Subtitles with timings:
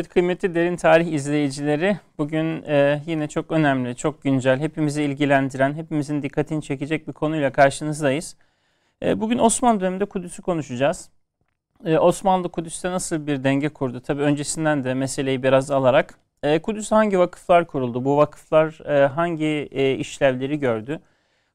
[0.00, 6.22] Evet kıymetli derin tarih izleyicileri bugün e, yine çok önemli, çok güncel, hepimizi ilgilendiren, hepimizin
[6.22, 8.36] dikkatini çekecek bir konuyla karşınızdayız.
[9.02, 11.10] E, bugün Osmanlı döneminde Kudüs'ü konuşacağız.
[11.84, 14.00] E, Osmanlı Kudüs'te nasıl bir denge kurdu?
[14.00, 16.18] Tabi öncesinden de meseleyi biraz alarak.
[16.42, 18.04] E, Kudüs'te hangi vakıflar kuruldu?
[18.04, 21.00] Bu vakıflar e, hangi e, işlevleri gördü?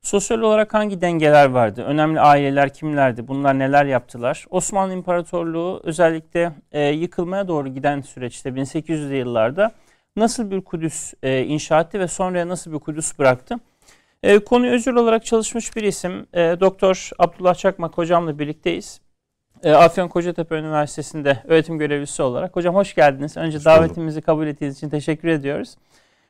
[0.05, 1.83] Sosyal olarak hangi dengeler vardı?
[1.83, 3.27] Önemli aileler kimlerdi?
[3.27, 4.45] Bunlar neler yaptılar?
[4.49, 9.71] Osmanlı İmparatorluğu özellikle e, yıkılmaya doğru giden süreçte 1800'lü yıllarda
[10.15, 13.55] nasıl bir Kudüs e, inşa etti ve sonra nasıl bir Kudüs bıraktı?
[14.23, 16.27] E, konuyu özel olarak çalışmış bir isim.
[16.33, 19.01] E, Doktor Abdullah Çakmak hocamla birlikteyiz.
[19.63, 22.55] E, Afyon Kocatepe Üniversitesi'nde öğretim görevlisi olarak.
[22.55, 23.37] Hocam hoş geldiniz.
[23.37, 25.75] Önce hoş davetimizi kabul ettiğiniz için teşekkür ediyoruz.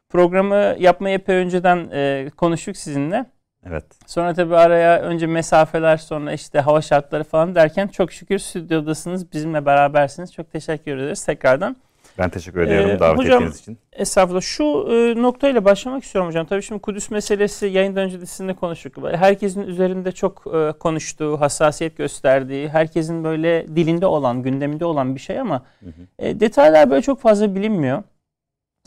[0.09, 3.34] Programı yapmayı epey önceden e, konuştuk sizinle.
[3.69, 3.85] Evet.
[4.05, 9.33] Sonra tabii araya önce mesafeler sonra işte hava şartları falan derken çok şükür stüdyodasınız.
[9.33, 10.33] Bizimle berabersiniz.
[10.33, 11.75] Çok teşekkür ederiz tekrardan.
[12.17, 13.77] Ben teşekkür ediyorum ee, davet hocam, ettiğiniz için.
[13.93, 14.41] Estağfurullah.
[14.41, 16.45] Şu e, noktayla başlamak istiyorum hocam.
[16.45, 18.97] Tabii şimdi Kudüs meselesi yayından önce de sizinle konuştuk.
[19.11, 25.39] Herkesin üzerinde çok e, konuştuğu, hassasiyet gösterdiği, herkesin böyle dilinde olan, gündeminde olan bir şey
[25.39, 26.07] ama hı hı.
[26.19, 28.03] E, detaylar böyle çok fazla bilinmiyor.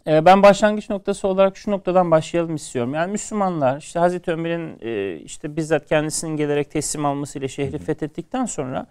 [0.08, 2.94] Ee, ben başlangıç noktası olarak şu noktadan başlayalım istiyorum.
[2.94, 8.86] Yani Müslümanlar işte Hazreti Ömer'in e, işte bizzat kendisinin gelerek teslim almasıyla şehri fethettikten sonra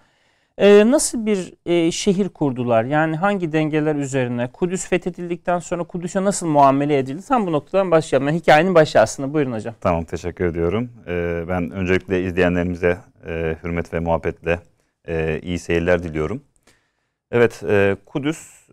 [0.58, 2.84] e, nasıl bir e, şehir kurdular?
[2.84, 4.48] Yani hangi dengeler üzerine?
[4.52, 7.22] Kudüs fethedildikten sonra Kudüs'e nasıl muamele edildi?
[7.28, 8.28] Tam bu noktadan başlayalım.
[8.28, 9.34] Yani hikayenin başı aslında.
[9.34, 9.76] Buyurun hocam.
[9.81, 10.90] Tamam teşekkür ediyorum.
[11.48, 12.98] Ben öncelikle izleyenlerimize
[13.64, 14.59] hürmet ve muhabbetle
[15.42, 16.42] iyi seyirler diliyorum.
[17.31, 17.64] Evet
[18.06, 18.68] Kudüs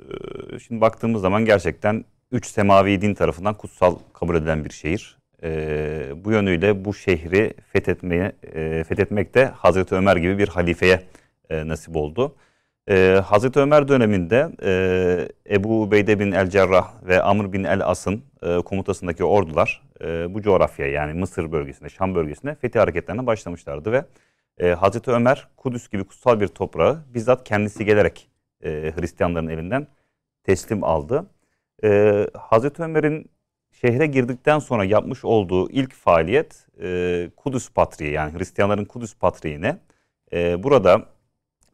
[0.66, 5.18] şimdi baktığımız zaman gerçekten üç semavi din tarafından kutsal kabul edilen bir şehir.
[5.42, 11.02] E, bu yönüyle bu şehri fethetmeye e, fethetmek de Hazreti Ömer gibi bir halifeye
[11.50, 12.34] e, nasip oldu.
[12.90, 18.22] E, Hazreti Ömer döneminde e, Ebu Ubeyde bin el Cerrah ve Amr bin el As'ın
[18.42, 24.04] e, komutasındaki ordular e, bu coğrafyaya yani Mısır bölgesine, Şam bölgesine fethi hareketlerine başlamışlardı ve
[24.58, 28.28] e, Hazreti Ömer Kudüs gibi kutsal bir toprağı bizzat kendisi gelerek
[28.64, 29.86] e, Hristiyanların elinden
[30.44, 31.26] teslim aldı
[31.84, 33.30] e, Hazreti Ömer'in
[33.72, 39.78] şehre girdikten sonra yapmış olduğu ilk faaliyet e, Kudüs Patriği yani Hristiyanların Kudüs Patriği'ne
[40.32, 41.06] e, burada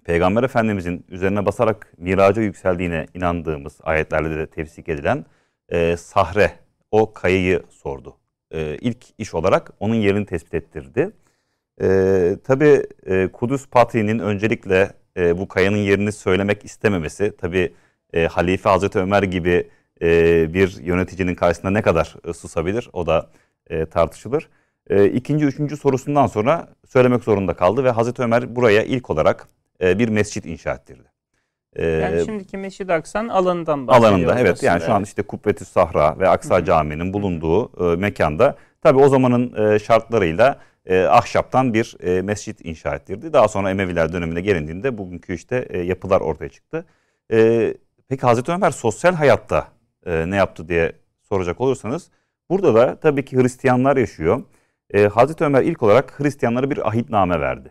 [0.04, 5.24] Peygamber Efendimizin üzerine basarak miraca yükseldiğine inandığımız ayetlerle de tefsik edilen
[5.68, 6.52] e, Sahre
[6.90, 8.16] o kayayı sordu.
[8.50, 11.10] E, ilk iş olarak onun yerini tespit ettirdi.
[11.82, 17.72] E, Tabi e, Kudüs Patriği'nin öncelikle e, bu kayanın yerini söylemek istememesi tabi
[18.12, 19.68] e, Halife Hazreti Ömer gibi
[20.02, 23.30] e, bir yöneticinin karşısında ne kadar e, susabilir o da
[23.70, 24.48] e, tartışılır.
[24.90, 29.48] E, ikinci, üçüncü sorusundan sonra söylemek zorunda kaldı ve Hazreti Ömer buraya ilk olarak
[29.82, 31.10] e, bir mescit inşa ettirdi.
[31.76, 34.12] E, yani şimdiki Mescid-i Aksa'nın alanından bahsediyor.
[34.12, 38.98] Alanında evet yani şu an işte Kubbetü Sahra ve Aksa Camii'nin bulunduğu e, mekanda tabi
[38.98, 43.32] o zamanın e, şartlarıyla e, ahşaptan bir e, mescit inşa ettirdi.
[43.32, 46.84] Daha sonra Emeviler dönemine gelindiğinde bugünkü işte e, yapılar ortaya çıktı.
[47.32, 47.74] E,
[48.08, 49.68] peki Hazreti Ömer sosyal hayatta
[50.06, 50.92] e, ne yaptı diye
[51.28, 52.10] soracak olursanız
[52.50, 54.42] burada da tabii ki Hristiyanlar yaşıyor.
[54.94, 57.70] E, Hazreti Ömer ilk olarak Hristiyanlara bir ahitname verdi.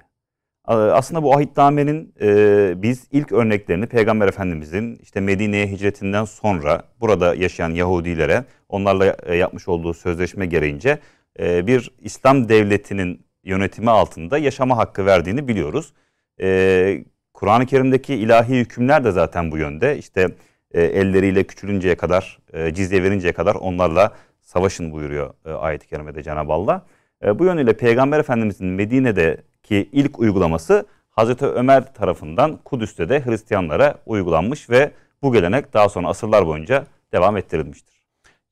[0.65, 7.69] Aslında bu ahitnamenin e, biz ilk örneklerini Peygamber Efendimizin işte Medine'ye hicretinden sonra burada yaşayan
[7.69, 10.99] Yahudilere onlarla e, yapmış olduğu sözleşme gereğince
[11.39, 15.93] e, bir İslam devletinin yönetimi altında yaşama hakkı verdiğini biliyoruz.
[16.41, 17.03] E,
[17.33, 19.97] Kur'an-ı Kerim'deki ilahi hükümler de zaten bu yönde.
[19.97, 20.27] İşte
[20.73, 26.53] e, elleriyle küçülünceye kadar, e, cizye verinceye kadar onlarla savaşın buyuruyor e, ayet-i kerimede Cenab-ı
[26.53, 26.85] Allah.
[27.25, 34.69] E, bu yönüyle Peygamber Efendimizin Medine'deki ilk uygulaması Hazreti Ömer tarafından Kudüs'te de Hristiyanlara uygulanmış
[34.69, 34.91] ve
[35.21, 37.99] bu gelenek daha sonra asırlar boyunca devam ettirilmiştir.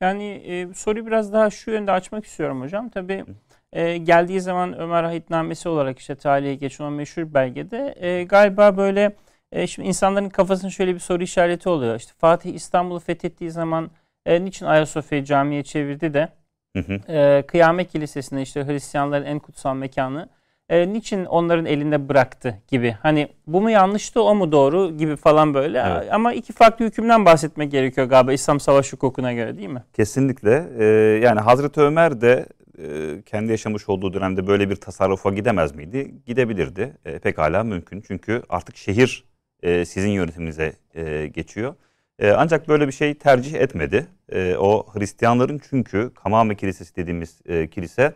[0.01, 2.89] Yani e, soruyu biraz daha şu yönde açmak istiyorum hocam.
[2.89, 3.25] Tabii
[3.73, 9.15] e, geldiği zaman Ömer Ahitnamesi olarak işte tarihe geçen o meşhur belgede e, galiba böyle
[9.51, 11.95] e, şimdi insanların kafasında şöyle bir soru işareti oluyor.
[11.95, 13.91] İşte Fatih İstanbul'u fethettiği zaman
[14.25, 16.29] e, niçin Ayasofya'yı camiye çevirdi de
[16.77, 17.11] hı hı.
[17.11, 20.29] E, Kıyamet Kilisesi'nde işte Hristiyanların en kutsal mekanı
[20.69, 22.95] e, niçin onların elinde bıraktı gibi.
[23.01, 25.83] Hani bu mu yanlıştı o mu doğru gibi falan böyle.
[25.87, 26.13] Evet.
[26.13, 29.83] Ama iki farklı hükümden bahsetmek gerekiyor galiba İslam savaş hukukuna göre değil mi?
[29.93, 30.69] Kesinlikle.
[30.79, 30.85] Ee,
[31.23, 32.45] yani Hazreti Ömer de
[32.77, 36.15] e, kendi yaşamış olduğu dönemde böyle bir tasarrufa gidemez miydi?
[36.25, 36.93] Gidebilirdi.
[37.05, 38.01] E, pekala mümkün.
[38.07, 39.23] Çünkü artık şehir
[39.63, 41.75] e, sizin yönetiminize e, geçiyor.
[42.19, 44.07] E, ancak böyle bir şey tercih etmedi.
[44.31, 48.13] E, o Hristiyanların çünkü Kamame Kilisesi dediğimiz e, kilise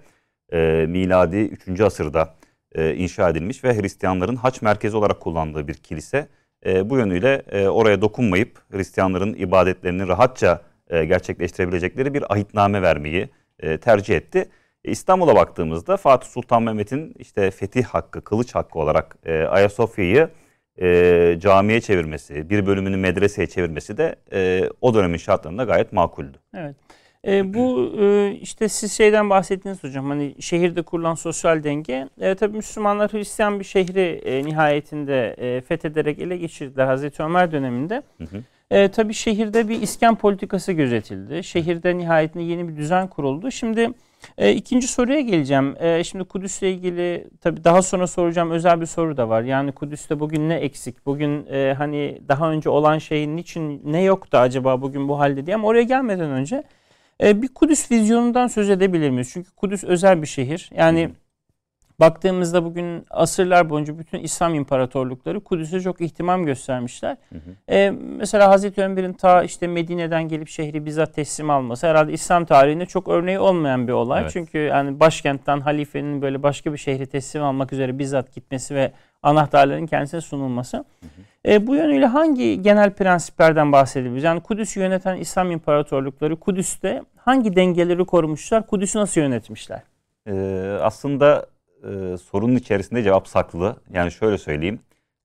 [0.53, 1.81] e, miladi 3.
[1.81, 2.35] asırda
[2.75, 6.27] e, inşa edilmiş ve Hristiyanların haç merkezi olarak kullandığı bir kilise.
[6.65, 13.29] e, bu yönüyle e, oraya dokunmayıp Hristiyanların ibadetlerini rahatça e, gerçekleştirebilecekleri bir ahitname vermeyi
[13.59, 14.49] e, tercih etti.
[14.85, 20.29] E, İstanbul'a baktığımızda Fatih Sultan Mehmet'in işte fetih hakkı, kılıç hakkı olarak e, Ayasofya'yı
[20.81, 26.37] e, camiye çevirmesi, bir bölümünü medreseye çevirmesi de e, o dönemin şartlarında gayet makuldü.
[26.55, 26.75] Evet.
[27.27, 32.07] E, bu e, işte siz şeyden bahsettiniz hocam hani şehirde kurulan sosyal denge.
[32.19, 38.01] E, tabii Müslümanlar Hristiyan bir şehri e, nihayetinde e, fethederek ele geçirdiler Hazreti Ömer döneminde.
[38.17, 38.43] Hı hı.
[38.71, 41.43] E, tabii şehirde bir iskan politikası gözetildi.
[41.43, 43.51] Şehirde nihayetinde yeni bir düzen kuruldu.
[43.51, 43.89] Şimdi
[44.37, 45.75] e, ikinci soruya geleceğim.
[45.79, 49.43] E, şimdi Kudüs'le ilgili tabii daha sonra soracağım özel bir soru da var.
[49.43, 51.05] Yani Kudüs'te bugün ne eksik?
[51.05, 55.55] Bugün e, hani daha önce olan şeyin için ne yoktu acaba bugün bu halde diye.
[55.55, 56.63] Ama oraya gelmeden önce
[57.23, 59.29] e, bir Kudüs vizyonundan söz edebilir miyiz?
[59.33, 60.69] Çünkü Kudüs özel bir şehir.
[60.75, 61.09] Yani.
[62.01, 67.17] Baktığımızda bugün asırlar boyunca bütün İslam imparatorlukları Kudüs'e çok ihtimam göstermişler.
[67.29, 67.73] Hı hı.
[67.73, 72.85] E, mesela Hazreti Ömer'in ta işte Medine'den gelip şehri bizzat teslim alması herhalde İslam tarihinde
[72.85, 74.21] çok örneği olmayan bir olay.
[74.21, 74.31] Evet.
[74.33, 78.91] Çünkü yani başkentten halifenin böyle başka bir şehri teslim almak üzere bizzat gitmesi ve
[79.23, 80.77] anahtarların kendisine sunulması.
[80.77, 81.53] Hı hı.
[81.53, 84.23] E, bu yönüyle hangi genel prensiplerden bahsedebiliriz?
[84.23, 88.67] Yani Kudüs'ü yöneten İslam imparatorlukları Kudüs'te hangi dengeleri korumuşlar?
[88.67, 89.81] Kudüs'ü nasıl yönetmişler?
[90.27, 91.45] Ee, aslında
[91.83, 93.75] e, sorunun içerisinde cevap saklı.
[93.93, 94.79] Yani şöyle söyleyeyim.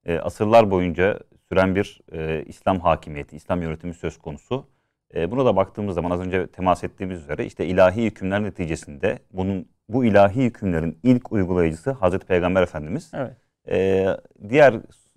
[0.06, 1.18] E, asırlar boyunca
[1.48, 4.66] süren bir e, İslam hakimiyeti, İslam yönetimi söz konusu.
[5.14, 9.68] E, buna da baktığımız zaman az önce temas ettiğimiz üzere işte ilahi hükümler neticesinde bunun
[9.88, 13.10] bu ilahi hükümlerin ilk uygulayıcısı Hazreti Peygamber Efendimiz.
[13.14, 13.36] Evet.
[13.68, 14.06] E,
[14.48, 14.74] diğer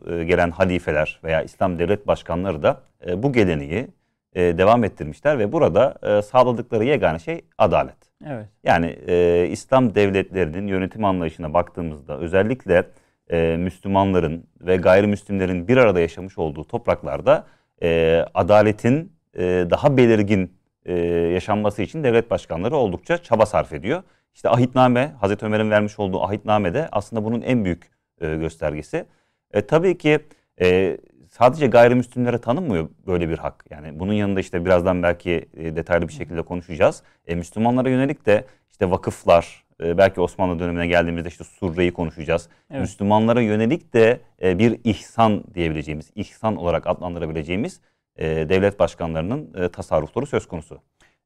[0.07, 3.87] e, gelen halifeler veya İslam devlet başkanları da e, bu geleneği
[4.33, 8.08] e, devam ettirmişler ve burada e, sağladıkları yegane şey adalet.
[8.25, 8.47] Evet.
[8.63, 12.83] Yani e, İslam devletlerinin yönetim anlayışına baktığımızda özellikle
[13.31, 17.47] e, Müslümanların ve gayrimüslimlerin bir arada yaşamış olduğu topraklarda
[17.83, 20.53] e, adaletin e, daha belirgin
[20.85, 20.93] e,
[21.33, 24.03] yaşanması için devlet başkanları oldukça çaba sarf ediyor.
[24.33, 29.05] İşte ahitname, Hazreti Ömer'in vermiş olduğu ahitname de aslında bunun en büyük e, göstergesi.
[29.53, 30.19] E, tabii ki
[30.61, 30.97] e,
[31.29, 33.65] sadece gayrimüslimlere tanınmıyor böyle bir hak.
[33.69, 37.03] Yani bunun yanında işte birazdan belki e, detaylı bir şekilde konuşacağız.
[37.27, 42.49] E, Müslümanlara yönelik de işte vakıflar, e, belki Osmanlı dönemine geldiğimizde işte surreyi konuşacağız.
[42.71, 42.81] Evet.
[42.81, 47.81] Müslümanlara yönelik de e, bir ihsan diyebileceğimiz, ihsan olarak adlandırabileceğimiz
[48.15, 50.81] e, devlet başkanlarının e, tasarrufları söz konusu.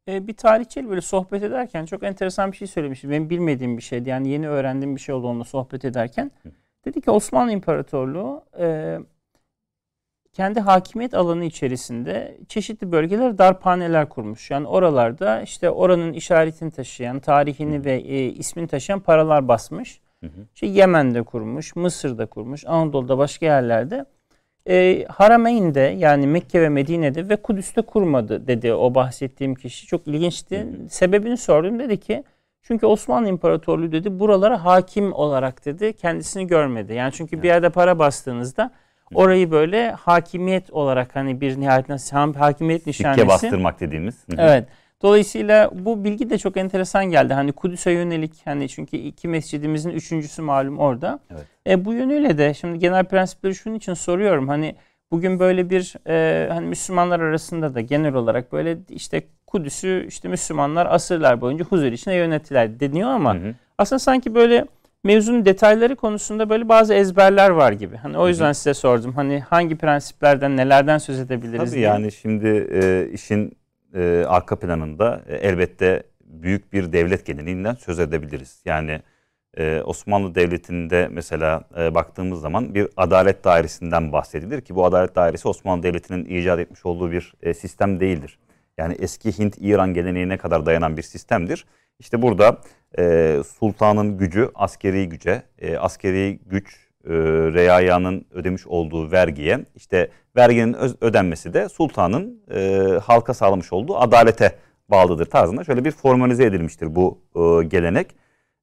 [0.07, 3.09] E, bir tarihçiyle böyle sohbet ederken çok enteresan bir şey söylemişti.
[3.09, 4.09] Benim bilmediğim bir şeydi.
[4.09, 6.31] Yani yeni öğrendiğim bir şey oldu onunla sohbet ederken.
[6.43, 6.49] Hı.
[6.85, 8.97] Dedi ki Osmanlı İmparatorluğu e,
[10.33, 14.51] kendi hakimiyet alanı içerisinde çeşitli bölgeler darphaneler kurmuş.
[14.51, 20.01] Yani oralarda işte oranın işaretini taşıyan, tarihini ve e, ismini taşıyan paralar basmış.
[20.19, 20.47] Hı hı.
[20.53, 24.05] İşte Yemen'de kurmuş, Mısır'da kurmuş, Anadolu'da başka yerlerde.
[24.69, 29.87] E, Harameyn'de yani Mekke ve Medine'de ve Kudüs'te kurmadı dedi o bahsettiğim kişi.
[29.87, 30.57] Çok ilginçti.
[30.59, 30.89] Hı hı.
[30.89, 32.23] Sebebini sordum dedi ki
[32.61, 36.93] çünkü Osmanlı İmparatorluğu dedi buralara hakim olarak dedi kendisini görmedi.
[36.93, 38.71] Yani çünkü bir yerde para bastığınızda
[39.13, 43.19] orayı böyle hakimiyet olarak hani bir nihayetinde hakimiyet nişanesi.
[43.19, 44.25] Sikke bastırmak dediğimiz.
[44.37, 44.67] Evet.
[45.01, 47.33] Dolayısıyla bu bilgi de çok enteresan geldi.
[47.33, 51.19] Hani Kudüs'e yönelik hani çünkü iki mescidimizin üçüncüsü malum orada.
[51.31, 51.45] Evet.
[51.67, 54.47] E, bu yönüyle de şimdi genel prensipleri şunun için soruyorum.
[54.47, 54.75] Hani
[55.11, 60.85] bugün böyle bir e, hani Müslümanlar arasında da genel olarak böyle işte Kudüs'ü işte Müslümanlar
[60.85, 63.55] asırlar boyunca huzur içinde yönettiler deniyor ama hı hı.
[63.77, 64.65] aslında sanki böyle
[65.03, 67.95] mevzunun detayları konusunda böyle bazı ezberler var gibi.
[67.95, 68.53] Hani o yüzden hı hı.
[68.53, 69.13] size sordum.
[69.13, 71.81] Hani hangi prensiplerden, nelerden söz edebiliriz Tabii diye.
[71.81, 73.57] yani şimdi e, işin
[73.95, 78.61] e, arka planında e, elbette büyük bir devlet geleneğinden söz edebiliriz.
[78.65, 79.01] Yani
[79.57, 85.47] e, Osmanlı Devleti'nde mesela e, baktığımız zaman bir adalet dairesinden bahsedilir ki bu adalet dairesi
[85.47, 88.39] Osmanlı Devleti'nin icat etmiş olduğu bir e, sistem değildir.
[88.77, 91.65] Yani eski Hint-İran geleneğine kadar dayanan bir sistemdir.
[91.99, 92.61] İşte burada
[92.99, 97.13] e, sultanın gücü askeri güce, e, askeri güç e,
[97.53, 104.55] reayanın ödemiş olduğu vergiye, işte verginin ödenmesi de sultanın e, halka sağlamış olduğu adalete
[104.89, 108.15] bağlıdır tarzında şöyle bir formalize edilmiştir bu e, gelenek.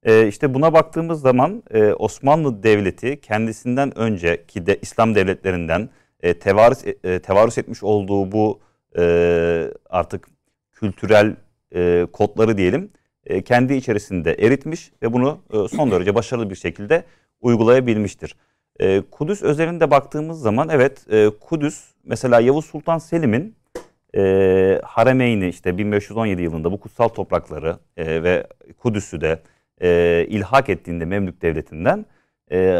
[0.03, 5.89] E, işte buna baktığımız zaman e, Osmanlı Devleti kendisinden önceki de İslam devletlerinden
[6.23, 8.59] e, tevarüs, e, tevarüs etmiş olduğu bu
[8.97, 9.03] e,
[9.89, 10.27] artık
[10.71, 11.35] kültürel
[11.75, 12.91] e, kodları diyelim
[13.25, 17.03] e, kendi içerisinde eritmiş ve bunu e, son derece başarılı bir şekilde
[17.41, 18.35] uygulayabilmiştir.
[18.79, 23.55] E, Kudüs özelinde baktığımız zaman evet e, Kudüs mesela Yavuz Sultan Selim'in
[24.15, 28.47] e, Harameyni işte 1517 yılında bu kutsal toprakları e, ve
[28.77, 29.39] Kudüs'ü de
[30.29, 32.05] ilhak ettiğinde Memlük Devleti'nden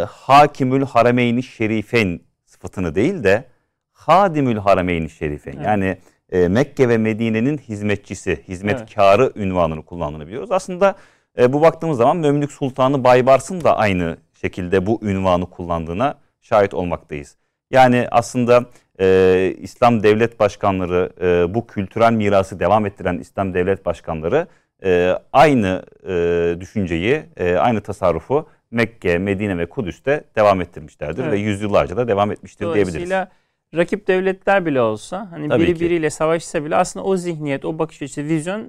[0.07, 3.43] Hakimül Harameyni Şerifeyn sıfatını değil de
[3.91, 5.65] Hadimül Harameyn Şerife Evet.
[5.65, 5.97] yani
[6.31, 10.51] e, Mekke ve Medine'nin hizmetçisi, hizmetkarı ünvanını kullandığını biliyoruz.
[10.51, 10.95] Aslında
[11.37, 17.37] e, bu baktığımız zaman Memlük Sultanı Baybars'ın da aynı şekilde bu ünvanı kullandığına şahit olmaktayız.
[17.71, 18.65] Yani aslında
[18.99, 24.47] e, İslam devlet başkanları, e, bu kültürel mirası devam ettiren İslam devlet başkanları
[24.83, 31.33] e, aynı e, düşünceyi, e, aynı tasarrufu Mekke, Medine ve Kudüs'te devam ettirmişlerdir Evet.
[31.33, 32.93] ve yüzyıllarca da devam etmiştir diyebiliriz.
[32.93, 33.31] Dolayısıyla
[33.75, 35.79] rakip devletler bile olsa hani Tabii biri ki.
[35.79, 38.67] biriyle savaşsa bile aslında o zihniyet, o bakış açısı, vizyon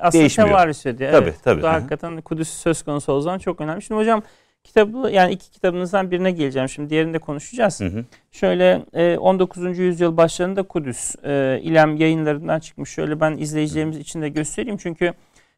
[0.00, 0.48] aslında Değişmiyor.
[0.48, 1.12] tevarüs ediyor.
[1.12, 1.58] Tabii, evet, tabii.
[1.58, 3.82] Bu da hakikaten Kudüs söz konusu o zaman çok önemli.
[3.82, 4.22] Şimdi hocam
[4.64, 6.68] kitabı yani iki kitabınızdan birine geleceğim.
[6.68, 7.80] Şimdi diğerini de konuşacağız.
[7.80, 8.04] Hı hı.
[8.30, 9.78] Şöyle e, 19.
[9.78, 12.90] yüzyıl başlarında Kudüs e, İlem yayınlarından çıkmış.
[12.90, 14.76] Şöyle ben izleyicilerimiz için de göstereyim.
[14.76, 15.12] Çünkü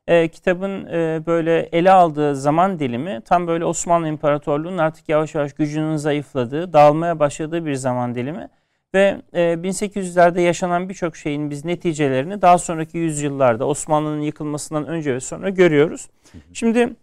[0.06, 5.52] e, kitabın e, böyle ele aldığı zaman dilimi tam böyle Osmanlı İmparatorluğu'nun artık yavaş yavaş
[5.52, 8.48] gücünün zayıfladığı, dağılmaya başladığı bir zaman dilimi.
[8.94, 15.20] Ve e, 1800'lerde yaşanan birçok şeyin biz neticelerini daha sonraki yüzyıllarda Osmanlı'nın yıkılmasından önce ve
[15.20, 16.08] sonra görüyoruz.
[16.52, 16.96] Şimdi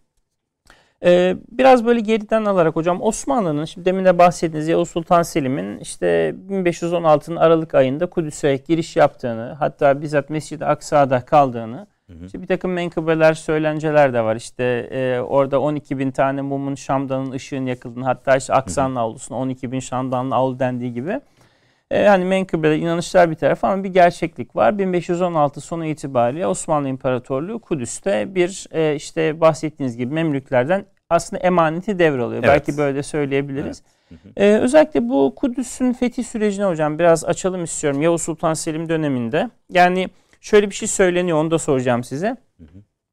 [1.04, 6.36] ee, biraz böyle geriden alarak hocam Osmanlı'nın şimdi demin de bahsettiğiniz Yavuz Sultan Selim'in işte
[6.50, 11.88] 1516'nın Aralık ayında Kudüs'e giriş yaptığını hatta bizzat Mescid-i Aksa'da kaldığını
[12.26, 14.36] işte bir takım menkıbeler, söylenceler de var.
[14.36, 19.72] İşte e, orada 12 bin tane mumun Şam'danın ışığın yakıldığını hatta işte Aksa'nın avlusuna 12
[19.72, 21.20] bin Şam'danın avlu dendiği gibi.
[21.92, 24.78] E, hani menkıbeler, inanışlar bir taraf ama bir gerçeklik var.
[24.78, 32.44] 1516 sonu itibariyle Osmanlı İmparatorluğu Kudüs'te bir e, işte bahsettiğiniz gibi Memlüklerden aslında emaneti devralıyor.
[32.44, 32.68] Evet.
[32.68, 33.84] Belki böyle söyleyebiliriz.
[34.38, 38.02] E, özellikle bu Kudüs'ün fethi sürecini hocam biraz açalım istiyorum.
[38.02, 39.50] Yavuz Sultan Selim döneminde.
[39.70, 40.10] Yani
[40.42, 42.38] şöyle bir şey söyleniyor onu da soracağım size.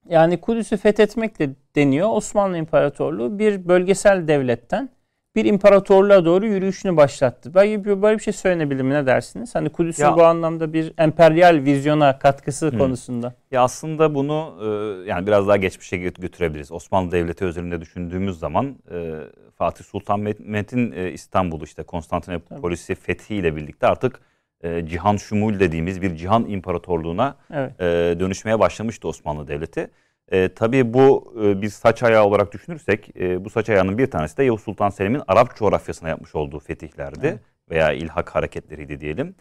[0.09, 2.09] Yani Kudüs'ü fethetmekle deniyor.
[2.13, 4.89] Osmanlı İmparatorluğu bir bölgesel devletten
[5.37, 7.55] bir imparatorluğa doğru yürüyüşünü başlattı.
[7.55, 9.55] Belki bir- böyle bir şey söylenebilir mi ne dersiniz?
[9.55, 13.35] Hani Kudüs'ün Ya- bu anlamda bir emperyal vizyona katkısı konusunda.
[13.51, 14.67] Ya aslında bunu e,
[15.11, 16.73] yani biraz daha geçmişe gö- götürebiliriz.
[16.73, 19.15] Osmanlı Devleti özelinde düşündüğümüz zaman e,
[19.55, 24.21] Fatih Sultan Mehmet'in e, İstanbul'u işte Konstantinopolis'i fethiyle birlikte artık
[24.63, 27.81] e, cihan şumul dediğimiz bir cihan imparatorluğuna Evet.
[27.81, 27.85] e,
[28.21, 29.91] dönüşmeye başlamıştı Osmanlı Devleti.
[30.33, 34.37] E, tabii bu e, bir saç ayağı olarak düşünürsek e, bu saç ayağının bir tanesi
[34.37, 37.41] de Yavuz Sultan Selim'in Arap coğrafyasına yapmış olduğu fetihlerdi Evet.
[37.71, 39.35] veya ilhak hareketleriydi diyelim.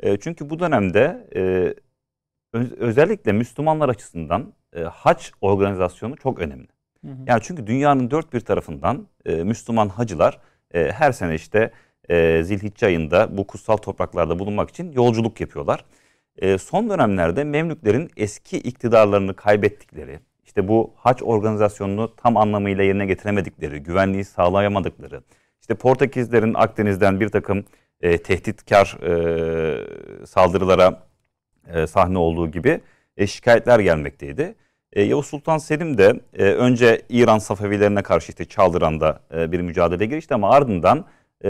[0.00, 1.74] E, çünkü bu dönemde e,
[2.52, 6.68] öz- özellikle Müslümanlar açısından e, haç organizasyonu çok önemli.
[7.04, 7.16] Hı hı.
[7.26, 10.38] Yani çünkü dünyanın dört bir tarafından e, Müslüman hacılar
[10.74, 11.70] e, her sene işte
[12.10, 15.84] e, Zilhicce ayında bu kutsal topraklarda bulunmak için yolculuk yapıyorlar.
[16.38, 20.18] E, son dönemlerde Memlüklerin eski iktidarlarını kaybettikleri,
[20.52, 25.22] işte bu haç organizasyonunu tam anlamıyla yerine getiremedikleri, güvenliği sağlayamadıkları,
[25.60, 27.64] işte Portekizlerin Akdeniz'den bir takım
[28.00, 31.02] e, tehditkar e, saldırılara
[31.74, 32.80] e, sahne olduğu gibi
[33.16, 34.54] e, şikayetler gelmekteydi.
[34.92, 40.06] E, Yavuz Sultan Selim de e, önce İran Safevilerine karşı işte Çaldıran'da e, bir mücadele
[40.06, 41.04] girişti ama ardından
[41.44, 41.48] e,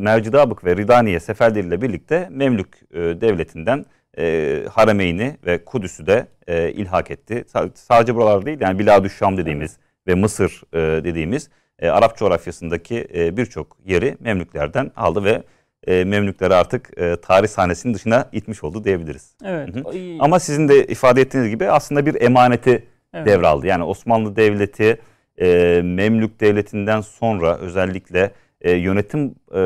[0.00, 3.86] Mercidabık ve Ridaniye seferleriyle birlikte Memlük e, devletinden
[4.18, 7.44] e, Harameyni ve Kudüs'ü de e, ilhak etti.
[7.54, 13.36] Sa- sadece buralar değil yani Biladüşşam dediğimiz ve Mısır e, dediğimiz e, Arap coğrafyasındaki e,
[13.36, 15.42] birçok yeri Memlüklerden aldı ve
[15.86, 19.34] e, Memlükleri artık e, tarih sahnesinin dışına itmiş oldu diyebiliriz.
[19.44, 19.76] Evet.
[19.76, 19.92] Hı hı.
[20.20, 23.26] Ama sizin de ifade ettiğiniz gibi aslında bir emaneti Evet.
[23.26, 23.66] devraldı.
[23.66, 25.00] Yani Osmanlı Devleti
[25.40, 28.30] e, Memlük Devleti'nden sonra özellikle
[28.60, 29.56] e, yönetim e,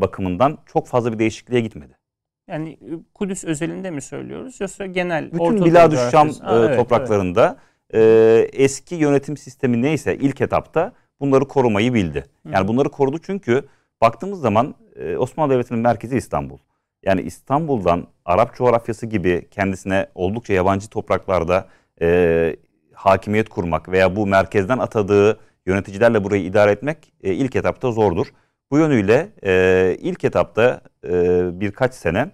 [0.00, 1.92] bakımından çok fazla bir değişikliğe gitmedi.
[2.48, 6.10] Yani e, Kudüs özelinde mi söylüyoruz yoksa genel Bütün Orta coğrafyası?
[6.40, 6.78] e, Ha, evet, evet.
[6.78, 7.56] topraklarında
[7.94, 8.00] e,
[8.52, 12.24] eski yönetim sistemi neyse ilk etapta bunları korumayı bildi.
[12.52, 13.62] Yani bunları korudu çünkü
[14.00, 16.58] baktığımız zaman e, Osmanlı Devleti'nin merkezi İstanbul.
[17.04, 21.68] Yani İstanbul'dan Arap coğrafyası gibi kendisine oldukça yabancı topraklarda
[22.00, 22.56] e,
[22.94, 28.26] hakimiyet kurmak veya bu merkezden atadığı yöneticilerle burayı idare etmek e, ilk etapta zordur.
[28.70, 31.10] Bu yönüyle e, ilk etapta e,
[31.60, 32.30] birkaç sene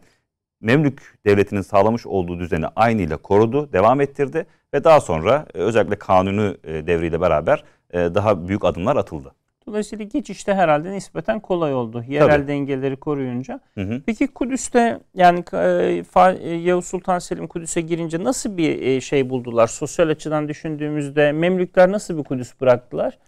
[0.60, 6.56] Memlük Devleti'nin sağlamış olduğu düzeni aynıyla korudu, devam ettirdi ve daha sonra e, özellikle kanunu
[6.64, 9.34] e, devriyle beraber e, daha büyük adımlar atıldı.
[9.66, 12.04] Dolayısıyla geçişte herhalde nispeten kolay oldu.
[12.08, 12.48] Yerel Tabii.
[12.48, 13.60] dengeleri koruyunca.
[13.74, 14.02] Hı hı.
[14.06, 16.02] Peki Kudüs'te yani e,
[16.40, 19.66] e, Yavuz Sultan Selim Kudüs'e girince nasıl bir e, şey buldular?
[19.66, 23.18] Sosyal açıdan düşündüğümüzde Memlükler nasıl bir Kudüs bıraktılar?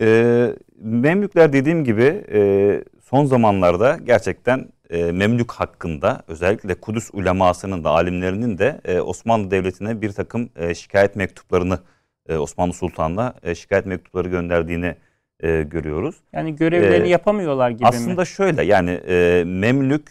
[0.00, 2.40] E, Memlükler dediğim gibi e,
[3.02, 10.00] son zamanlarda gerçekten e, Memlük hakkında özellikle Kudüs ulemasının da alimlerinin de e, Osmanlı Devleti'ne
[10.02, 11.78] bir takım e, şikayet mektuplarını
[12.28, 14.94] e, Osmanlı Sultan'la e, şikayet mektupları gönderdiğini
[15.40, 16.16] e, görüyoruz.
[16.32, 18.26] Yani görevlerini Ee, yapamıyorlar gibi Aslında mi?
[18.26, 20.10] şöyle yani e, Memlük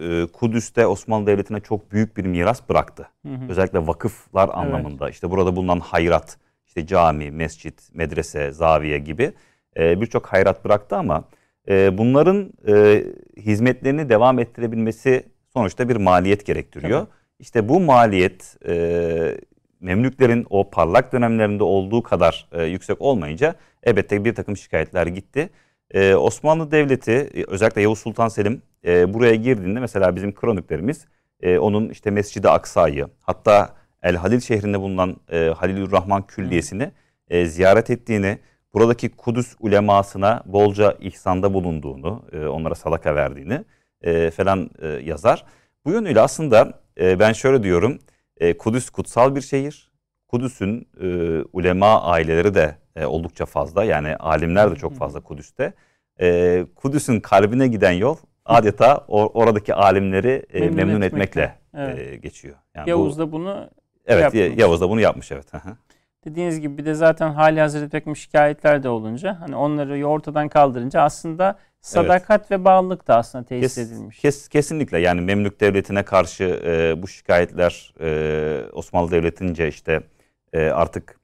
[0.00, 3.08] e, Kudüs'te Osmanlı Devleti'ne çok büyük bir miras bıraktı.
[3.26, 3.50] Hı hı.
[3.50, 5.10] Özellikle vakıflar anlamında.
[5.10, 6.36] İşte burada bulunan hayrat,
[6.78, 9.32] işte cami, mescit, medrese, zaviye gibi
[9.76, 11.24] e, birçok hayrat bıraktı ama
[11.68, 13.04] e, bunların e,
[13.36, 17.00] hizmetlerini devam ettirebilmesi sonuçta bir maliyet gerektiriyor.
[17.00, 17.10] Tabii.
[17.38, 19.38] İşte bu maliyet e,
[19.80, 25.50] Memlüklerin o parlak dönemlerinde olduğu kadar e, yüksek olmayınca elbette bir takım şikayetler gitti.
[25.90, 31.06] E, Osmanlı Devleti e, özellikle Yavuz Sultan Selim e, buraya girdiğinde mesela bizim kroniklerimiz
[31.40, 35.92] e, onun işte Mescid-i Aksa'yı hatta El Halil şehrinde bulunan e, Halilur
[36.28, 36.90] Külliyesi'ni
[37.28, 38.38] e, ziyaret ettiğini,
[38.74, 43.64] buradaki Kudüs ulemasına bolca ihsanda bulunduğunu, e, onlara salaka verdiğini
[44.02, 45.44] e, falan e, yazar.
[45.84, 47.98] Bu yönüyle aslında e, ben şöyle diyorum,
[48.36, 49.88] e, Kudüs kutsal bir şehir.
[50.28, 51.06] Kudüs'ün e,
[51.52, 55.72] ulema aileleri de e, oldukça fazla yani alimler de çok fazla Kudüs'te.
[56.20, 61.42] E, Kudüs'ün kalbine giden yol adeta or- oradaki alimleri e, Memnun memnun, etmekle.
[61.42, 62.12] etmekle Evet.
[62.12, 62.56] e, geçiyor.
[62.74, 63.70] Yani bu- Yavuz da bunu
[64.08, 64.60] Evet yapmış.
[64.62, 65.46] Yavuz da bunu yapmış evet.
[66.24, 71.02] Dediğiniz gibi bir de zaten hali hazırda takım şikayetler de olunca hani onları ortadan kaldırınca
[71.02, 74.18] aslında sadakat ve bağlılık da aslında tesis Kes- edilmiş.
[74.18, 80.00] kes- kesinlikle yani Memlük Devleti'ne karşı e, bu şikayetler e, Osmanlı Devleti'nce işte
[80.52, 81.20] e, artık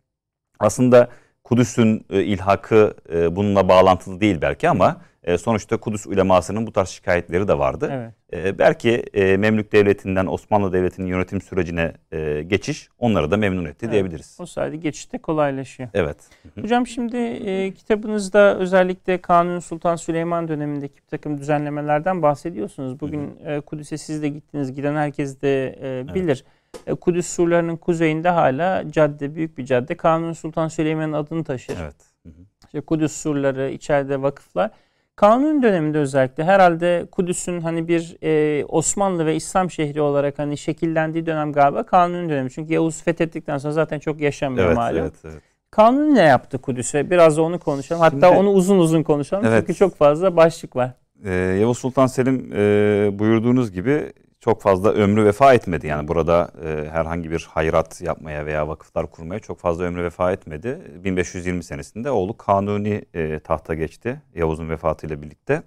[0.61, 1.09] aslında
[1.45, 6.89] Kudüs'ün e, ilhakı e, bununla bağlantılı değil belki ama e, sonuçta Kudüs ulemasının bu tarz
[6.89, 7.89] şikayetleri de vardı.
[7.93, 8.47] Evet.
[8.47, 13.79] E, belki e, Memlük Devleti'nden Osmanlı Devleti'nin yönetim sürecine e, geçiş onları da memnun etti
[13.83, 13.93] Evet.
[13.93, 14.37] diyebiliriz.
[14.41, 15.89] O sayede geçişte kolaylaşıyor.
[15.95, 16.17] Evet.
[16.43, 16.65] Hı hı.
[16.65, 23.01] Hocam şimdi e, kitabınızda özellikle Kanuni Sultan Süleyman dönemindeki bir takım düzenlemelerden bahsediyorsunuz.
[23.01, 26.45] Bugün e, Kudüs'e siz de gittiniz, giden herkes de e, bilir.
[26.87, 29.97] E, Kudüs surlarının kuzeyinde hala cadde, büyük bir cadde.
[29.97, 31.77] Kanuni Sultan Süleyman'ın adını taşır.
[31.83, 31.97] Evet.
[32.23, 32.43] Hı hı.
[32.67, 34.71] İşte Kudüs surları, içeride vakıflar.
[35.17, 41.27] Kanuni döneminde özellikle herhalde Kudüs'ün hani bir e, Osmanlı ve İslam şehri olarak hani şekillendiği
[41.27, 42.51] dönem galiba Kanuni dönemi.
[42.51, 44.99] Çünkü Yavuz fethettikten sonra zaten çok yaşamıyor Evet, malum.
[45.01, 45.43] evet, evet.
[45.71, 47.11] Kanuni ne yaptı Kudüs'e?
[47.11, 48.01] Biraz da onu konuşalım.
[48.01, 49.45] Hatta Şimdi- onu uzun uzun konuşalım.
[49.47, 49.61] Evet.
[49.67, 50.91] Çünkü çok fazla başlık var.
[51.25, 54.13] Ee, Yavuz Sultan Selim e, buyurduğunuz gibi
[54.45, 55.87] çok fazla ömrü vefa etmedi.
[55.87, 60.81] Yani burada e, herhangi bir hayrat yapmaya veya vakıflar kurmaya çok fazla ömrü vefa etmedi.
[61.05, 65.63] 1520 senesinde oğlu Kanuni e, tahta geçti Yavuz'un vefatıyla birlikte.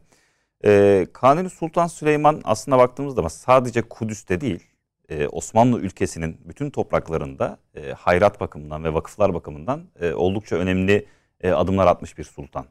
[0.66, 4.63] E, Kanuni Sultan Süleyman aslında baktığımız zaman sadece Kudüs'te değil
[5.10, 11.06] e, Osmanlı ülkesinin bütün topraklarında e, hayrat bakımından ve vakıflar bakımından e, oldukça önemli
[11.42, 12.66] e, adımlar atmış bir sultan.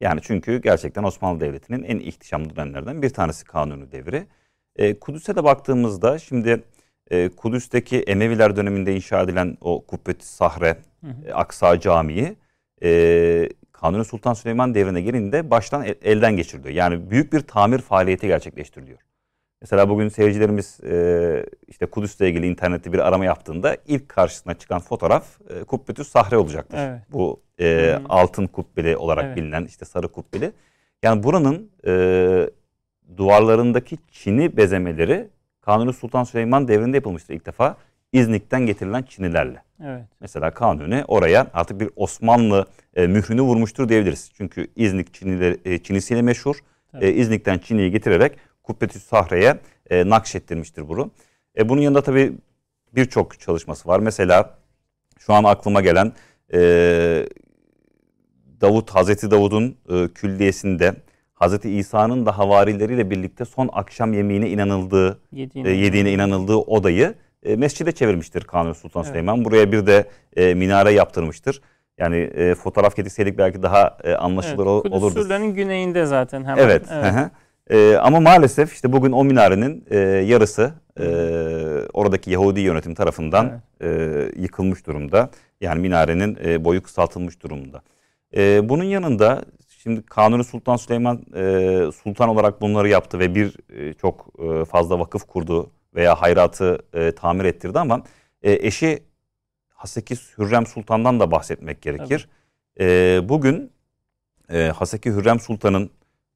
[0.00, 4.26] Yani çünkü gerçekten Osmanlı Devleti'nin en ihtişamlı dönemlerden bir tanesi Kanuni devri.
[4.76, 6.62] E, Kudüs'e de baktığımızda şimdi
[7.10, 11.28] e, Kudüs'teki Emeviler döneminde inşa edilen o Kubbet-i Sahre, Hı hı.
[11.28, 12.36] e, Aksa Camii
[12.82, 16.74] e, Kanuni Sultan Süleyman devrine gelince baştan el- elden geçiriliyor.
[16.74, 18.98] Yani büyük bir tamir faaliyeti gerçekleştiriliyor.
[19.62, 25.26] Mesela bugün seyircilerimiz e, işte Kudüs'le ilgili internette bir arama yaptığında ilk karşısına çıkan fotoğraf
[25.50, 26.78] e, Kubbetü Sahre olacaktır.
[26.78, 27.00] Evet.
[27.12, 27.64] Bu e,
[27.98, 28.02] Hı.
[28.08, 29.36] altın kubbeli olarak Evet.
[29.36, 30.52] bilinen işte sarı kubbeli.
[31.02, 32.50] Yani buranın e,
[33.16, 35.28] duvarlarındaki çini bezemeleri
[35.60, 37.76] Kanuni Sultan Süleyman devrinde yapılmıştır ilk defa.
[38.12, 39.62] İznik'ten getirilen çinilerle.
[39.84, 40.04] Evet.
[40.20, 44.30] Mesela Kanuni oraya artık bir Osmanlı e, mührünü vurmuştur diyebiliriz.
[44.36, 46.56] Çünkü İznik çinileri, e, çinisiyle meşhur.
[47.00, 49.58] E, İznik'ten çiniyi getirerek Kubbetü Sahre'ye
[49.90, 51.10] e, nakşettirmiştir bunu.
[51.58, 52.32] E, bunun yanında tabii
[52.92, 54.00] birçok çalışması var.
[54.00, 54.58] Mesela
[55.18, 56.12] şu an aklıma gelen
[56.52, 56.58] e,
[58.60, 60.94] Davut, Hazreti Davud'un e, külliyesinde
[61.40, 65.68] Hazreti İsa'nın da havarileriyle birlikte son akşam yemeğine inanıldığı Yediğine.
[65.68, 69.08] e, yediğine inanıldığı odayı e, mescide çevirmiştir Kanuni Sultan Evet.
[69.08, 69.44] Süleyman.
[69.44, 70.04] Buraya bir de
[70.36, 71.60] e, minare yaptırmıştır.
[71.98, 75.22] Yani e, fotoğraf getirseydik belki daha e, anlaşılır o- Kudüs olurdu.
[75.22, 76.62] surlarının güneyinde zaten hemen.
[76.62, 76.90] Evet.
[76.90, 77.30] hı hı.
[77.70, 81.04] E, ama maalesef işte bugün o minarenin e, yarısı e,
[81.92, 83.88] oradaki Yahudi yönetim tarafından e,
[84.36, 85.30] yıkılmış durumda.
[85.60, 87.82] Yani minarenin e, boyu kısaltılmış durumda.
[88.36, 89.42] E, bunun yanında
[89.82, 94.98] şimdi Kanuni Sultan Süleyman e, sultan olarak bunları yaptı ve bir e, çok e, fazla
[94.98, 98.02] vakıf kurdu veya hayratı e, tamir ettirdi ama
[98.42, 99.02] e, eşi
[99.74, 102.28] Haseki Hürrem Sultan'dan da bahsetmek gerekir.
[102.80, 103.72] E, bugün
[104.52, 105.90] e, Haseki Hürrem Sultan'ın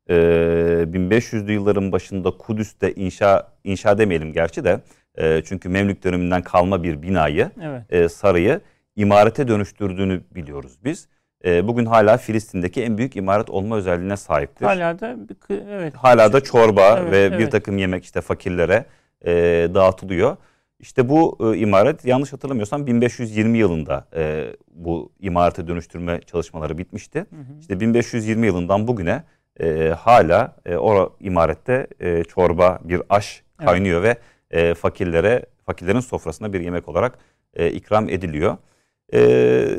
[0.09, 4.81] e, 1500'lü yılların başında Kudüs'te inşa inşa demeyelim gerçi de
[5.19, 7.83] e, çünkü Memlük döneminden kalma bir binayı Evet.
[7.93, 8.61] e, sarayı
[8.97, 11.09] imarete dönüştürdüğünü biliyoruz biz.
[11.45, 14.67] E, bugün hala Filistin'deki en büyük imaret olma özelliğine sahiptir.
[14.67, 15.01] Hala,
[15.95, 16.43] Hala da evet.
[16.43, 17.39] da çorba Evet, ve evet.
[17.39, 18.85] bir takım yemek işte fakirlere
[19.27, 19.33] e,
[19.75, 20.37] dağıtılıyor.
[20.81, 27.19] İşte bu e, imaret yanlış hatırlamıyorsam 1520 yılında e, bu imarete dönüştürme çalışmaları bitmişti.
[27.19, 27.61] Hı hı.
[27.61, 29.23] İşte 1520 yılından bugüne
[29.61, 34.19] e, hala e, o imarette e, çorba, bir aş kaynıyor evet.
[34.51, 37.19] ve e, fakirlere fakirlerin sofrasında bir yemek olarak
[37.55, 38.57] e, ikram ediliyor.
[39.13, 39.21] E,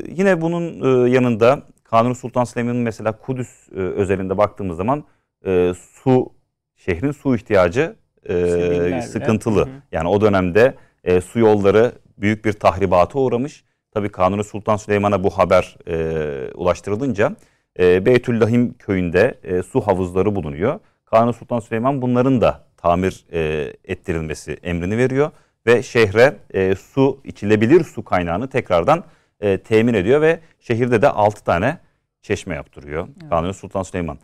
[0.08, 5.04] yine bunun e, yanında Kanuni Sultan Süleyman'ın mesela Kudüs e, özelinde baktığımız zaman
[5.46, 6.34] e, su
[6.76, 7.96] şehrin su ihtiyacı
[8.30, 9.60] e, sıkıntılı.
[9.60, 9.82] Hı hı.
[9.92, 13.64] Yani o dönemde e, su yolları büyük bir tahribata uğramış.
[13.92, 17.36] Tabii Kanuni Sultan Süleyman'a bu haber e, ulaştırılınca
[17.80, 20.80] e, Beytüllahim köyünde e, su havuzları bulunuyor.
[21.06, 25.32] Kanuni Sultan Süleyman bunların da tamir e, ettirilmesi emrini veriyor
[25.68, 29.04] ve şehre e, su içilebilir su kaynağını tekrardan
[29.40, 31.78] e, temin ediyor ve şehirde de 6 tane
[32.22, 33.30] çeşme yaptırıyor evet.
[33.30, 34.18] Kanuni Sultan Süleyman.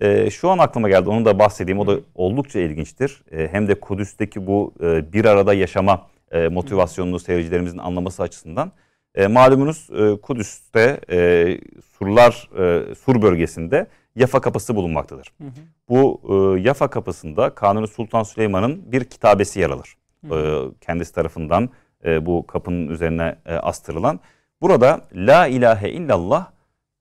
[0.00, 3.22] E, şu an aklıma geldi onu da bahsedeyim o da oldukça ilginçtir.
[3.32, 8.72] E, hem de Kudüs'teki bu e, bir arada yaşama e, motivasyonunu seyircilerimizin anlaması açısından.
[9.14, 11.58] E, malumunuz e, Kudüs'te e,
[11.98, 15.32] surlar e, sur bölgesinde Yafa kapısı bulunmaktadır.
[15.40, 15.50] Hı hı.
[15.88, 19.96] Bu e, Yafa kapısında Kanuni Sultan Süleyman'ın bir kitabesi yer alır.
[20.32, 21.70] E, kendisi tarafından
[22.04, 24.20] e, bu kapının üzerine e, astırılan.
[24.60, 26.50] Burada La ilahe illallah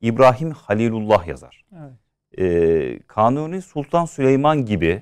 [0.02, 1.66] İbrahim Halilullah yazar.
[1.74, 1.94] Evet.
[2.38, 5.02] E, Kanuni Sultan Süleyman gibi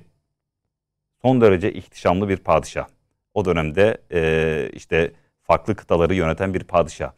[1.22, 2.86] son derece ihtişamlı bir padişah.
[3.34, 7.12] O dönemde e, işte farklı kıtaları yöneten bir padişah.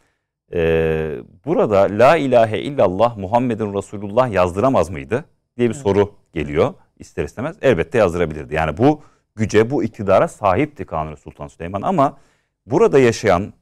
[0.53, 5.25] E, burada La ilahe illallah Muhammedun Resulullah yazdıramaz mıydı
[5.57, 5.83] diye bir evet.
[5.83, 7.57] soru geliyor ister istemez.
[7.63, 8.55] Elbette yazdırabilirdi.
[8.55, 9.03] Yani bu
[9.37, 12.19] güce, bu iktidara sahipti Kanuni Sultan Süleyman ama
[12.67, 13.53] burada yaşayan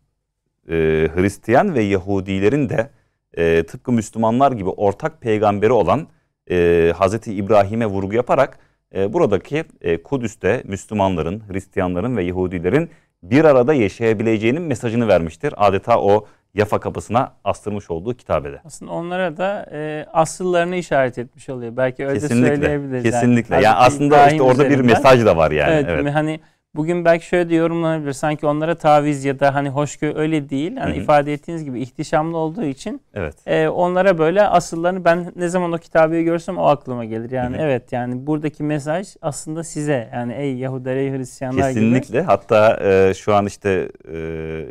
[0.69, 0.75] e,
[1.15, 2.91] Hristiyan ve Yahudilerin de
[3.37, 6.07] e, tıpkı Müslümanlar gibi ortak peygamberi olan
[6.51, 8.59] e, Hazreti İbrahim'e vurgu yaparak
[8.95, 12.91] e, buradaki e, Kudüs'te Müslümanların, Hristiyanların ve Yahudilerin
[13.23, 15.55] bir arada yaşayabileceğinin mesajını vermiştir.
[15.57, 18.61] Adeta o Yafa kapısına astırmış olduğu kitabede.
[18.65, 21.77] Aslında onlara da e, asıllarını işaret etmiş oluyor.
[21.77, 23.03] Belki öyle kesinlikle, söyleyebiliriz.
[23.03, 23.55] Kesinlikle.
[23.55, 25.73] Yani, yani aslında işte orada bir mesaj da var yani.
[25.73, 25.87] Evet.
[25.89, 26.15] evet.
[26.15, 26.41] Hani
[26.75, 28.13] Bugün belki şöyle de yorumlanabilir.
[28.13, 30.77] Sanki onlara taviz ya da hani hoşgörü öyle değil.
[30.77, 31.03] Hani Hı-hı.
[31.03, 33.35] ifade ettiğiniz gibi ihtişamlı olduğu için evet.
[33.47, 37.31] e, onlara böyle asıllarını ben ne zaman o kitabı görsem o aklıma gelir.
[37.31, 37.67] Yani Hı-hı.
[37.67, 42.19] evet yani buradaki mesaj aslında size yani ey Yahudiler ey Hristiyanlar Kesinlikle.
[42.19, 42.27] gibi.
[42.27, 44.17] Hatta e, şu an işte e,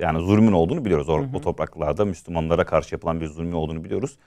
[0.02, 1.10] yani zulmün olduğunu biliyoruz.
[1.10, 4.18] O, o topraklarda Müslümanlara karşı yapılan bir zulmün olduğunu biliyoruz.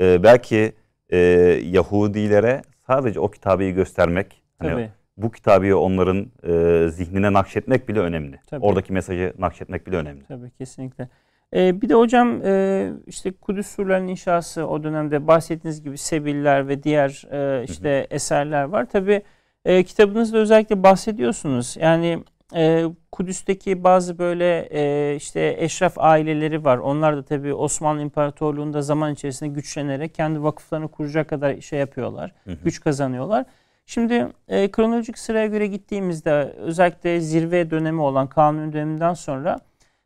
[0.00, 0.72] E, belki
[1.10, 1.18] e,
[1.64, 4.80] Yahudilere sadece o kitabı göstermek hani Tabii.
[4.80, 8.40] hani bu kitabı onların e, zihnine nakşetmek bile önemli.
[8.46, 8.64] Tabii.
[8.64, 10.24] Oradaki mesajı nakşetmek bile önemli.
[10.28, 11.08] Tabii kesinlikle.
[11.54, 16.82] Ee, bir de hocam e, işte Kudüs surlarının inşası o dönemde bahsettiğiniz gibi Sebiller ve
[16.82, 18.06] diğer e, işte hı hı.
[18.16, 18.86] eserler var.
[18.92, 19.22] Tabii
[19.64, 21.76] e, kitabınızda özellikle bahsediyorsunuz.
[21.80, 22.24] Yani
[22.56, 26.78] e, Kudüs'teki bazı böyle e, işte eşraf aileleri var.
[26.78, 32.32] Onlar da tabii Osmanlı İmparatorluğu'nda zaman içerisinde güçlenerek kendi vakıflarını kuracak kadar şey yapıyorlar.
[32.44, 32.56] Hı hı.
[32.64, 33.44] Güç kazanıyorlar.
[33.86, 39.60] Şimdi e, kronolojik sıraya göre gittiğimizde özellikle zirve dönemi olan kanun döneminden sonra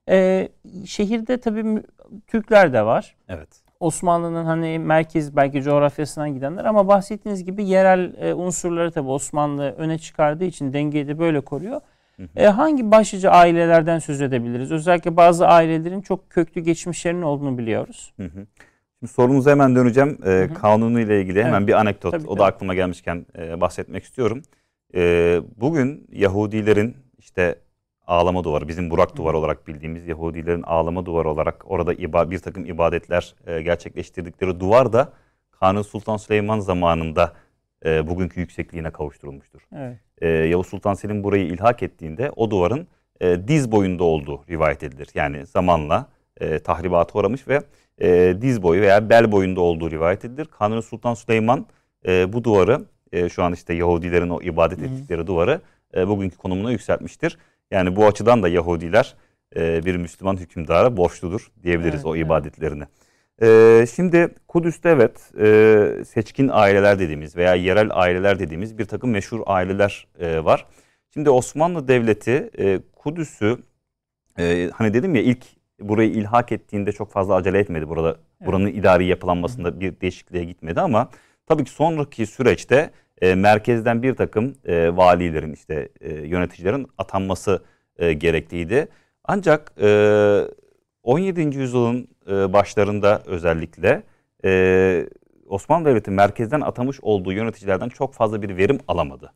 [0.09, 0.49] e,
[0.87, 1.83] şehirde tabii
[2.27, 3.17] Türkler de var.
[3.29, 3.49] Evet.
[3.81, 9.99] Osmanlı'nın hani merkez belki coğrafyasından gidenler ama bahsettiğiniz gibi yerel e, unsurları tabii Osmanlı öne
[9.99, 11.81] çıkardığı için dengeyi de böyle koruyor.
[12.17, 12.29] Hı hı.
[12.37, 14.73] E, hangi başlıca ailelerden söz edebiliriz?
[14.73, 18.13] Özellikle bazı ailelerin çok köklü geçmişlerinin olduğunu biliyoruz.
[18.17, 18.47] Hı hı.
[18.99, 20.19] Şimdi sorunuza hemen döneceğim.
[20.27, 20.55] Ee, hı.
[20.55, 21.69] Kanunu ile ilgili hemen evet.
[21.69, 22.13] bir anekdot.
[22.13, 22.39] Tabii, o tabii.
[22.39, 24.43] da aklıma gelmişken e, bahsetmek istiyorum.
[24.95, 27.59] E, bugün Yahudilerin işte
[28.07, 32.65] ağlama duvarı, bizim Burak duvarı olarak bildiğimiz Yahudilerin ağlama duvarı olarak orada iba, bir takım
[32.65, 35.13] ibadetler e, gerçekleştirdikleri duvar da
[35.51, 37.33] Kanuni Sultan Süleyman zamanında
[37.85, 39.61] e, bugünkü yüksekliğine kavuşturulmuştur.
[39.77, 39.99] Evet.
[40.19, 42.87] E, Yavuz Sultan Selim burayı ilhak ettiğinde o duvarın
[43.21, 45.09] e, diz boyunda olduğu rivayet edilir.
[45.15, 46.07] Yani zamanla
[46.41, 47.63] e, tahribata uğramış ve
[48.01, 50.45] e, diz boyu veya bel boyunda olduğu rivayet edilir.
[50.59, 51.67] Kanuni Sultan Süleyman
[52.07, 55.27] e, bu duvarı e, şu an işte Yahudilerin o ibadet ettikleri Hı.
[55.27, 55.61] duvarı
[55.97, 57.39] e, bugünkü konumuna yükseltmiştir.
[57.71, 59.17] Yani bu açıdan da Yahudiler
[59.57, 62.85] e, bir Müslüman hükümdara borçludur diyebiliriz evet, o ibadetlerini.
[63.39, 63.83] Evet.
[63.83, 69.41] E, şimdi Kudüs'te evet e, seçkin aileler dediğimiz veya yerel aileler dediğimiz bir takım meşhur
[69.47, 70.67] aileler e, var.
[71.15, 73.59] Şimdi Osmanlı Devleti e, Kudüs'ü
[74.39, 75.45] e, hani dedim ya ilk
[75.81, 77.89] burayı ilhak ettiğinde çok fazla acele etmedi.
[77.89, 78.47] Burada evet.
[78.47, 81.11] buranın idari yapılanmasında bir değişikliğe gitmedi ama
[81.47, 82.91] tabii ki sonraki süreçte
[83.23, 87.63] e, merkezden bir takım e, valilerin işte e, yöneticilerin atanması
[87.99, 88.89] e, gerekliydi.
[89.25, 90.41] Ancak e,
[91.03, 91.41] 17.
[91.41, 94.03] yüzyılın e, başlarında özellikle
[94.45, 95.07] e,
[95.49, 99.33] Osmanlı Devleti merkezden atamış olduğu yöneticilerden çok fazla bir verim alamadı.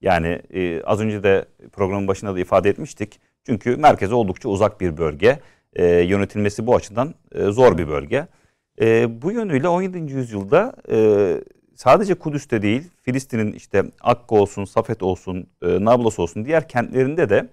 [0.00, 4.96] Yani e, az önce de programın başında da ifade etmiştik Çünkü merkeze oldukça uzak bir
[4.96, 5.38] bölge.
[5.76, 8.26] E, yönetilmesi bu açıdan e, zor bir bölge.
[8.80, 10.12] E, bu yönüyle 17.
[10.12, 10.96] yüzyılda e,
[11.74, 17.48] sadece Kudüs'te değil Filistin'in işte Akka olsun, Safet olsun, e, Nablus olsun diğer kentlerinde de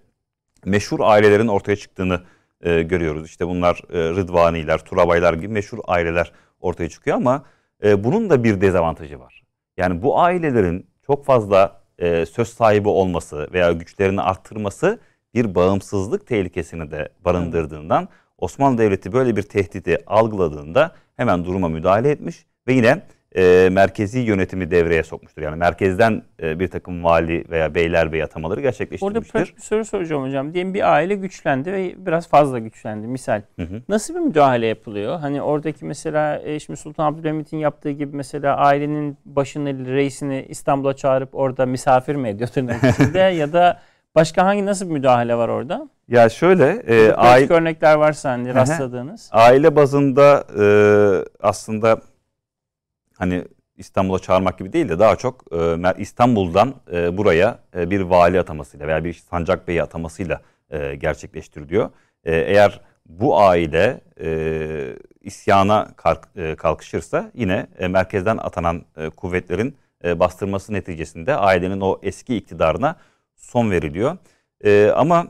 [0.66, 2.22] meşhur ailelerin ortaya çıktığını
[2.62, 3.26] e, görüyoruz.
[3.26, 6.32] İşte bunlar e, Rıdvaniler, Turabaylar gibi meşhur aileler
[6.62, 7.46] ortaya çıkıyor ama
[7.84, 9.44] e, bunun da bir dezavantajı var.
[9.78, 15.00] Yani bu ailelerin çok fazla e, söz sahibi olması veya güçlerini arttırması
[15.34, 22.46] bir bağımsızlık tehlikesini de barındırdığından Osmanlı Devleti böyle bir tehdidi algıladığında hemen duruma müdahale etmiş
[22.68, 23.02] ve yine
[23.36, 25.42] e, merkezi yönetimi devreye sokmuştur.
[25.42, 29.18] Yani merkezden e, bir takım vali veya beylerbey atamaları gerçekleştirmiştir.
[29.20, 30.54] Orada pratik bir soru soracağım hocam.
[30.54, 33.42] Diyelim bir aile güçlendi ve biraz fazla güçlendi misal.
[33.56, 33.82] Hı hı.
[33.90, 35.20] Nasıl bir müdahale yapılıyor?
[35.20, 41.36] Hani oradaki mesela e, şimdi Sultan Abdülhamit'in yaptığı gibi mesela ailenin başını, reisini İstanbul'a çağırıp
[41.36, 42.84] orada misafir mi ediyor tırnak
[43.38, 43.80] ya da
[44.16, 45.90] başka hangi nasıl bir müdahale var orada?
[46.08, 49.30] Ya şöyle e, aile örnekler varsa hani rastladığınız.
[49.32, 50.66] Aile bazında e,
[51.42, 52.02] aslında
[53.18, 53.46] hani
[53.78, 58.88] İstanbul'a çağırmak gibi değil de daha çok e, İstanbul'dan e, buraya e, bir vali atamasıyla
[58.88, 61.90] veya bir sancak beyi atamasıyla e, gerçekleştiriliyor.
[62.24, 69.76] E, eğer bu aile e, isyana kalk, e, kalkışırsa yine e, merkezden atanan e, kuvvetlerin
[70.04, 72.96] e, bastırması neticesinde ailenin o eski iktidarına
[73.54, 74.18] son veriliyor.
[74.66, 75.28] E, ama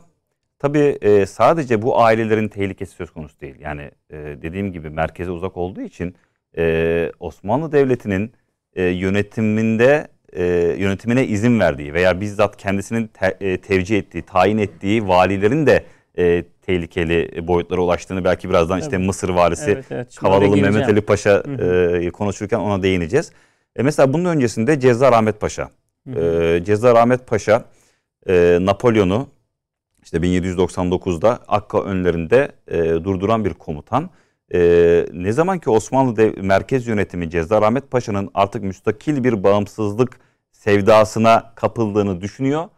[0.58, 3.54] tabii e, sadece bu ailelerin tehlikesi söz konusu değil.
[3.60, 6.14] Yani e, dediğim gibi merkeze uzak olduğu için
[6.58, 8.32] e, Osmanlı Devleti'nin
[8.76, 10.44] e, yönetiminde e,
[10.78, 15.84] yönetimine izin verdiği veya bizzat kendisinin te, e, tevcih ettiği, tayin ettiği valilerin de
[16.18, 18.84] e, tehlikeli boyutlara ulaştığını belki birazdan evet.
[18.84, 20.16] işte Mısır valisi evet, evet.
[20.16, 23.32] Kavalalı Mehmet Ali Paşa e, konuşurken ona değineceğiz.
[23.76, 25.70] E, mesela bunun öncesinde Cezzar Ahmet Paşa.
[26.16, 27.64] E, Cezzar Ahmet Paşa
[28.28, 29.28] e, Napolyon'u
[30.02, 34.10] işte 1799'da Akka önlerinde e, durduran bir komutan
[34.54, 34.60] e,
[35.12, 40.18] ne zaman ki Osmanlı Dev merkez yönetimi Cezzar Ahmet Paşa'nın artık müstakil bir bağımsızlık
[40.52, 42.68] sevdasına kapıldığını düşünüyor.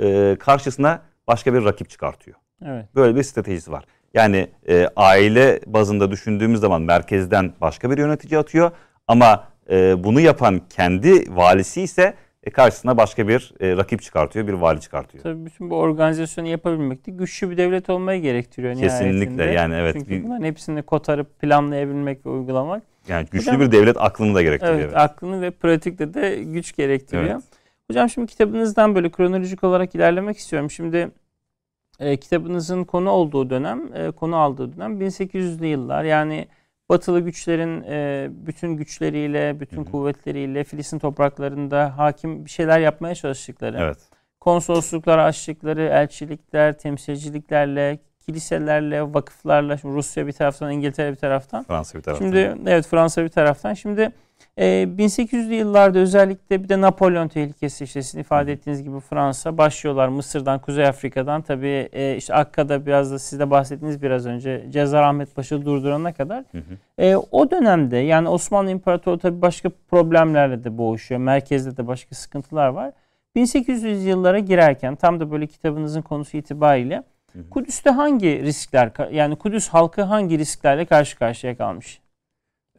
[0.00, 2.36] E, karşısına başka bir rakip çıkartıyor.
[2.64, 2.94] Evet.
[2.94, 3.84] Böyle bir stratejisi var.
[4.14, 8.70] Yani e, aile bazında düşündüğümüz zaman merkezden başka bir yönetici atıyor
[9.08, 12.14] ama e, bunu yapan kendi valisi ise
[12.44, 15.22] e, karşısına başka bir e, rakip çıkartıyor, bir vali çıkartıyor.
[15.22, 19.44] Tabii bütün bu organizasyonu yapabilmek de güçlü bir devlet olmayı gerektiriyor Kesinlikle nihayetinde.
[19.44, 19.96] yani evet.
[19.98, 22.82] Çünkü bunların hepsini kotarıp planlayabilmek ve uygulamak.
[23.08, 24.78] Yani güçlü Hocam, bir devlet aklını da gerektiriyor.
[24.78, 27.34] Evet, evet, aklını ve pratikte de güç gerektiriyor.
[27.34, 27.44] Evet.
[27.90, 30.70] Hocam şimdi kitabınızdan böyle kronolojik olarak ilerlemek istiyorum.
[30.70, 31.10] Şimdi
[32.00, 36.04] e, kitabınızın konu olduğu dönem, e, konu aldığı dönem 1800'lü yıllar.
[36.04, 36.46] Yani
[36.88, 39.84] Batılı güçlerin e, bütün güçleriyle, bütün hı hı.
[39.84, 43.78] kuvvetleriyle Filistin topraklarında hakim bir şeyler yapmaya çalıştıkları.
[43.80, 43.98] Evet.
[44.40, 51.64] Konsolosluklar açtıkları, elçilikler, temsilciliklerle, kiliselerle, vakıflarla, şimdi Rusya bir taraftan, İngiltere bir taraftan.
[51.64, 52.24] Fransa bir taraftan.
[52.24, 53.74] Şimdi evet Fransa bir taraftan.
[53.74, 54.12] Şimdi
[54.56, 54.64] e,
[54.98, 60.58] 1800'lü yıllarda özellikle bir de Napolyon tehlikesi işte sizin ifade ettiğiniz gibi Fransa başlıyorlar Mısır'dan,
[60.58, 65.34] Kuzey Afrika'dan tabii e, işte Akka'da biraz da siz de bahsettiğiniz biraz önce Cezar Ahmet
[65.34, 66.44] Paşa durdurana kadar.
[66.52, 67.02] Hı hı.
[67.04, 71.20] E, o dönemde yani Osmanlı İmparatoru tabii başka problemlerle de boğuşuyor.
[71.20, 72.92] Merkezde de başka sıkıntılar var.
[73.34, 77.02] 1800 yıllara girerken tam da böyle kitabınızın konusu itibariyle
[77.50, 82.00] Kudüs'te hangi riskler yani Kudüs halkı hangi risklerle karşı karşıya kalmış?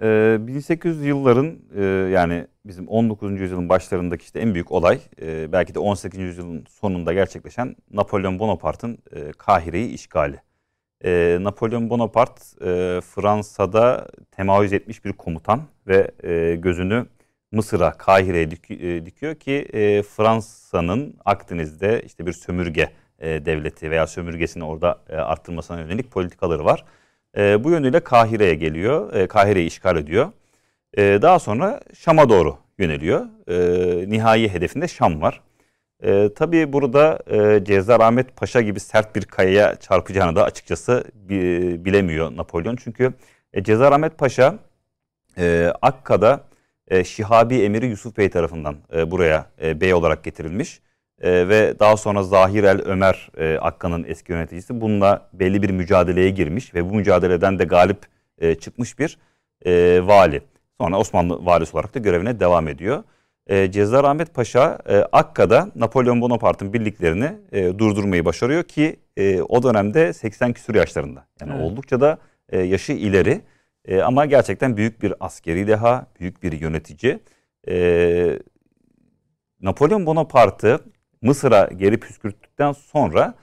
[0.02, 3.40] 1800 ee, yılların e, yani bizim 19.
[3.42, 6.20] yüzyılın başlarındaki işte en büyük olay e, belki de 18.
[6.20, 10.42] yüzyılın sonunda gerçekleşen Napolyon Bonaparte'ın e, Kahire'yi işgali.
[11.44, 12.42] Napolyon Bonaparte
[13.02, 16.12] Fransa'da temayüz etmiş bir komutan ve
[16.56, 17.06] gözünü
[17.52, 18.52] Mısır'a, Kahire'ye
[19.06, 19.68] dikiyor ki
[20.16, 22.90] Fransa'nın Akdeniz'de işte bir sömürge
[23.22, 26.86] devleti veya sömürgesini orada arttırmasına yönelik politikaları var.
[27.38, 29.14] E, bu yönüyle Kahire'ye geliyor.
[29.14, 30.32] E, Kahire'yi işgal ediyor.
[30.98, 33.26] E, daha sonra Şam'a doğru yöneliyor.
[33.48, 35.42] E, nihai hedefinde Şam var.
[36.04, 41.04] E, tabii burada e, Cezar Ahmet Paşa gibi sert bir kayaya çarpacağını da açıkçası
[41.86, 42.76] bilemiyor Napolyon.
[42.76, 43.14] Çünkü
[43.54, 44.60] e, Cezar Ahmet Paşa
[45.38, 46.42] e, Akka'da
[46.88, 50.82] e, Şihabi Emiri Yusuf Bey tarafından e, buraya e, bey olarak getirilmiş
[51.22, 56.30] e, ve daha sonra Zahir el Ömer e, Akka'nın eski yöneticisi bununla belli bir mücadeleye
[56.30, 57.98] girmiş ve bu mücadeleden de galip
[58.38, 59.18] e, çıkmış bir
[59.66, 60.42] e, vali.
[60.82, 63.04] Sonra Osmanlı valisi olarak da görevine devam ediyor.
[63.48, 69.64] E, Cezar Ahmet Paşa e, Akka'da Napolyon Bonaparte'ın birliklerini e, durdurmayı başarıyor ki e, o
[69.64, 71.26] dönemde 80 küsur yaşlarında.
[71.42, 71.64] Yani evet.
[71.64, 72.18] oldukça da
[72.50, 73.42] e, yaşı ileri
[73.86, 77.20] e, ama gerçekten büyük bir askeri deha, büyük bir yönetici.
[77.68, 78.40] E,
[79.62, 80.80] Napolyon Bonaparte'ı
[81.22, 83.34] Mısır'a geri püskürttükten sonra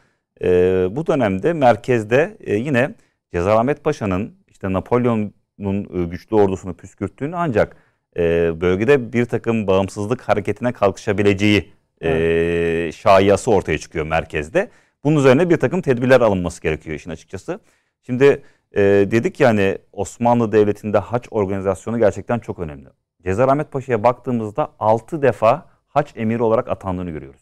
[0.43, 0.49] e,
[0.91, 2.95] bu dönemde merkezde e, yine
[3.33, 7.77] Cezarahmet Paşa'nın işte Napolyon'un e, güçlü ordusunu püskürttüğünü ancak
[8.17, 14.71] e, bölgede bir takım bağımsızlık hareketine kalkışabileceği e, şaiyası ortaya çıkıyor merkezde.
[15.05, 17.61] Bunun üzerine bir takım tedbirler alınması gerekiyor işin açıkçası.
[18.07, 22.89] Şimdi e, dedik yani Osmanlı Devleti'nde haç organizasyonu gerçekten çok önemli.
[23.25, 27.42] Cezarahmet Paşa'ya baktığımızda 6 defa haç emiri olarak atandığını görüyoruz.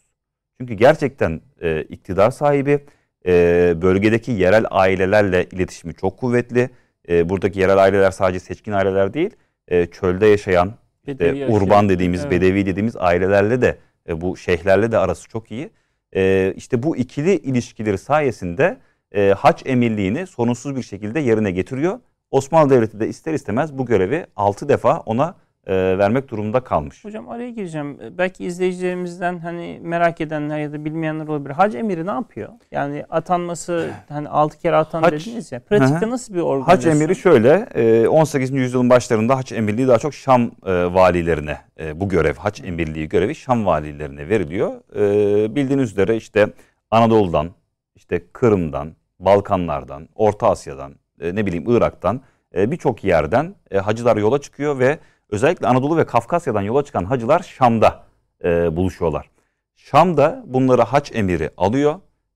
[0.61, 2.79] Çünkü gerçekten e, iktidar sahibi,
[3.25, 6.69] e, bölgedeki yerel ailelerle iletişimi çok kuvvetli.
[7.09, 9.29] E, buradaki yerel aileler sadece seçkin aileler değil,
[9.67, 10.73] e, çölde yaşayan,
[11.07, 12.31] işte, urban dediğimiz, evet.
[12.31, 13.77] bedevi dediğimiz ailelerle de,
[14.09, 15.69] e, bu şeyhlerle de arası çok iyi.
[16.15, 18.77] E, işte bu ikili ilişkileri sayesinde
[19.15, 21.99] e, haç emirliğini sorunsuz bir şekilde yerine getiriyor.
[22.31, 25.35] Osmanlı Devleti de ister istemez bu görevi 6 defa ona
[25.67, 27.05] e, vermek durumunda kalmış.
[27.05, 27.97] Hocam araya gireceğim.
[28.01, 31.53] E, belki izleyicilerimizden hani merak edenler ya da bilmeyenler olabilir.
[31.53, 32.49] Hac emiri ne yapıyor?
[32.71, 35.59] Yani atanması hani 6 kere atan hac, dediniz ya.
[35.59, 36.09] Pratikte hı.
[36.09, 36.91] nasıl bir organizasyon?
[36.91, 38.51] Hac emiri şöyle 18.
[38.51, 41.57] E, yüzyılın başlarında hac emirliği daha çok Şam e, valilerine
[41.95, 44.71] bu görev hac emirliği görevi Şam valilerine veriliyor.
[45.55, 46.47] Bildiğiniz üzere işte
[46.91, 47.49] Anadolu'dan,
[47.95, 52.21] işte Kırım'dan, Balkanlardan, Orta Asya'dan, ne bileyim Irak'tan
[52.53, 54.99] birçok yerden hacılar yola çıkıyor ve
[55.31, 58.03] özellikle Anadolu ve Kafkasya'dan yola çıkan hacılar Şam'da
[58.43, 59.29] e, buluşuyorlar.
[59.75, 61.95] Şam'da bunları haç emiri alıyor,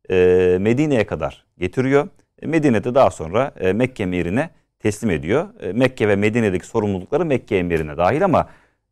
[0.09, 2.07] e, Medine'ye kadar getiriyor.
[2.41, 5.47] E, Medine'de daha sonra e, Mekke emirine teslim ediyor.
[5.59, 8.49] E, Mekke ve Medine'deki sorumlulukları Mekke emirine dahil ama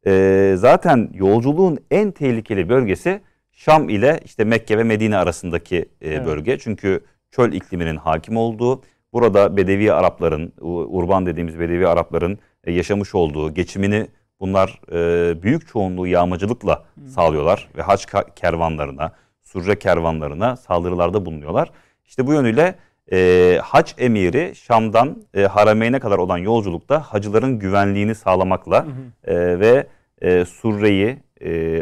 [0.07, 6.25] e, zaten yolculuğun en tehlikeli bölgesi Şam ile işte Mekke ve Medine arasındaki e, evet.
[6.25, 6.57] bölge.
[6.57, 8.81] Çünkü çöl ikliminin hakim olduğu,
[9.13, 12.39] burada Bedevi Arapların, urban dediğimiz Bedevi Arapların
[12.71, 14.07] yaşamış olduğu geçimini
[14.39, 17.07] bunlar e, büyük çoğunluğu yağmacılıkla hmm.
[17.07, 21.71] sağlıyorlar ve haç kervanlarına, surre kervanlarına saldırılarda bulunuyorlar.
[22.05, 22.75] İşte bu yönüyle
[23.11, 28.85] e, hac emiri Şam'dan e, Harameyn'e kadar olan yolculukta hacıların güvenliğini sağlamakla
[29.23, 29.87] E, ve
[30.21, 31.81] e, surreyi e,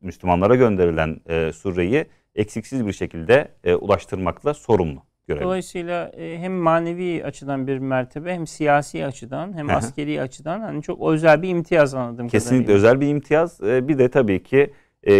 [0.00, 2.04] Müslümanlara gönderilen e, surreyi
[2.34, 5.44] eksiksiz bir şekilde e, ulaştırmakla sorumlu görevi.
[5.44, 11.08] Dolayısıyla e, hem manevi açıdan bir mertebe hem siyasi açıdan hem askeri açıdan hani çok
[11.08, 12.28] özel bir imtiyaz anladım.
[12.28, 12.88] Kesinlikle kadarıyla.
[12.88, 13.60] özel bir imtiyaz.
[13.62, 15.14] E, bir de tabii ki e,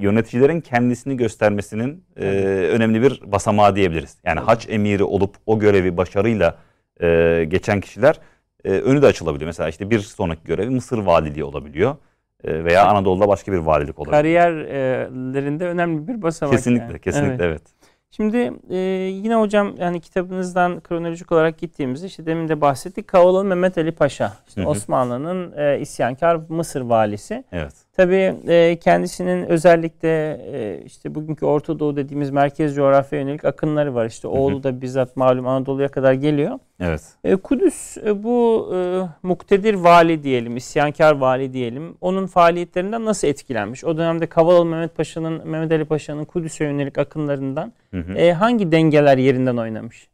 [0.00, 2.26] yöneticilerin kendisini göstermesinin e,
[2.72, 4.18] önemli bir basamağı diyebiliriz.
[4.24, 4.48] Yani evet.
[4.48, 6.58] haç emiri olup o görevi başarıyla
[7.02, 8.20] e, geçen kişiler
[8.64, 9.46] e, önü de açılabiliyor.
[9.46, 11.96] Mesela işte bir sonraki görevi Mısır valiliği olabiliyor
[12.44, 14.12] e, veya Anadolu'da başka bir valilik olabilir.
[14.12, 16.54] Kariyerlerinde önemli bir basamak.
[16.54, 17.00] Kesinlikle, yani.
[17.00, 17.44] kesinlikle evet.
[17.44, 17.62] evet.
[18.10, 18.76] Şimdi e,
[19.12, 23.08] yine hocam yani kitabınızdan kronolojik olarak gittiğimizde işte demin de bahsettik.
[23.08, 27.44] Kavalalı Mehmet Ali Paşa işte Osmanlı'nın e, isyankar Mısır valisi.
[27.52, 27.85] Evet.
[27.96, 34.06] Tabii e, kendisinin özellikle e, işte bugünkü Orta Doğu dediğimiz merkez coğrafya yönelik akınları var.
[34.06, 36.58] İşte oğlu da bizzat malum Anadolu'ya kadar geliyor.
[36.80, 37.02] Evet.
[37.24, 38.78] E, Kudüs e, bu e,
[39.22, 41.96] muktedir vali diyelim, isyankar vali diyelim.
[42.00, 43.84] Onun faaliyetlerinden nasıl etkilenmiş?
[43.84, 48.12] O dönemde Kavalalı Mehmet Paşa'nın, Mehmet Ali Paşa'nın Kudüs'e yönelik akınlarından hı hı.
[48.12, 50.08] E, hangi dengeler yerinden oynamış?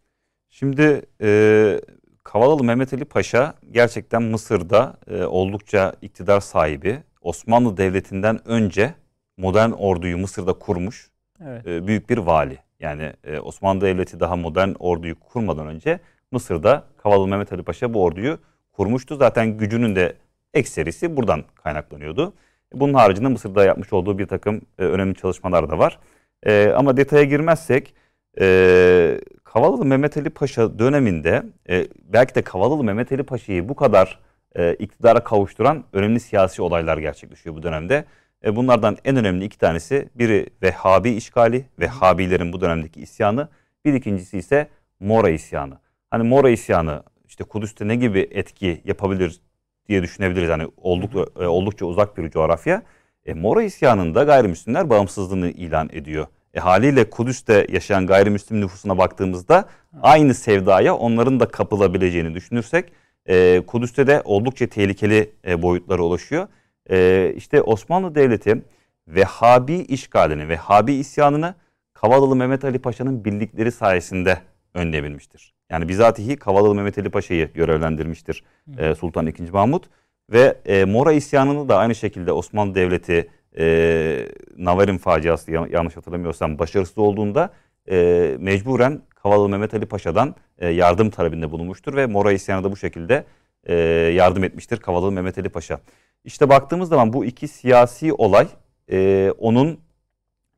[0.50, 1.80] Şimdi e,
[2.24, 8.94] Kavalalı Mehmet Ali Paşa gerçekten Mısır'da e, oldukça iktidar sahibi Osmanlı Devleti'nden önce
[9.36, 11.10] modern orduyu Mısır'da kurmuş
[11.46, 11.66] evet.
[11.66, 12.58] e, büyük bir vali.
[12.80, 18.02] Yani e, Osmanlı Devleti daha modern orduyu kurmadan önce Mısır'da Kavalı Mehmet Ali Paşa bu
[18.02, 18.38] orduyu
[18.72, 19.16] kurmuştu.
[19.16, 20.16] Zaten gücünün de
[20.54, 22.32] ekserisi buradan kaynaklanıyordu.
[22.74, 25.98] Bunun haricinde Mısır'da yapmış olduğu bir takım e, önemli çalışmalar da var.
[26.46, 27.94] E, ama detaya girmezsek
[28.40, 34.18] e, Kavalalı Mehmet Ali Paşa döneminde e, belki de Kavalalı Mehmet Ali Paşa'yı bu kadar
[34.56, 38.04] e, iktidara kavuşturan önemli siyasi olaylar gerçekleşiyor bu dönemde.
[38.44, 43.48] E, bunlardan en önemli iki tanesi biri Vehhabi işgali, Vehhabilerin bu dönemdeki isyanı.
[43.84, 44.68] Bir ikincisi ise
[45.00, 45.78] Mora isyanı.
[46.10, 49.40] Hani Mora isyanı işte Kudüs'te ne gibi etki yapabilir
[49.88, 50.50] diye düşünebiliriz.
[50.50, 52.82] Hani oldukça, e, oldukça uzak bir coğrafya.
[53.26, 56.26] E, Mora isyanında gayrimüslimler bağımsızlığını ilan ediyor.
[56.54, 59.64] E, haliyle Kudüs'te yaşayan gayrimüslim nüfusuna baktığımızda
[60.02, 62.92] aynı sevdaya onların da kapılabileceğini düşünürsek
[63.28, 66.48] e, Kudüs'te de oldukça tehlikeli e, boyutlara ulaşıyor.
[66.90, 68.62] E, işte Osmanlı Devleti
[69.08, 71.54] Vehhabi işgalini, Vehhabi isyanını
[71.94, 74.38] Kavalalı Mehmet Ali Paşa'nın birlikleri sayesinde
[74.74, 75.54] önleyebilmiştir.
[75.70, 78.44] Yani bizatihi Kavalalı Mehmet Ali Paşa'yı görevlendirmiştir
[78.78, 79.50] e, Sultan II.
[79.52, 79.84] Mahmut.
[80.32, 86.98] Ve e, Mora isyanını da aynı şekilde Osmanlı Devleti e, Navarin faciası yanlış hatırlamıyorsam başarısız
[86.98, 87.50] olduğunda
[87.90, 92.76] e, mecburen Kavalalı Mehmet Ali Paşa'dan e, yardım talebinde bulunmuştur ve Mora isyanı da bu
[92.76, 93.24] şekilde
[93.64, 93.74] e,
[94.14, 95.80] yardım etmiştir Kavalalı Mehmet Ali Paşa.
[96.24, 98.46] İşte baktığımız zaman bu iki siyasi olay
[98.92, 99.80] e, onun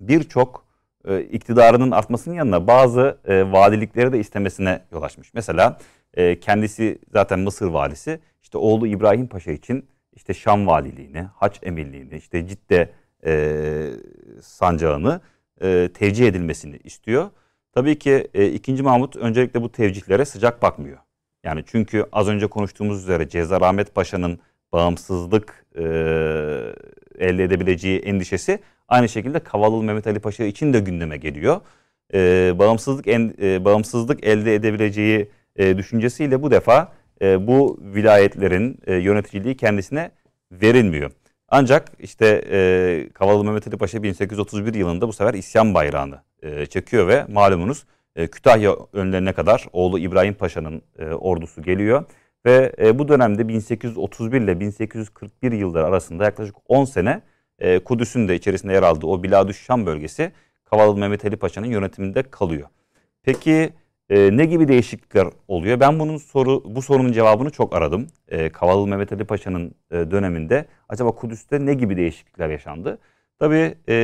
[0.01, 0.65] birçok
[1.09, 5.35] e, iktidarının artmasının yanına bazı e, valilikleri de istemesine yol açmış.
[5.35, 5.79] Mesela
[6.15, 12.17] e, kendisi zaten Mısır valisi işte oğlu İbrahim Paşa için işte Şam valiliğini, Haç emirliğini,
[12.17, 12.91] işte Cidde
[13.27, 13.91] e,
[14.43, 15.21] sancağını
[15.63, 17.31] e, tevcih edilmesini istiyor.
[17.75, 18.83] Tabii ki e, 2.
[18.83, 20.99] Mahmut öncelikle bu tevcihlere sıcak bakmıyor.
[21.45, 24.39] Yani çünkü az önce konuştuğumuz üzere Cezar Ahmet Paşa'nın
[24.73, 25.83] bağımsızlık e,
[27.19, 28.59] elde edebileceği endişesi
[28.89, 31.61] aynı şekilde Kavalalı Mehmet Ali Paşa için de gündeme geliyor.
[32.15, 38.95] E, bağımsızlık en, e, bağımsızlık elde edebileceği e, düşüncesiyle bu defa e, bu vilayetlerin e,
[38.95, 40.11] yöneticiliği kendisine
[40.53, 41.11] verilmiyor.
[41.49, 47.09] Ancak işte e, Kavalalı Mehmet Ali Paşa 1831 yılında bu sefer isyan bayrağını e, çekiyor
[47.09, 47.85] ve malumunuz
[48.17, 52.05] e, Kütahya önlerine kadar oğlu İbrahim Paşa'nın e, ordusu geliyor.
[52.47, 57.23] Ve e, bu dönemde 1831 ile 1841 yılları arasında yaklaşık 10 sene
[57.59, 60.33] e, Kudüs'ün de içerisinde yer aldığı o Biladüş-Şam bölgesi
[60.65, 62.69] Kavalalı Mehmet Ali Paşa'nın yönetiminde kalıyor.
[63.23, 63.73] Peki
[64.11, 65.81] e, ne gibi değişiklikler oluyor?
[65.81, 68.07] Ben bunun soru bu sorunun cevabını çok aradım.
[68.29, 72.99] E, Kavalalı Mehmet Ali Paşa'nın e, döneminde acaba Kudüs'te ne gibi değişiklikler yaşandı?
[73.39, 73.95] Tabii e,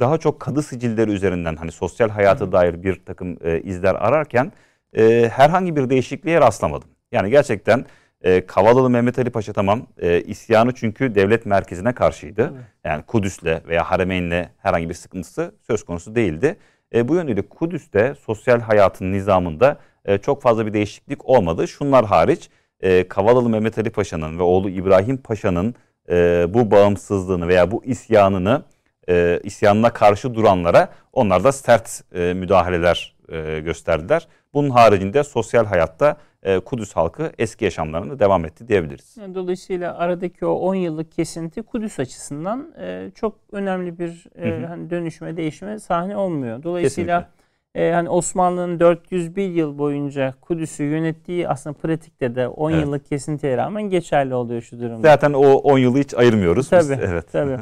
[0.00, 4.52] daha çok kadı sicilleri üzerinden hani sosyal hayata dair bir takım e, izler ararken
[4.96, 6.88] e, herhangi bir değişikliğe rastlamadım.
[7.12, 7.84] Yani gerçekten
[8.22, 12.42] e, Kavalalı Mehmet Ali Paşa tamam e, isyanı çünkü devlet merkezine karşıydı.
[12.54, 12.64] Evet.
[12.84, 16.56] Yani Kudüs'le veya Haremeyn'le herhangi bir sıkıntısı söz konusu değildi.
[16.94, 21.68] E, bu yönüyle Kudüs'te sosyal hayatın nizamında e, çok fazla bir değişiklik olmadı.
[21.68, 25.74] Şunlar hariç e, Kavalalı Mehmet Ali Paşa'nın ve oğlu İbrahim Paşa'nın
[26.10, 28.62] e, bu bağımsızlığını veya bu isyanını
[29.08, 34.28] e, isyanına karşı duranlara onlar da sert e, müdahaleler e, gösterdiler.
[34.54, 39.16] Bunun haricinde sosyal hayatta e, Kudüs halkı eski yaşamlarına devam etti diyebiliriz.
[39.34, 45.36] Dolayısıyla aradaki o 10 yıllık kesinti Kudüs açısından e, çok önemli bir e, hani dönüşme,
[45.36, 46.62] değişime sahne olmuyor.
[46.62, 47.28] Dolayısıyla
[47.74, 52.82] e, hani Osmanlı'nın 401 yıl boyunca Kudüs'ü yönettiği aslında pratikte de 10 evet.
[52.82, 55.08] yıllık kesintiye rağmen geçerli oluyor şu durumda.
[55.08, 56.68] Zaten o 10 yılı hiç ayırmıyoruz.
[56.68, 56.82] Tabii.
[56.82, 56.90] Biz.
[56.90, 57.32] Evet.
[57.32, 57.58] Tabii.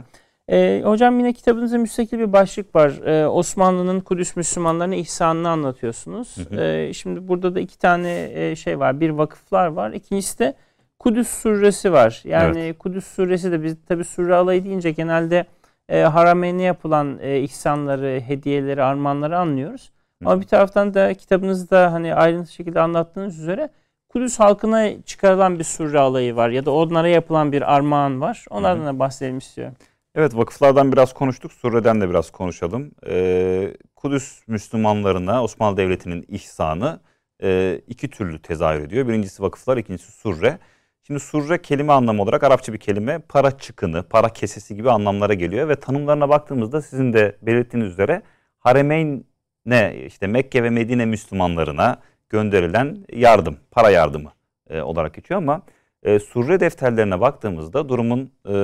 [0.50, 3.06] E, hocam yine kitabınızda müstakil bir başlık var.
[3.06, 6.36] E, Osmanlı'nın Kudüs Müslümanlarına ihsanını anlatıyorsunuz.
[6.36, 6.60] Hı hı.
[6.60, 9.00] E, şimdi burada da iki tane e, şey var.
[9.00, 9.92] Bir vakıflar var.
[9.92, 10.54] İkincisi de
[10.98, 12.22] Kudüs suresi var.
[12.24, 12.78] Yani evet.
[12.78, 15.46] Kudüs suresi de biz tabi surre alayı deyince genelde
[15.88, 19.90] e, harameyne yapılan e, ihsanları, hediyeleri, armağanları anlıyoruz.
[20.22, 20.28] Hı.
[20.28, 23.70] Ama bir taraftan da kitabınızda hani ayrıntı şekilde anlattığınız üzere
[24.08, 28.44] Kudüs halkına çıkarılan bir surre alayı var ya da onlara yapılan bir armağan var.
[28.50, 29.74] Onlardan da bahsedelim istiyorum.
[30.18, 31.52] Evet vakıflardan biraz konuştuk.
[31.52, 32.90] Surre'den de biraz konuşalım.
[33.06, 37.00] Ee, Kudüs Müslümanlarına Osmanlı Devleti'nin ihsanı
[37.42, 39.08] e, iki türlü tezahür ediyor.
[39.08, 40.58] Birincisi vakıflar, ikincisi surre.
[41.02, 45.68] Şimdi surre kelime anlamı olarak Arapça bir kelime para çıkını, para kesesi gibi anlamlara geliyor
[45.68, 48.22] ve tanımlarına baktığımızda sizin de belirttiğiniz üzere
[48.58, 49.24] Haremeyn
[49.66, 54.32] ne işte Mekke ve Medine Müslümanlarına gönderilen yardım, para yardımı
[54.70, 55.62] e, olarak geçiyor ama
[56.02, 58.54] e, surre defterlerine baktığımızda durumun e,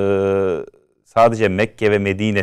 [1.04, 2.42] sadece Mekke ve Medine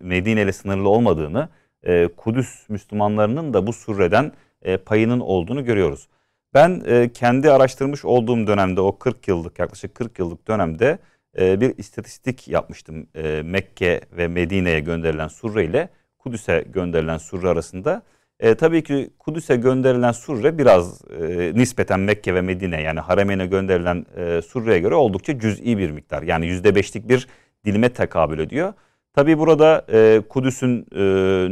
[0.00, 1.48] Medine ile sınırlı olmadığını,
[1.82, 4.32] e, Kudüs Müslümanlarının da bu surreden
[4.62, 6.08] e, payının olduğunu görüyoruz.
[6.54, 10.98] Ben e, kendi araştırmış olduğum dönemde o 40 yıllık yaklaşık 40 yıllık dönemde
[11.38, 13.06] e, bir istatistik yapmıştım.
[13.14, 15.88] E, Mekke ve Medine'ye gönderilen surre ile
[16.18, 18.02] Kudüs'e gönderilen surre arasında.
[18.40, 24.06] E, tabii ki Kudüs'e gönderilen surre biraz e, nispeten Mekke ve Medine yani Haremeyn'e gönderilen
[24.16, 26.22] e, surreye göre oldukça cüz'i bir miktar.
[26.22, 27.26] Yani %5'lik bir
[27.64, 28.72] dilime tekabül ediyor.
[29.14, 31.02] Tabii burada e, Kudüs'ün e,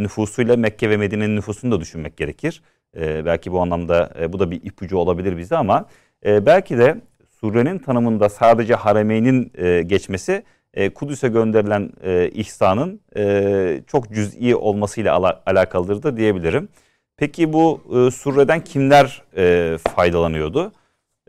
[0.02, 2.62] nüfusuyla Mekke ve Medine'nin nüfusunu da düşünmek gerekir.
[2.96, 5.88] E, belki bu anlamda e, bu da bir ipucu olabilir bize ama
[6.26, 7.00] e, belki de
[7.40, 10.42] surenin tanımında sadece Haremeyn'in e, geçmesi
[10.74, 16.68] e, Kudüs'e gönderilen e, ihsanın e, çok cüz'i olmasıyla ala, alakalıdır da diyebilirim.
[17.16, 20.72] Peki bu e, surreden kimler e, faydalanıyordu?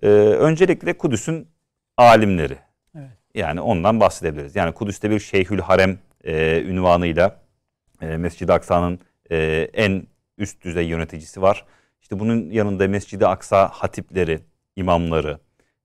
[0.04, 1.48] E, öncelikle Kudüs'ün
[1.98, 2.58] alimleri.
[3.36, 4.56] Yani ondan bahsedebiliriz.
[4.56, 7.40] Yani Kudüs'te bir Şeyhül Harem e, ünvanıyla
[8.02, 9.00] e, Mescid-i Aksa'nın
[9.32, 10.04] e, en
[10.38, 11.66] üst düzey yöneticisi var.
[12.02, 14.40] İşte bunun yanında Mescid-i Aksa hatipleri,
[14.76, 15.40] imamları,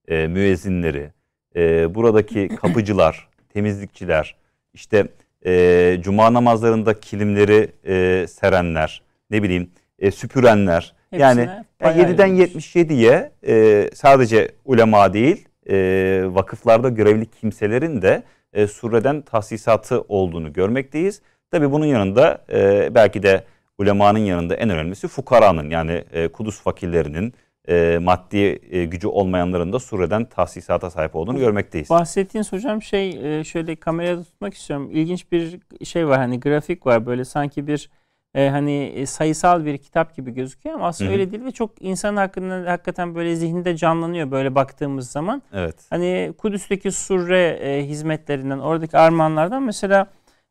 [0.08, 1.12] e, müezzinleri,
[1.56, 4.36] e, buradaki kapıcılar, temizlikçiler,
[4.74, 5.08] işte
[5.46, 10.94] e, cuma namazlarında kilimleri e, serenler, ne bileyim e, süpürenler.
[11.10, 19.20] Hepsine yani 7'den 77'ye e, sadece ulema değil e, vakıflarda görevli kimselerin de e, sureden
[19.20, 21.22] tahsisatı olduğunu görmekteyiz.
[21.50, 23.44] Tabi bunun yanında e, belki de
[23.78, 27.34] ulemanın yanında en önemlisi fukaranın yani e, Kudüs fakirlerinin
[27.68, 31.90] e, maddi e, gücü olmayanların da sureden tahsisata sahip olduğunu görmekteyiz.
[31.90, 34.90] Bahsettiğiniz hocam şey e, şöyle kameraya tutmak istiyorum.
[34.92, 37.90] İlginç bir şey var hani grafik var böyle sanki bir
[38.34, 41.20] e, hani e, sayısal bir kitap gibi gözüküyor ama aslında Hı-hı.
[41.20, 45.42] öyle değil ve çok insan hakkında hakikaten böyle zihninde canlanıyor böyle baktığımız zaman.
[45.52, 45.76] Evet.
[45.90, 50.06] Hani Kudüs'teki surre e, hizmetlerinden, oradaki armağanlardan mesela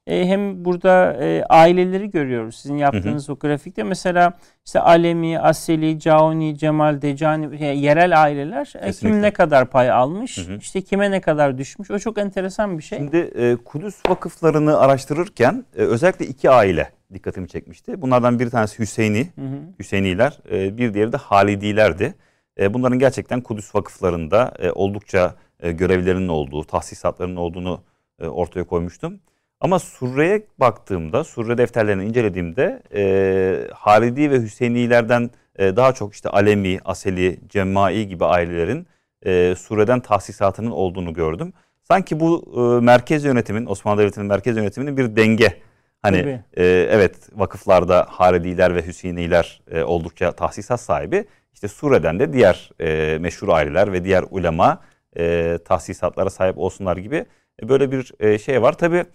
[0.07, 3.35] e, hem burada e, aileleri görüyoruz sizin yaptığınız hı hı.
[3.35, 3.83] o grafikte.
[3.83, 4.33] Mesela
[4.65, 10.37] işte Alemi, Aseli, Cauni, Cemal, Decani yani yerel aileler e, kim ne kadar pay almış,
[10.37, 10.57] hı hı.
[10.57, 11.91] işte kime ne kadar düşmüş.
[11.91, 12.97] O çok enteresan bir şey.
[12.97, 18.01] Şimdi e, Kudüs vakıflarını araştırırken e, özellikle iki aile dikkatimi çekmişti.
[18.01, 19.59] Bunlardan bir tanesi Hüseyini, hı hı.
[19.79, 22.15] Hüseyniler, e, bir diğeri de Halidilerdi.
[22.59, 27.81] E, bunların gerçekten Kudüs vakıflarında e, oldukça e, görevlerinin olduğu, tahsisatlarının olduğunu
[28.19, 29.19] e, ortaya koymuştum.
[29.59, 36.79] Ama Surre'ye baktığımda, Surre defterlerini incelediğimde e, Halidi ve Hüseynilerden e, daha çok işte Alemi,
[36.85, 38.87] Aseli, Cemmai gibi ailelerin
[39.25, 41.53] e, Surre'den tahsisatının olduğunu gördüm.
[41.83, 45.53] Sanki bu e, merkez yönetimin, Osmanlı Devleti'nin merkez yönetiminin bir denge.
[46.01, 51.25] Hani e, evet vakıflarda Halidiler ve Hüseyniler e, oldukça tahsisat sahibi.
[51.53, 54.81] İşte Surre'den de diğer e, meşhur aileler ve diğer ulema
[55.17, 57.25] e, tahsisatlara sahip olsunlar gibi
[57.63, 58.77] e, böyle bir e, şey var.
[58.77, 59.05] Tabii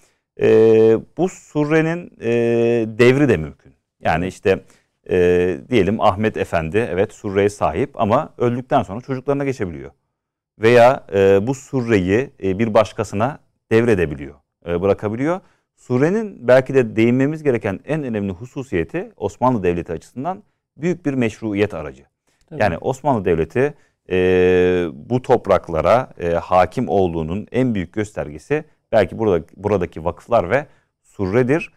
[0.41, 0.47] e,
[1.16, 2.30] bu surrenin e,
[2.99, 3.72] devri de mümkün.
[4.01, 4.64] Yani işte
[5.11, 9.91] e, diyelim Ahmet Efendi evet surreye sahip ama öldükten sonra çocuklarına geçebiliyor.
[10.59, 13.39] Veya e, bu surreyi e, bir başkasına
[13.72, 14.35] devredebiliyor,
[14.66, 15.41] e, bırakabiliyor.
[15.76, 20.43] Surenin belki de değinmemiz gereken en önemli hususiyeti Osmanlı Devleti açısından
[20.76, 22.03] büyük bir meşruiyet aracı.
[22.47, 22.62] Tabii.
[22.62, 23.74] Yani Osmanlı Devleti
[24.11, 24.16] e,
[24.95, 30.66] bu topraklara e, hakim olduğunun en büyük göstergesi belki burada buradaki vakıflar ve
[31.03, 31.72] surredir.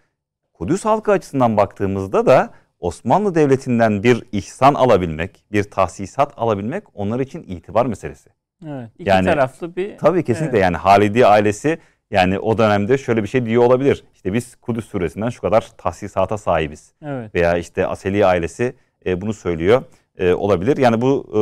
[0.53, 2.49] Kudüs halkı açısından baktığımızda da
[2.79, 8.29] Osmanlı Devleti'nden bir ihsan alabilmek, bir tahsisat alabilmek onlar için itibar meselesi.
[8.67, 9.97] Evet, iki yani, taraflı bir...
[9.97, 10.63] Tabii kesinlikle evet.
[10.63, 11.79] yani Halidi ailesi
[12.11, 14.03] yani o dönemde şöyle bir şey diyor olabilir.
[14.13, 16.93] İşte biz Kudüs suresinden şu kadar tahsisata sahibiz.
[17.01, 17.35] Evet.
[17.35, 19.83] Veya işte Aseli ailesi e, bunu söylüyor
[20.17, 20.77] e, olabilir.
[20.77, 21.39] Yani bu e,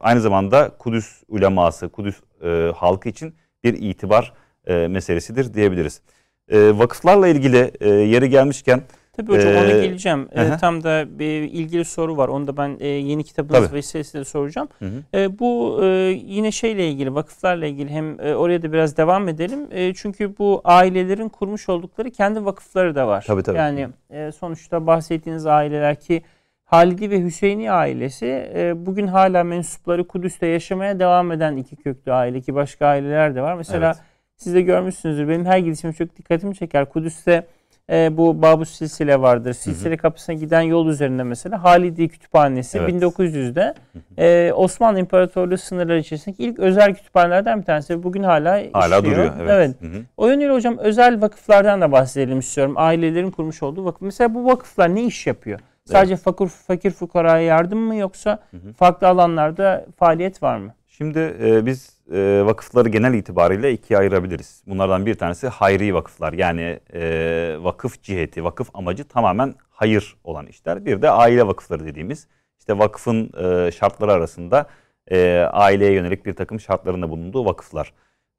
[0.00, 4.32] aynı zamanda Kudüs uleması, Kudüs e, halkı için bir itibar
[4.66, 6.00] e, meselesidir diyebiliriz.
[6.48, 8.82] E, vakıflarla ilgili e, yeri gelmişken
[9.16, 10.28] Tabii hocam ee, ona geleceğim.
[10.32, 12.28] Ee, tam da bir ilgili soru var.
[12.28, 13.76] Onu da ben e, yeni kitabınız tabii.
[13.76, 14.68] vesilesiyle soracağım.
[14.78, 15.18] Hı hı.
[15.18, 15.86] E, bu e,
[16.26, 19.68] yine şeyle ilgili, vakıflarla ilgili hem e, oraya da biraz devam edelim.
[19.70, 23.24] E, çünkü bu ailelerin kurmuş oldukları kendi vakıfları da var.
[23.26, 23.58] Tabii tabii.
[23.58, 26.22] Yani e, sonuçta bahsettiğiniz aileler ki
[26.64, 32.40] Halidi ve Hüseyini ailesi e, bugün hala mensupları Kudüs'te yaşamaya devam eden iki köklü aile
[32.40, 33.54] ki başka aileler de var.
[33.54, 34.13] Mesela evet
[34.44, 35.28] siz de görmüşsünüzdür.
[35.28, 36.88] Benim her gidişim çok dikkatimi çeker.
[36.88, 37.46] Kudüs'te
[37.90, 39.52] e, bu Babus Silsile vardır.
[39.52, 39.98] Silsile hı hı.
[39.98, 42.90] kapısına giden yol üzerinde mesela Halidi Kütüphanesi evet.
[42.90, 43.74] 1900'de
[44.18, 48.02] e, Osmanlı İmparatorluğu sınırları içerisindeki ilk özel kütüphanelerden bir tanesi.
[48.02, 49.04] Bugün hala Hala işliyor.
[49.04, 49.32] duruyor.
[49.40, 49.50] Evet.
[49.50, 49.76] evet.
[49.80, 50.02] Hı hı.
[50.16, 52.74] O yönüyle hocam özel vakıflardan da bahsedelim istiyorum.
[52.76, 54.02] Ailelerin kurmuş olduğu vakıf.
[54.02, 55.60] Mesela bu vakıflar ne iş yapıyor?
[55.84, 56.24] Sadece evet.
[56.24, 58.72] fakir, fakir fukaraya yardım mı yoksa hı hı.
[58.72, 60.74] farklı alanlarda faaliyet var mı?
[60.88, 64.62] Şimdi e, biz e, vakıfları genel itibariyle ikiye ayırabiliriz.
[64.66, 70.84] Bunlardan bir tanesi hayri vakıflar yani e, vakıf ciheti, vakıf amacı tamamen hayır olan işler.
[70.86, 72.28] Bir de aile vakıfları dediğimiz
[72.58, 74.66] işte vakıfın e, şartları arasında
[75.10, 77.92] e, aileye yönelik bir takım şartlarında bulunduğu vakıflar.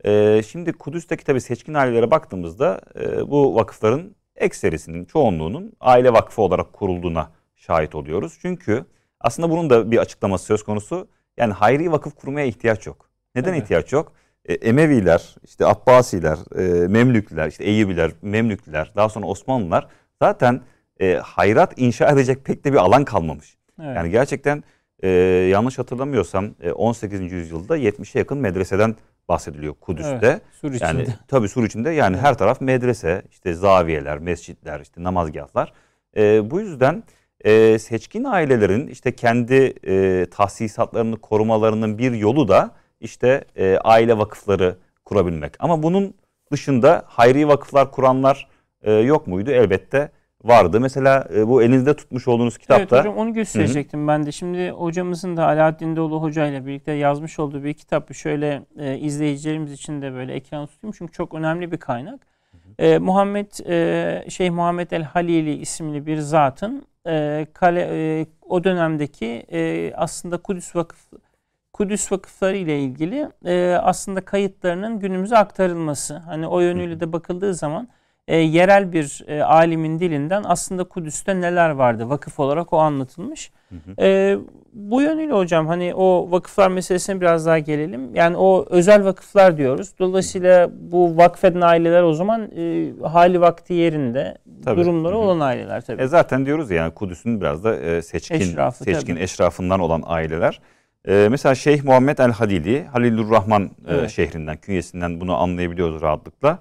[0.05, 6.73] E, şimdi Kudüs'teki tabi seçkin ailelere baktığımızda e, bu vakıfların ekserisinin, çoğunluğunun aile vakfı olarak
[6.73, 8.37] kurulduğuna şahit oluyoruz.
[8.41, 8.85] Çünkü
[9.19, 11.07] aslında bunun da bir açıklaması söz konusu.
[11.37, 13.04] Yani hayri vakıf kurmaya ihtiyaç yok.
[13.35, 13.63] Neden evet.
[13.63, 14.13] ihtiyaç yok?
[14.45, 19.87] E, Emeviler, işte Abbasiler, e, Memlükler, işte Eyyubiler, Memlükler, daha sonra Osmanlılar
[20.21, 20.61] zaten
[21.01, 23.57] e, hayrat inşa edecek pek de bir alan kalmamış.
[23.83, 23.95] Evet.
[23.95, 24.63] Yani gerçekten
[25.03, 25.09] e,
[25.51, 27.31] yanlış hatırlamıyorsam e, 18.
[27.31, 28.95] yüzyılda 70'e yakın medreseden
[29.29, 30.19] bahsediliyor Kudüs'te.
[30.21, 30.87] Evet, sur içinde.
[30.87, 32.25] Yani tabii sur içinde yani evet.
[32.25, 35.73] her taraf medrese, işte zaviyeler, mescitler, işte namazgahlar.
[36.17, 37.03] E, bu yüzden
[37.41, 44.75] e, seçkin ailelerin işte kendi e, tahsisatlarını korumalarının bir yolu da işte e, aile vakıfları
[45.05, 45.53] kurabilmek.
[45.59, 46.13] Ama bunun
[46.51, 48.47] dışında hayri vakıflar kuranlar
[48.81, 49.51] e, yok muydu?
[49.51, 50.11] Elbette
[50.43, 50.79] vardı.
[50.79, 52.95] Mesela e, bu elinizde tutmuş olduğunuz kitapta.
[52.95, 54.07] Evet hocam onu gösterecektim Hı-hı.
[54.07, 54.31] ben de.
[54.31, 58.13] Şimdi hocamızın da Alaaddin Doğulu Hoca ile birlikte yazmış olduğu bir kitap.
[58.13, 62.19] Şöyle e, izleyicilerimiz için de böyle ekran tutayım çünkü çok önemli bir kaynak.
[62.79, 69.45] E, Muhammed e, Şeyh Muhammed El Halili isimli bir zatın e, kale e, o dönemdeki
[69.51, 70.99] e, aslında Kudüs Vakıf
[71.75, 76.17] Kudüs vakıfları ile ilgili e, aslında kayıtlarının günümüze aktarılması.
[76.17, 77.87] Hani o yönüyle de bakıldığı zaman
[78.27, 83.51] e, yerel bir e, alimin dilinden aslında Kudüs'te neler vardı vakıf olarak o anlatılmış.
[83.69, 84.05] Hı hı.
[84.05, 84.37] E,
[84.73, 88.15] bu yönüyle hocam hani o vakıflar meselesine biraz daha gelelim.
[88.15, 89.93] Yani o özel vakıflar diyoruz.
[89.99, 94.81] Dolayısıyla bu vakfeden aileler o zaman e, hali vakti yerinde tabii.
[94.81, 95.21] durumları hı hı.
[95.21, 96.01] olan aileler tabii.
[96.01, 99.23] E zaten diyoruz ya yani Kudüs'ün biraz da e, seçkin Eşrafı, seçkin tabii.
[99.23, 100.59] eşrafından olan aileler.
[101.07, 104.03] E, mesela Şeyh Muhammed El Halili, Halilur Rahman e, evet.
[104.03, 106.59] e, şehrinden, künyesinden bunu anlayabiliyoruz rahatlıkla.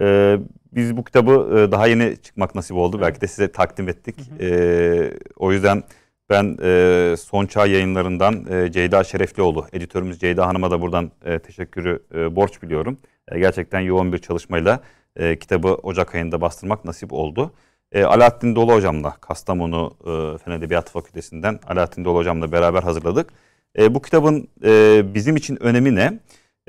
[0.00, 0.36] E,
[0.72, 2.96] biz bu kitabı e, daha yeni çıkmak nasip oldu.
[2.96, 3.06] Evet.
[3.06, 4.16] Belki de size takdim ettik.
[4.38, 4.48] Hı hı.
[4.48, 5.82] E, o yüzden
[6.30, 12.02] ben e, Son Çağ yayınlarından e, Ceyda Şereflioğlu, editörümüz Ceyda Hanım'a da buradan e, teşekkürü
[12.14, 12.98] e, borç biliyorum.
[13.28, 14.80] E, gerçekten yoğun bir çalışmayla
[15.16, 17.52] e, kitabı Ocak ayında bastırmak nasip oldu.
[17.92, 23.30] E, Alaaddin Dolu Hocam'la, Kastamonu e, Fen Edebiyatı Fakültesinden Alaaddin Dolu Hocam'la beraber hazırladık.
[23.78, 26.18] E, bu kitabın e, bizim için önemi ne?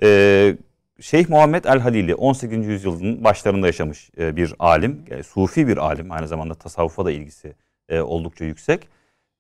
[0.03, 0.57] E,
[1.01, 2.65] Şeyh Muhammed El Halili 18.
[2.65, 7.53] yüzyılın başlarında yaşamış e, bir alim, yani sufi bir alim, aynı zamanda tasavvufa da ilgisi
[7.89, 8.87] e, oldukça yüksek.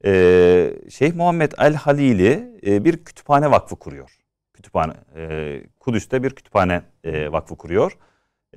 [0.05, 4.11] E, Şeyh Muhammed El Halili e, bir kütüphane vakfı kuruyor.
[4.53, 7.97] Kütüphane e, Kudüs'te bir kütüphane e, vakfı kuruyor.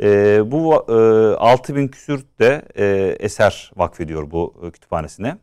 [0.01, 5.37] E, bu e, 6000 küsür de e, eser vakfediyor bu e, kütüphanesine.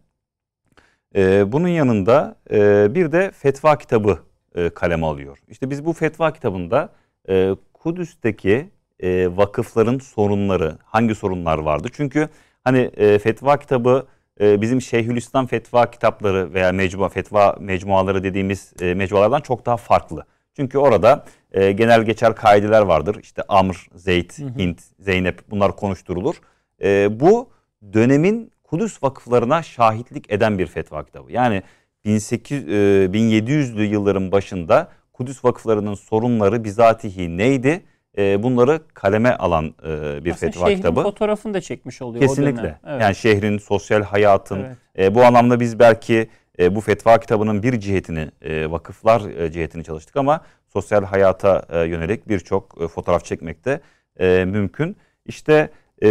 [1.17, 4.19] E, bunun yanında e, bir de fetva kitabı
[4.55, 5.37] e, kaleme alıyor.
[5.47, 6.89] İşte biz bu fetva kitabında
[7.29, 11.87] e, Kudüs'teki e, vakıfların sorunları, hangi sorunlar vardı?
[11.93, 12.29] Çünkü
[12.63, 14.07] hani e, fetva kitabı
[14.41, 20.25] e, bizim Şeyhülislam fetva kitapları veya mecmu fetva mecmuaları dediğimiz e, mecmualardan çok daha farklı.
[20.55, 23.17] Çünkü orada e, genel geçer kaideler vardır.
[23.21, 26.35] İşte Amr, Zeyd, Hint, Zeynep bunlar konuşturulur.
[26.83, 27.49] E, bu
[27.93, 31.31] dönemin Kudüs vakıflarına şahitlik eden bir fetva kitabı.
[31.31, 31.63] Yani
[32.05, 32.73] 1800, e,
[33.13, 37.83] 1700'lü yılların başında Kudüs vakıflarının sorunları bizatihi neydi?
[38.17, 41.03] E, bunları kaleme alan e, bir Aslında fetva kitabı.
[41.03, 42.59] fotoğrafını da çekmiş oluyor Kesinlikle.
[42.59, 42.79] o dönem.
[42.87, 43.01] Evet.
[43.01, 44.77] Yani şehrin sosyal hayatın evet.
[44.99, 49.83] e, bu anlamda biz belki e, bu fetva kitabının bir cihetini e, vakıflar e, cihetini
[49.83, 50.41] çalıştık ama
[50.73, 53.81] sosyal hayata e, yönelik birçok e, fotoğraf çekmekte
[54.19, 54.97] e, mümkün.
[55.25, 55.69] İşte
[56.03, 56.09] e,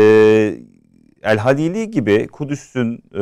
[1.27, 3.21] El Hadili gibi Kudüs'ün e,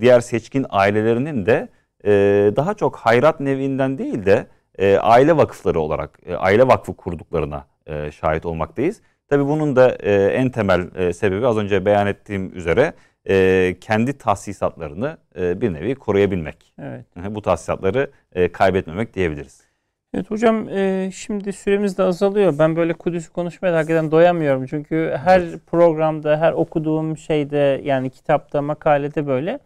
[0.00, 1.68] diğer seçkin ailelerinin de
[2.04, 2.10] e,
[2.56, 4.46] daha çok hayrat nevinden değil de
[4.78, 9.00] e, aile vakıfları olarak e, aile vakfı kurduklarına e, şahit olmaktayız.
[9.28, 12.92] Tabi bunun da e, en temel e, sebebi az önce beyan ettiğim üzere
[13.28, 16.74] e, kendi tahsisatlarını e, bir nevi koruyabilmek.
[16.82, 17.06] Evet.
[17.30, 19.65] Bu tahsisatları e, kaybetmemek diyebiliriz.
[20.14, 22.58] Evet hocam e, şimdi süremiz de azalıyor.
[22.58, 24.66] Ben böyle Kudüs'ü konuşmaya da hakikaten doyamıyorum.
[24.66, 25.60] Çünkü her evet.
[25.66, 29.58] programda, her okuduğum şeyde yani kitapta, makalede böyle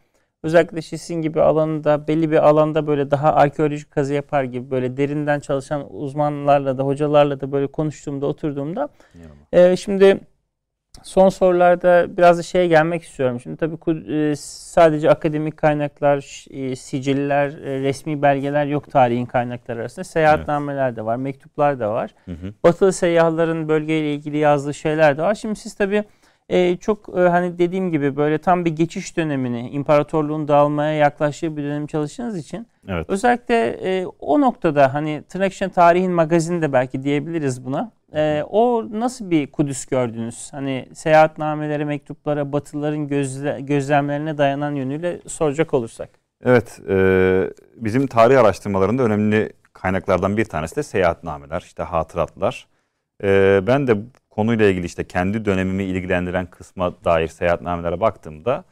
[0.43, 5.41] özellikle sizin gibi alanında belli bir alanda böyle daha arkeolojik kazı yapar gibi böyle derinden
[5.41, 8.89] çalışan uzmanlarla da hocalarla da böyle konuştuğumda oturduğumda
[9.53, 10.21] e, şimdi
[11.03, 13.41] son sorularda biraz da şeye gelmek istiyorum.
[13.41, 13.77] Şimdi tabii
[14.13, 20.05] e, sadece akademik kaynaklar, e, siciller, e, resmi belgeler yok tarihin kaynakları arasında.
[20.05, 20.97] Seyahatnameler evet.
[20.97, 22.15] de var, mektuplar da var.
[22.25, 22.55] Hı hı.
[22.65, 25.35] Batılı seyyahların bölgeyle ilgili yazdığı şeyler de var.
[25.35, 26.05] Şimdi siz tabii
[26.51, 31.63] e, çok e, hani dediğim gibi böyle tam bir geçiş dönemini, imparatorluğun dağılmaya yaklaştığı bir
[31.63, 33.07] dönem çalıştığınız için evet.
[33.09, 37.93] özellikle e, o noktada hani tırnak içinde tarihin magazini de belki diyebiliriz buna.
[38.15, 40.49] E, o nasıl bir Kudüs gördünüz?
[40.53, 46.09] Hani seyahatnamelere, mektuplara, Batılıların gözle, gözlemlerine dayanan yönüyle soracak olursak.
[46.45, 46.97] Evet, e,
[47.77, 52.67] bizim tarih araştırmalarında önemli kaynaklardan bir tanesi de seyahatnameler, işte hatıratlar.
[53.23, 53.97] E, ben de
[54.31, 58.65] konuyla ilgili işte kendi dönemimi ilgilendiren kısma dair seyahatnamelere baktığımda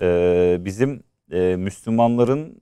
[0.00, 1.02] e, bizim
[1.32, 2.60] e, Müslümanların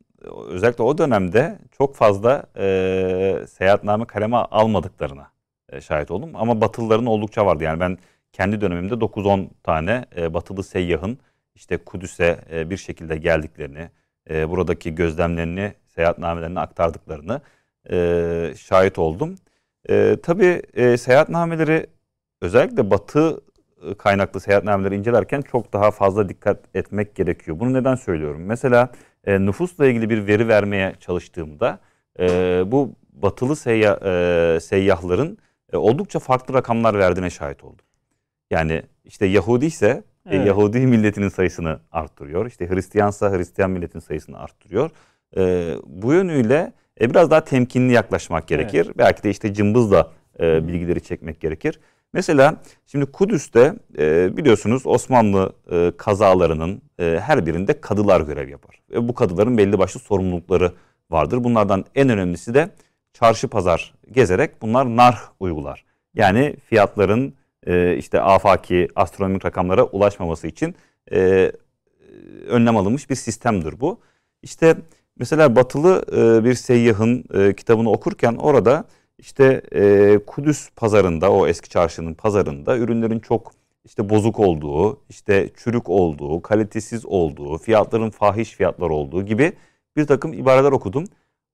[0.49, 5.31] özellikle o dönemde çok fazla e, seyahatname kaleme almadıklarına
[5.69, 6.31] e, şahit oldum.
[6.35, 7.65] Ama Batılıların oldukça vardı.
[7.65, 7.99] Yani ben
[8.33, 11.19] kendi dönemimde 9-10 tane e, Batılı seyyahın
[11.55, 13.91] işte Kudüs'e e, bir şekilde geldiklerini,
[14.31, 17.41] e, buradaki gözlemlerini, seyahatnamelerini aktardıklarını
[17.91, 19.35] e, şahit oldum.
[19.89, 21.87] E, tabii e, seyahatnameleri
[22.45, 23.41] özellikle batı
[23.85, 27.61] ıı, kaynaklı seyahatnameleri incelerken çok daha fazla dikkat etmek gerekiyor.
[27.61, 28.43] Bunu neden söylüyorum?
[28.45, 28.93] Mesela
[29.25, 31.79] e, nüfusla ilgili bir veri vermeye çalıştığımda
[32.21, 32.27] e,
[32.67, 35.39] bu batılı seyyah, e, seyyahların
[35.73, 37.87] e, oldukça farklı rakamlar verdiğine şahit oldum.
[38.51, 40.03] Yani işte Yahudi ise e,
[40.37, 40.45] evet.
[40.45, 42.47] e, Yahudi milletinin sayısını arttırıyor.
[42.47, 44.91] İşte Hristiyansa Hristiyan milletin sayısını arttırıyor.
[45.37, 48.87] E, bu yönüyle e, biraz daha temkinli yaklaşmak gerekir.
[48.87, 48.99] Evet.
[48.99, 51.81] Belki de işte cımbızla e, bilgileri çekmek gerekir.
[52.15, 52.57] Mesela
[52.87, 58.83] şimdi Kudüs'te e, biliyorsunuz Osmanlı e, kazalarının e, her birinde kadılar görev yapar.
[58.91, 60.73] Ve bu kadıların belli başlı sorumlulukları
[61.11, 61.45] vardır.
[61.45, 62.71] Bunlardan en önemlisi de
[63.13, 65.85] çarşı pazar gezerek bunlar narh uygular.
[66.15, 67.35] Yani fiyatların
[67.67, 70.75] e, işte afaki astronomik rakamlara ulaşmaması için
[71.13, 71.53] e,
[72.47, 74.01] önlem alınmış bir sistemdir bu.
[74.43, 74.77] İşte
[75.19, 78.85] mesela batılı e, bir seyyahın e, kitabını okurken orada
[79.25, 83.53] işte e, Kudüs pazarında o eski çarşının pazarında ürünlerin çok
[83.85, 89.53] işte bozuk olduğu, işte çürük olduğu, kalitesiz olduğu, fiyatların fahiş fiyatlar olduğu gibi
[89.97, 91.05] bir takım ibareler okudum.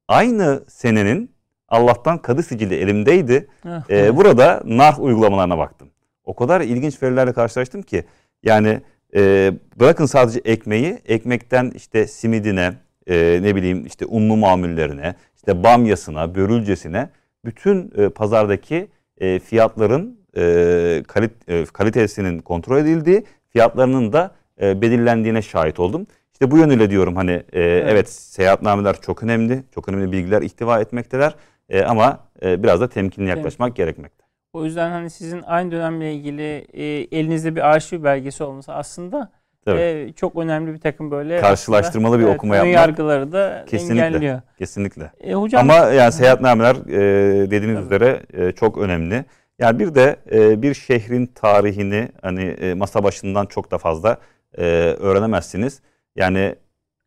[0.08, 1.30] Aynı senenin
[1.68, 3.48] Allah'tan kadı sicili elimdeydi.
[3.90, 5.88] ee, burada nar uygulamalarına baktım.
[6.24, 8.04] O kadar ilginç verilerle karşılaştım ki
[8.42, 8.80] yani
[9.14, 12.72] e, bırakın sadece ekmeği, ekmekten işte simidine,
[13.06, 17.08] e, ne bileyim işte unlu mamullerine, işte bamyasına, börülcesine
[17.44, 18.88] bütün e, pazardaki
[19.18, 26.06] e, fiyatların e, kalit, e, kalitesinin kontrol edildiği, fiyatlarının da e, belirlendiğine şahit oldum.
[26.32, 27.86] İşte bu yönüyle diyorum hani e, evet.
[27.88, 31.34] evet seyahatnameler çok önemli, çok önemli bilgiler ihtiva etmekteler
[31.68, 33.76] e, ama e, biraz da temkinli yaklaşmak evet.
[33.76, 34.24] gerekmekte.
[34.52, 36.84] O yüzden hani sizin aynı dönemle ilgili e,
[37.18, 39.32] elinizde bir arşiv belgesi olması aslında
[39.66, 42.74] e, çok önemli bir takım böyle karşılaştırmalı bir evet, okuma yapmak.
[42.74, 44.40] yargıları da kesinlikle, engelliyor.
[44.58, 45.12] Kesinlikle.
[45.20, 47.86] E, hocam, Ama yani seyahatnameler e, dediğiniz Tabii.
[47.86, 49.24] üzere e, çok önemli.
[49.58, 54.16] Yani bir de e, bir şehrin tarihini hani e, masa başından çok da fazla
[54.58, 54.64] e,
[55.00, 55.80] öğrenemezsiniz.
[56.16, 56.54] Yani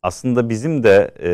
[0.02, 1.30] aslında bizim de e,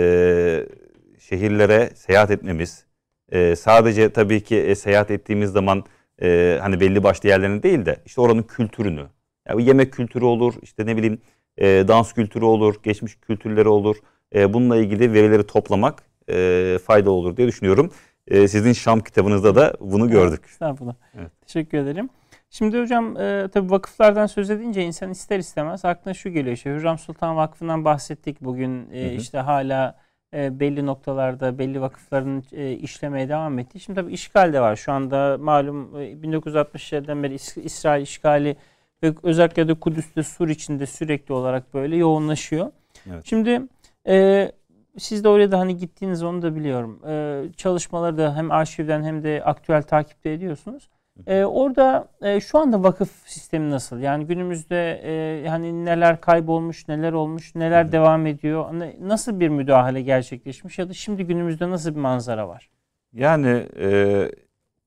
[1.21, 2.85] şehirlere seyahat etmemiz
[3.33, 5.85] e, sadece tabii ki e, seyahat ettiğimiz zaman
[6.23, 9.07] e, hani belli başlı yerlerini değil de işte oranın kültürünü,
[9.51, 11.19] yani yemek kültürü olur, işte ne bileyim
[11.59, 13.97] e, dans kültürü olur, geçmiş kültürleri olur.
[14.35, 17.91] E, bununla ilgili verileri toplamak e, fayda olur diye düşünüyorum.
[18.29, 20.45] E, sizin Şam kitabınızda da bunu gördük.
[20.49, 20.95] Estağfurullah.
[21.19, 21.31] Evet.
[21.47, 22.09] Teşekkür ederim.
[22.51, 26.57] Şimdi hocam e, tabii vakıflardan söz edince insan ister istemez aklına şu geliyor.
[26.57, 28.91] İşte Hürrem Sultan Vakfı'ndan bahsettik bugün.
[28.91, 29.13] E, hı hı.
[29.13, 29.99] işte hala
[30.35, 33.81] e, belli noktalarda belli vakıfların e, işlemeye devam ettiği.
[33.81, 34.77] Şimdi tabii işgal de var.
[34.77, 38.57] Şu anda malum e, 1960'lardan beri İs- İsrail işgali
[39.03, 42.71] ve özellikle de Kudüs'te Sur içinde sürekli olarak böyle yoğunlaşıyor.
[43.11, 43.23] Evet.
[43.25, 43.63] Şimdi
[44.09, 44.53] e,
[44.99, 47.01] siz de oraya da hani gittiğiniz onu da biliyorum.
[47.09, 50.89] E, çalışmaları da hem arşivden hem de aktüel takipte ediyorsunuz.
[51.27, 53.99] E, orada e, şu anda vakıf sistemi nasıl?
[53.99, 57.93] Yani günümüzde e, hani neler kaybolmuş, neler olmuş, neler Hı.
[57.93, 58.65] devam ediyor?
[58.65, 62.71] Hani nasıl bir müdahale gerçekleşmiş ya da şimdi günümüzde nasıl bir manzara var?
[63.13, 64.29] Yani e,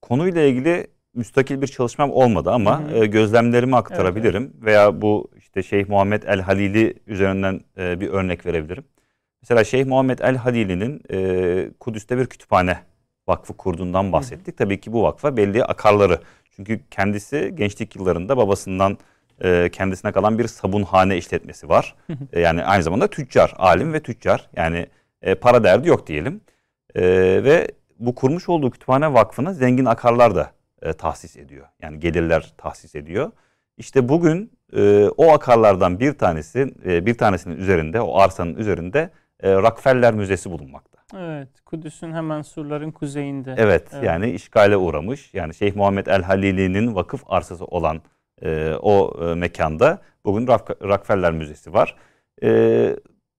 [0.02, 3.04] konuyla ilgili müstakil bir çalışmam olmadı ama hı hı.
[3.04, 4.66] E, gözlemlerimi aktarabilirim evet, evet.
[4.66, 8.84] veya bu işte Şeyh Muhammed El Halili üzerinden e, bir örnek verebilirim.
[9.42, 12.78] Mesela Şeyh Muhammed El Halili'nin e, Kudüs'te bir kütüphane
[13.28, 14.48] vakfı kurduğundan bahsettik.
[14.48, 14.56] Hı hı.
[14.56, 16.20] Tabii ki bu vakfa belli akarları.
[16.56, 18.98] Çünkü kendisi gençlik yıllarında babasından
[19.72, 21.96] kendisine kalan bir sabunhane işletmesi var.
[22.08, 22.40] Hı hı.
[22.40, 24.50] Yani aynı zamanda tüccar, alim ve tüccar.
[24.56, 24.88] Yani
[25.42, 26.42] para derdi yok diyelim.
[26.96, 27.68] Ve
[28.00, 30.52] bu kurmuş olduğu kütüphane vakfına zengin akarlar da
[30.84, 31.68] e, tahsis ediyor.
[31.82, 33.32] Yani gelirler tahsis ediyor.
[33.78, 39.10] İşte bugün e, o akarlardan bir tanesi, e, bir tanesinin üzerinde, o arsanın üzerinde
[39.40, 40.94] e, Rockefeller Müzesi bulunmakta.
[41.18, 43.56] Evet, Kudüs'ün hemen surların kuzeyinde.
[43.58, 45.34] Evet, evet, yani işgale uğramış.
[45.34, 48.02] Yani Şeyh Muhammed El Halili'nin vakıf arsası olan
[48.42, 50.48] e, o e, mekanda bugün
[50.84, 51.96] Rockefeller Müzesi var.
[52.44, 52.90] E,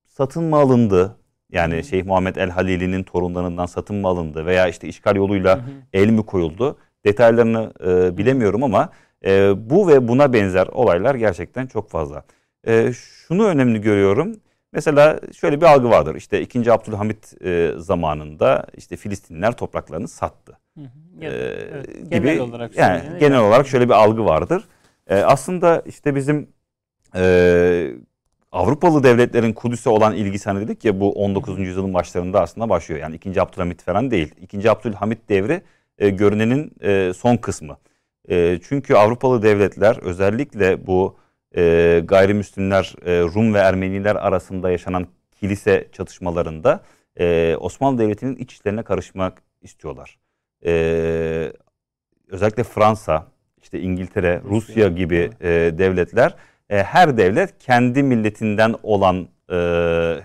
[0.04, 1.16] satın mı alındı?
[1.52, 5.60] Yani hı Şeyh Muhammed El Halili'nin torunlarından satın mı alındı veya işte işgal yoluyla hı
[5.92, 6.78] el mi koyuldu?
[7.04, 8.90] Detaylarını e, bilemiyorum ama
[9.24, 12.24] e, bu ve buna benzer olaylar gerçekten çok fazla.
[12.66, 14.36] E, şunu önemli görüyorum.
[14.72, 16.14] Mesela şöyle bir algı vardır.
[16.14, 16.72] İşte 2.
[16.72, 20.58] Abdülhamit e, zamanında işte Filistinliler topraklarını sattı.
[20.78, 20.88] Hı hı.
[21.20, 21.26] Ee,
[21.72, 23.46] evet, gibi genel olarak yani genel yani.
[23.46, 24.64] olarak şöyle bir algı vardır.
[25.06, 26.48] E, aslında işte bizim
[27.16, 27.90] e,
[28.52, 31.58] Avrupalı devletlerin Kudüs'e olan ilgisi hani dedik ya bu 19.
[31.58, 33.00] yüzyılın başlarında aslında başlıyor.
[33.00, 33.42] Yani 2.
[33.42, 34.34] Abdülhamit falan değil.
[34.40, 34.70] 2.
[34.70, 35.62] Abdülhamit devri
[35.98, 37.76] e, görünenin e, son kısmı.
[38.28, 41.16] E, çünkü Avrupalı devletler özellikle bu
[41.56, 45.06] e, gayrimüslimler, e, Rum ve Ermeniler arasında yaşanan
[45.40, 46.80] kilise çatışmalarında
[47.20, 50.18] e, Osmanlı Devleti'nin iç işlerine karışmak istiyorlar.
[50.66, 51.52] E,
[52.28, 53.26] özellikle Fransa,
[53.62, 56.34] işte İngiltere, Rusya gibi e, devletler,
[56.70, 59.54] e, her devlet kendi milletinden olan e,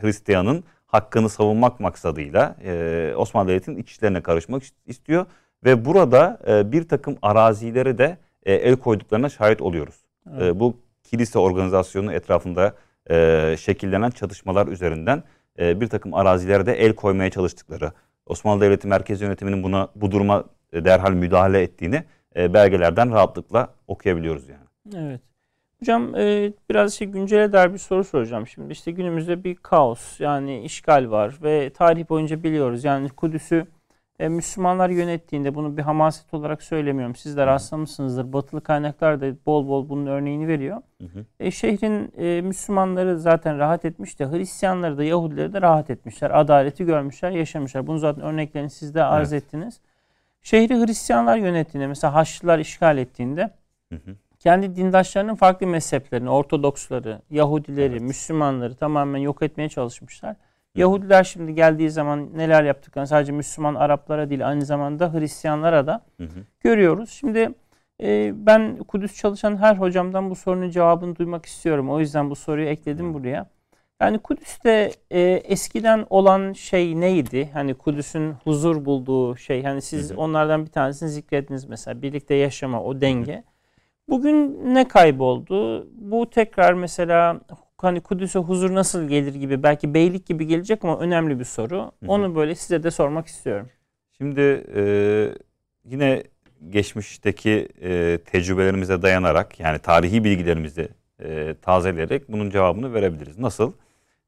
[0.01, 5.25] Hristiyanın hakkını savunmak maksadıyla e, Osmanlı Devleti'nin iç işlerine karışmak istiyor.
[5.65, 9.95] Ve burada e, bir takım arazileri de e, el koyduklarına şahit oluyoruz.
[10.27, 10.55] E, evet.
[10.55, 12.73] E, bu kilise organizasyonu etrafında
[13.09, 15.23] e, şekillenen çatışmalar üzerinden
[15.59, 17.91] e, bir takım arazilere de el koymaya çalıştıkları,
[18.25, 20.43] Osmanlı Devleti Merkez Yönetimi'nin buna bu duruma
[20.73, 22.03] derhal müdahale ettiğini
[22.35, 25.05] e, belgelerden rahatlıkla okuyabiliyoruz yani.
[25.05, 25.21] Evet.
[25.79, 28.71] Hocam e, biraz şey güncele dair bir soru soracağım şimdi.
[28.71, 33.65] İşte günümüzde bir kaos yani işgal var ve tarih boyunca biliyoruz yani Kudüs'ü
[34.19, 37.15] e, Müslümanlar yönettiğinde bunu bir hamaset olarak söylemiyorum.
[37.15, 38.33] Siz de rastlamışsınızdır.
[38.33, 40.81] Batılı kaynaklar da bol bol bunun örneğini veriyor.
[41.01, 41.25] Hı hı.
[41.39, 46.39] E, şehrin e, Müslümanları zaten rahat etmiş de Hristiyanları da Yahudileri de rahat etmişler.
[46.39, 47.87] Adaleti görmüşler, yaşamışlar.
[47.87, 49.43] Bunu zaten örneklerini siz de arz evet.
[49.43, 49.79] ettiniz.
[50.41, 53.51] Şehri Hristiyanlar yönettiğinde mesela Haçlılar işgal ettiğinde
[53.89, 54.15] hı hı.
[54.39, 58.01] kendi dindaşlarının farklı mezheplerini, Ortodoksları, Yahudileri, evet.
[58.01, 60.35] Müslümanları tamamen yok etmeye çalışmışlar.
[60.79, 66.23] Yahudiler şimdi geldiği zaman neler yaptıklarını sadece Müslüman Araplara değil aynı zamanda Hristiyanlara da hı
[66.23, 66.39] hı.
[66.59, 67.09] görüyoruz.
[67.09, 67.49] Şimdi
[68.03, 71.89] e, ben Kudüs çalışan her hocamdan bu sorunun cevabını duymak istiyorum.
[71.89, 73.13] O yüzden bu soruyu ekledim hı.
[73.13, 73.49] buraya.
[74.01, 77.49] Yani Kudüs'te e, eskiden olan şey neydi?
[77.53, 79.63] Hani Kudüs'ün huzur bulduğu şey.
[79.63, 80.17] Hani siz hı hı.
[80.17, 82.01] onlardan bir tanesini zikrettiniz mesela.
[82.01, 83.33] Birlikte yaşama, o denge.
[83.33, 83.43] Hı hı.
[84.09, 85.87] Bugün ne kayboldu?
[85.93, 87.39] Bu tekrar mesela
[87.83, 91.91] hani Kudüs'e huzur nasıl gelir gibi belki beylik gibi gelecek ama önemli bir soru.
[92.07, 93.69] Onu böyle size de sormak istiyorum.
[94.17, 94.81] Şimdi e,
[95.85, 96.23] yine
[96.69, 100.89] geçmişteki e, tecrübelerimize dayanarak yani tarihi bilgilerimizi
[101.23, 103.39] e, tazeleyerek bunun cevabını verebiliriz.
[103.39, 103.73] Nasıl?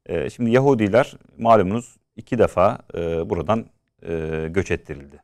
[0.06, 3.66] E, şimdi Yahudiler malumunuz iki defa e, buradan
[4.08, 5.22] e, göç ettirildi.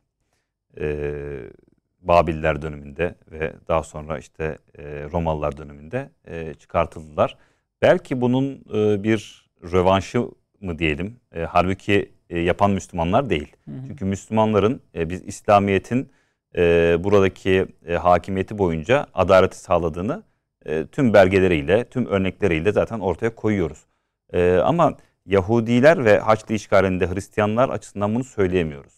[0.79, 1.15] E,
[2.01, 7.37] Babiller döneminde ve daha sonra işte e, Romalılar döneminde e, çıkartıldılar.
[7.81, 10.25] Belki bunun e, bir rövanşı
[10.61, 11.19] mı diyelim.
[11.35, 13.55] E, halbuki e, yapan Müslümanlar değil.
[13.65, 13.75] Hı hı.
[13.87, 16.09] Çünkü Müslümanların e, biz İslamiyet'in
[16.55, 20.23] e, buradaki e, hakimiyeti boyunca adaleti sağladığını
[20.65, 23.85] e, tüm belgeleriyle, tüm örnekleriyle zaten ortaya koyuyoruz.
[24.33, 28.93] E, ama Yahudiler ve Haçlı işgalinde Hristiyanlar açısından bunu söyleyemiyoruz.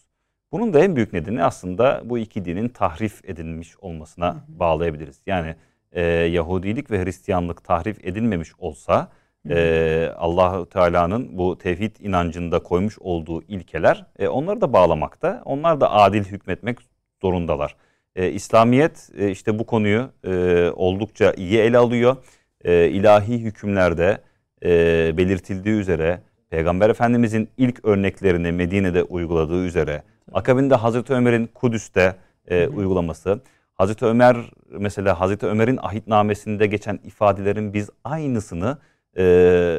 [0.52, 5.22] Bunun da en büyük nedeni aslında bu iki dinin tahrif edilmiş olmasına bağlayabiliriz.
[5.26, 5.56] Yani
[5.92, 9.08] e, Yahudilik ve Hristiyanlık tahrif edilmemiş olsa
[9.50, 15.42] e, Allahu Teala'nın bu tevhid inancında koymuş olduğu ilkeler e, onları da bağlamakta.
[15.44, 16.78] Onlar da adil hükmetmek
[17.22, 17.76] zorundalar.
[18.16, 22.16] E, İslamiyet e, işte bu konuyu e, oldukça iyi ele alıyor.
[22.64, 24.18] E, ilahi hükümlerde
[24.64, 24.68] e,
[25.16, 26.20] belirtildiği üzere
[26.50, 32.16] Peygamber Efendimizin ilk örneklerini Medine'de uyguladığı üzere akabinde Hazreti Ömer'in Kudüs'te
[32.48, 33.40] e, uygulaması
[33.74, 34.36] Hazreti Ömer
[34.70, 38.78] mesela Hazreti Ömer'in ahitnamesinde geçen ifadelerin biz aynısını
[39.16, 39.24] e,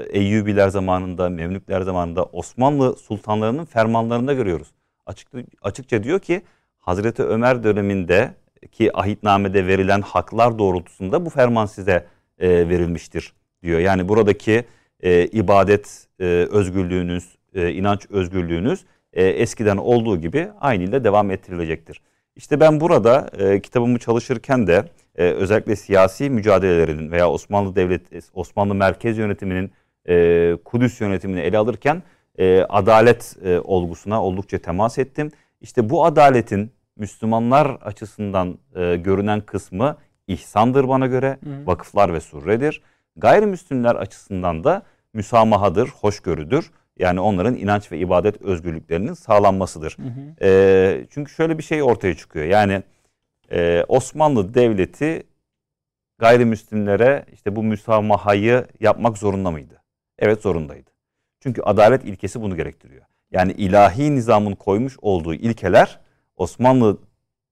[0.09, 4.67] Eyyubiler zamanında, Memlükler zamanında Osmanlı sultanlarının fermanlarında görüyoruz.
[5.05, 5.27] Açık,
[5.61, 6.41] açıkça diyor ki
[6.79, 8.33] Hazreti Ömer döneminde
[8.71, 12.05] ki ahitnamede verilen haklar doğrultusunda bu ferman size
[12.39, 13.33] e, verilmiştir
[13.63, 13.79] diyor.
[13.79, 14.65] Yani buradaki
[14.99, 22.01] e, ibadet e, özgürlüğünüz, e, inanç özgürlüğünüz e, eskiden olduğu gibi aynı ile devam ettirilecektir.
[22.35, 28.01] İşte ben burada e, kitabımı çalışırken de e, özellikle siyasi mücadelelerinin veya Osmanlı Devlet,
[28.33, 29.71] Osmanlı Merkez Yönetimi'nin
[30.09, 32.03] e, Kudüs yönetimini ele alırken
[32.37, 35.31] e, adalet e, olgusuna oldukça temas ettim.
[35.61, 41.67] İşte bu adaletin Müslümanlar açısından e, görünen kısmı ihsandır bana göre, Hı.
[41.67, 42.81] vakıflar ve surredir.
[43.15, 46.71] Gayrimüslimler açısından da müsamahadır, hoşgörüdür.
[46.99, 49.97] Yani onların inanç ve ibadet özgürlüklerinin sağlanmasıdır.
[49.97, 50.45] Hı hı.
[50.45, 52.45] E, çünkü şöyle bir şey ortaya çıkıyor.
[52.45, 52.83] Yani
[53.51, 55.23] e, Osmanlı Devleti
[56.19, 59.81] gayrimüslimlere işte bu müsamahayı yapmak zorunda mıydı?
[60.19, 60.89] Evet zorundaydı.
[61.39, 63.05] Çünkü adalet ilkesi bunu gerektiriyor.
[63.31, 65.99] Yani ilahi nizamın koymuş olduğu ilkeler
[66.35, 66.97] Osmanlı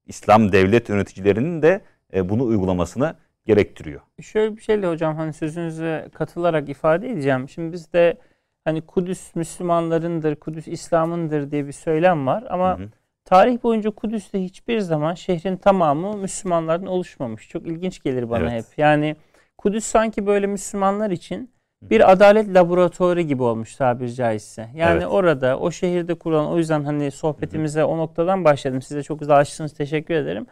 [0.06, 1.82] İslam devlet yöneticilerinin de
[2.14, 3.16] e, bunu uygulamasını
[3.46, 4.02] gerektiriyor.
[4.22, 7.50] Şöyle bir şeyle hocam hani sözünüze katılarak ifade edeceğim.
[7.50, 8.18] Şimdi biz de
[8.64, 12.89] hani Kudüs Müslümanlarındır, Kudüs İslam'ındır diye bir söylem var ama hı hı.
[13.26, 17.49] tarih boyunca Kudüs'te hiçbir zaman şehrin tamamı Müslümanlardan oluşmamış.
[17.49, 18.68] Çok ilginç gelir bana evet.
[18.72, 18.78] hep.
[18.78, 19.16] Yani
[19.57, 21.51] Kudüs sanki böyle Müslümanlar için
[21.82, 24.70] bir adalet laboratuvarı gibi olmuş tabiri caizse.
[24.76, 25.07] Yani evet.
[25.09, 27.88] orada o şehirde kurulan o yüzden hani sohbetimize hı hı.
[27.88, 28.82] o noktadan başladım.
[28.82, 29.74] Size çok güzel açtınız.
[29.74, 30.45] Teşekkür ederim.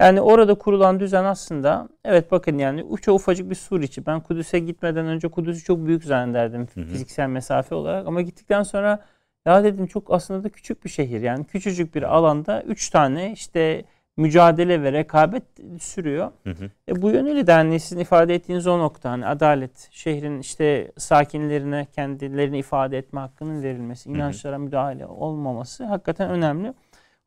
[0.00, 4.06] Yani orada kurulan düzen aslında evet bakın yani uça ufacık bir sur içi.
[4.06, 6.84] Ben Kudüs'e gitmeden önce Kudüs'ü çok büyük zannederdim hı hı.
[6.84, 9.04] fiziksel mesafe olarak ama gittikten sonra
[9.46, 11.20] ya dedim çok aslında da küçük bir şehir.
[11.20, 13.84] Yani küçücük bir alanda üç tane işte
[14.16, 15.42] mücadele ve rekabet
[15.80, 16.30] sürüyor.
[16.44, 16.70] Hı hı.
[16.88, 21.86] E, bu yönüyle de hani sizin ifade ettiğiniz o nokta hani adalet, şehrin işte sakinlerine
[21.92, 24.62] kendilerini ifade etme hakkının verilmesi, inançlara hı hı.
[24.62, 26.74] müdahale olmaması hakikaten önemli.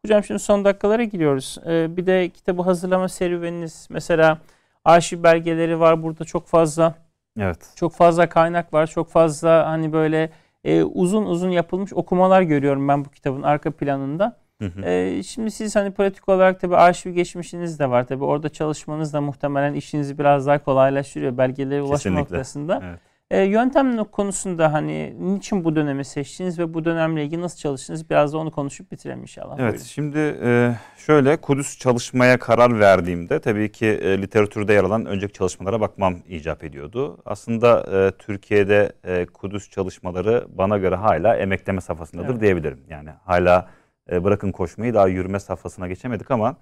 [0.05, 1.57] Hocam şimdi son dakikalara giriyoruz.
[1.67, 4.37] Ee, bir de kitabı hazırlama serüveniniz mesela
[4.85, 6.93] arşiv belgeleri var burada çok fazla.
[7.39, 7.73] Evet.
[7.75, 8.87] Çok fazla kaynak var.
[8.87, 10.29] Çok fazla hani böyle
[10.63, 14.37] e, uzun uzun yapılmış okumalar görüyorum ben bu kitabın arka planında.
[14.61, 14.81] Hı hı.
[14.81, 18.07] E, şimdi siz hani pratik olarak tabi arşiv geçmişiniz de var.
[18.07, 22.81] Tabi orada çalışmanız da muhtemelen işinizi biraz daha kolaylaştırıyor belgelere ulaşma noktasında.
[22.83, 22.99] Evet.
[23.31, 28.09] E, yöntem konusunda hani niçin bu dönemi seçtiniz ve bu dönemle ilgili nasıl çalıştınız?
[28.09, 29.55] Biraz da onu konuşup bitirelim inşallah.
[29.59, 29.85] Evet Buyurun.
[29.85, 35.81] şimdi e, şöyle Kudüs çalışmaya karar verdiğimde tabii ki e, literatürde yer alan önceki çalışmalara
[35.81, 37.17] bakmam icap ediyordu.
[37.25, 42.41] Aslında e, Türkiye'de e, Kudüs çalışmaları bana göre hala emekleme safhasındadır evet.
[42.41, 42.79] diyebilirim.
[42.89, 43.69] Yani hala
[44.11, 46.55] e, bırakın koşmayı daha yürüme safhasına geçemedik ama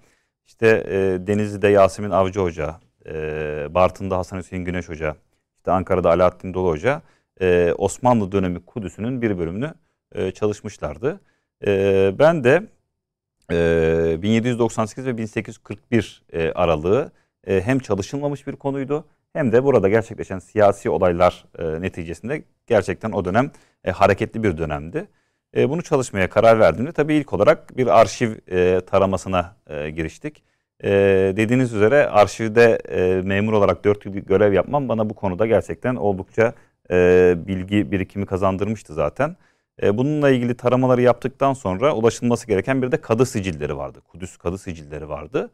[0.46, 3.14] işte e, Denizli'de Yasemin Avcı Hoca, e,
[3.70, 5.16] Bartın'da Hasan Hüseyin Güneş Hoca,
[5.66, 7.02] işte Ankara'da Alaaddin Dolu Hoca
[7.40, 9.74] e, Osmanlı dönemi Kudüs'ünün bir bölümünü
[10.14, 11.20] e, çalışmışlardı.
[11.66, 12.66] E, ben de
[13.52, 17.12] e, 1798 ve 1841 e, aralığı
[17.46, 23.24] e, hem çalışılmamış bir konuydu hem de burada gerçekleşen siyasi olaylar e, neticesinde gerçekten o
[23.24, 23.50] dönem
[23.84, 25.08] e, hareketli bir dönemdi.
[25.56, 30.42] E, bunu çalışmaya karar verdiğimde tabii ilk olarak bir arşiv e, taramasına e, giriştik.
[30.84, 30.90] E,
[31.36, 36.52] dediğiniz üzere arşivde e, memur olarak 4 yıl görev yapmam bana bu konuda gerçekten oldukça
[36.90, 39.36] e, bilgi birikimi kazandırmıştı zaten.
[39.82, 44.00] E, bununla ilgili taramaları yaptıktan sonra ulaşılması gereken bir de kadı sicilleri vardı.
[44.00, 45.50] Kudüs kadı sicilleri vardı.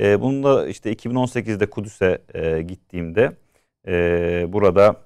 [0.00, 3.32] E, bununla işte 2018'de Kudüs'e e, gittiğimde
[3.88, 4.96] e, burada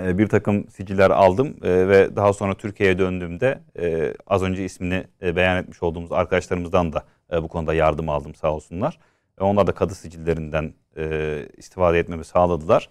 [0.00, 5.04] e, bir takım siciller aldım e, ve daha sonra Türkiye'ye döndüğümde e, az önce ismini
[5.22, 8.98] e, beyan etmiş olduğumuz arkadaşlarımızdan da e, bu konuda yardım aldım sağ olsunlar.
[9.40, 12.88] E, onlar da kadı sicillerinden e, istifade etmemi sağladılar.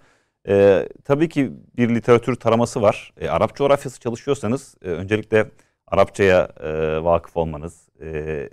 [0.48, 3.14] E, tabii ki bir literatür taraması var.
[3.22, 5.46] E, Arap coğrafyası çalışıyorsanız e, öncelikle
[5.88, 8.50] Arapçaya e, vakıf olmanız, e,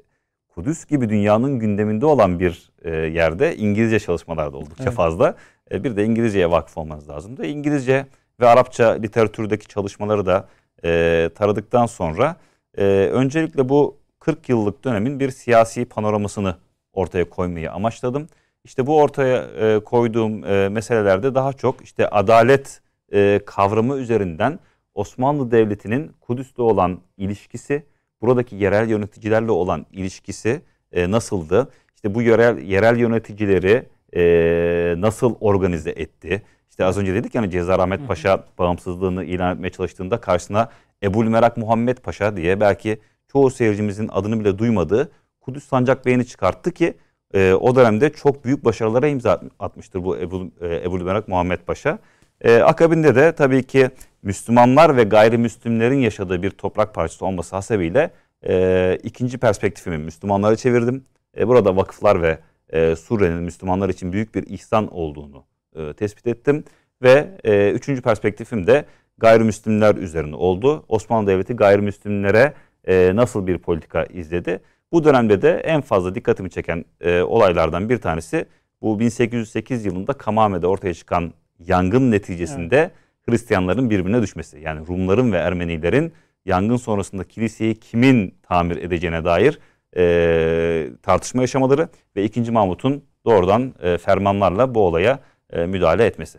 [0.49, 4.95] Kudüs gibi dünyanın gündeminde olan bir e, yerde İngilizce çalışmalar da oldukça evet.
[4.95, 5.35] fazla.
[5.71, 7.47] E, bir de İngilizceye vakıf olmanız lazımdı.
[7.47, 8.07] İngilizce
[8.41, 10.49] ve Arapça literatürdeki çalışmaları da
[10.85, 12.37] e, taradıktan sonra
[12.79, 16.57] e, öncelikle bu 40 yıllık dönemin bir siyasi panoramasını
[16.93, 18.27] ortaya koymayı amaçladım.
[18.65, 22.81] İşte bu ortaya e, koyduğum e, meselelerde daha çok işte adalet
[23.13, 24.59] e, kavramı üzerinden
[24.95, 27.83] Osmanlı Devleti'nin Kudüs'te olan ilişkisi,
[28.21, 30.63] buradaki yerel yöneticilerle olan ilişkisi
[30.93, 31.69] e, nasıldı?
[31.95, 36.43] İşte bu yerel yerel yöneticileri e, nasıl organize etti?
[36.71, 40.69] İşte az önce dedik yani Cezar Ahmet Paşa bağımsızlığını ilan etmeye çalıştığında karşısına
[41.03, 42.99] Ebul Merak Muhammed Paşa diye belki
[43.35, 45.11] çoğu seyircimizin adını bile duymadığı
[45.41, 46.95] Kudüs Sancak Bey'ini çıkarttı ki
[47.35, 51.99] e, o dönemde çok büyük başarılara imza atmıştır bu Ebul, e, Ebul Merak Muhammed Paşa.
[52.41, 53.91] E, akabinde de tabii ki
[54.23, 58.11] Müslümanlar ve gayrimüslimlerin yaşadığı bir toprak parçası olması hasebiyle
[58.47, 61.05] e, ikinci perspektifimi Müslümanlara çevirdim.
[61.39, 62.39] E, burada vakıflar ve
[62.73, 65.45] e, Suriye'nin Müslümanlar için büyük bir ihsan olduğunu
[65.77, 66.65] e, tespit ettim.
[67.03, 68.85] Ve e, üçüncü perspektifim de
[69.19, 70.85] gayrimüslimler üzerine oldu.
[70.89, 72.55] Osmanlı Devleti gayrimüslimlere
[72.89, 74.61] e, nasıl bir politika izledi?
[74.93, 78.47] Bu dönemde de en fazla dikkatimi çeken e, olaylardan bir tanesi
[78.83, 82.91] bu 1808 yılında Kamame'de ortaya çıkan yangın neticesinde evet.
[83.29, 84.61] Hristiyanların birbirine düşmesi.
[84.61, 86.13] Yani Rumların ve Ermenilerin
[86.45, 89.59] yangın sonrasında kiliseyi kimin tamir edeceğine dair
[89.97, 92.51] e, tartışma yaşamaları ve 2.
[92.51, 95.21] Mahmut'un doğrudan e, fermanlarla bu olaya
[95.51, 96.39] e, müdahale etmesi.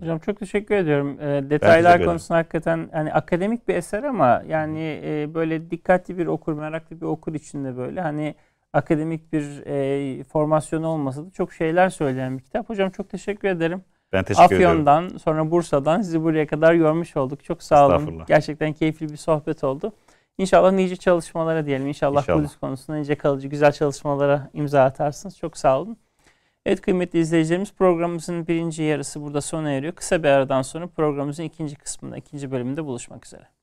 [0.00, 1.20] Hocam çok teşekkür ediyorum.
[1.20, 6.52] E, detaylar konusunda hakikaten hani akademik bir eser ama yani e, böyle dikkatli bir okur,
[6.52, 8.34] meraklı bir okur içinde böyle hani
[8.72, 12.68] akademik bir e, formasyon olmasa da çok şeyler söyleyen bir kitap.
[12.68, 13.82] Hocam çok teşekkür ederim.
[14.12, 15.20] Ben teşekkür Afyon'dan ediyorum.
[15.20, 17.44] sonra Bursa'dan sizi buraya kadar görmüş olduk.
[17.44, 18.22] Çok sağ olun.
[18.28, 19.92] Gerçekten keyifli bir sohbet oldu.
[20.38, 21.86] İnşallah nice çalışmalara diyelim.
[21.86, 22.38] İnşallah, İnşallah.
[22.38, 25.38] Kudüs konusunda nice kalıcı güzel çalışmalara imza atarsınız.
[25.38, 25.96] Çok sağ olun.
[26.68, 29.92] Evet kıymetli izleyicilerimiz programımızın birinci yarısı burada sona eriyor.
[29.92, 33.57] Kısa bir aradan sonra programımızın ikinci kısmında, ikinci bölümünde buluşmak üzere.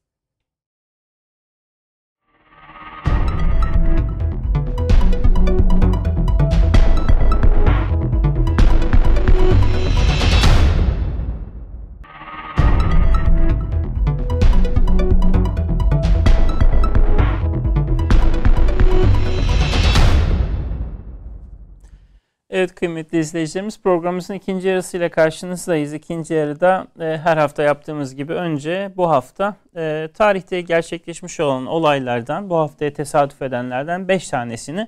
[22.56, 25.93] Evet kıymetli izleyicilerimiz programımızın ikinci yarısıyla karşınızdayız.
[25.93, 32.49] İkinci yarıda e, her hafta yaptığımız gibi önce bu hafta e, tarihte gerçekleşmiş olan olaylardan,
[32.49, 34.88] bu haftaya tesadüf edenlerden 5 tanesini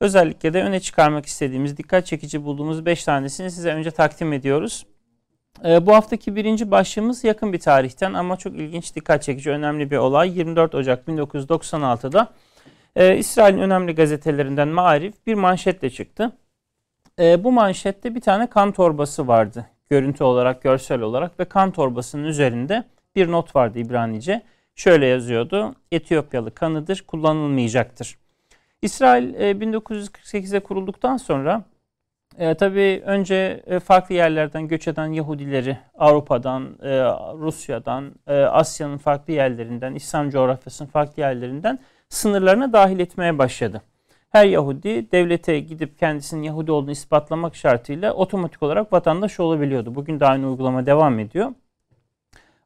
[0.00, 4.86] özellikle de öne çıkarmak istediğimiz, dikkat çekici bulduğumuz 5 tanesini size önce takdim ediyoruz.
[5.64, 9.96] E, bu haftaki birinci başlığımız yakın bir tarihten ama çok ilginç, dikkat çekici, önemli bir
[9.96, 10.38] olay.
[10.38, 12.28] 24 Ocak 1996'da
[12.96, 16.32] e, İsrail'in önemli gazetelerinden Maarif bir manşetle çıktı
[17.20, 19.66] e, bu manşette bir tane kan torbası vardı.
[19.90, 22.84] Görüntü olarak, görsel olarak ve kan torbasının üzerinde
[23.16, 24.42] bir not vardı İbranice.
[24.74, 25.74] Şöyle yazıyordu.
[25.92, 28.18] Etiyopyalı kanıdır, kullanılmayacaktır.
[28.82, 31.64] İsrail e, 1948'e kurulduktan sonra
[32.38, 36.88] E, tabii önce e, farklı yerlerden göç eden Yahudileri Avrupa'dan, e,
[37.38, 43.82] Rusya'dan, e, Asya'nın farklı yerlerinden, İslam coğrafyasının farklı yerlerinden sınırlarına dahil etmeye başladı.
[44.36, 49.94] Her Yahudi devlete gidip kendisinin Yahudi olduğunu ispatlamak şartıyla otomatik olarak vatandaş olabiliyordu.
[49.94, 51.52] Bugün de aynı uygulama devam ediyor.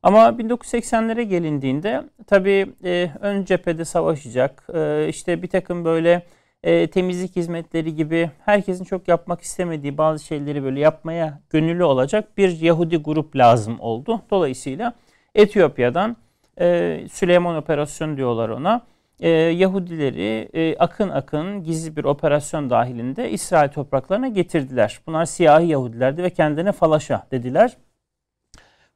[0.02, 6.26] Ama 1980'lere gelindiğinde tabii e, ön cephede savaşacak, e, işte bir takım böyle
[6.62, 12.60] e, temizlik hizmetleri gibi herkesin çok yapmak istemediği bazı şeyleri böyle yapmaya gönüllü olacak bir
[12.60, 14.22] Yahudi grup lazım oldu.
[14.30, 14.94] Dolayısıyla
[15.34, 16.16] Etiyopya'dan
[16.60, 18.90] e, Süleyman Operasyonu diyorlar ona.
[19.20, 25.00] E, Yahudileri e, akın akın gizli bir operasyon dahilinde İsrail topraklarına getirdiler.
[25.06, 27.76] Bunlar siyahi Yahudilerdi ve kendine falaşa dediler.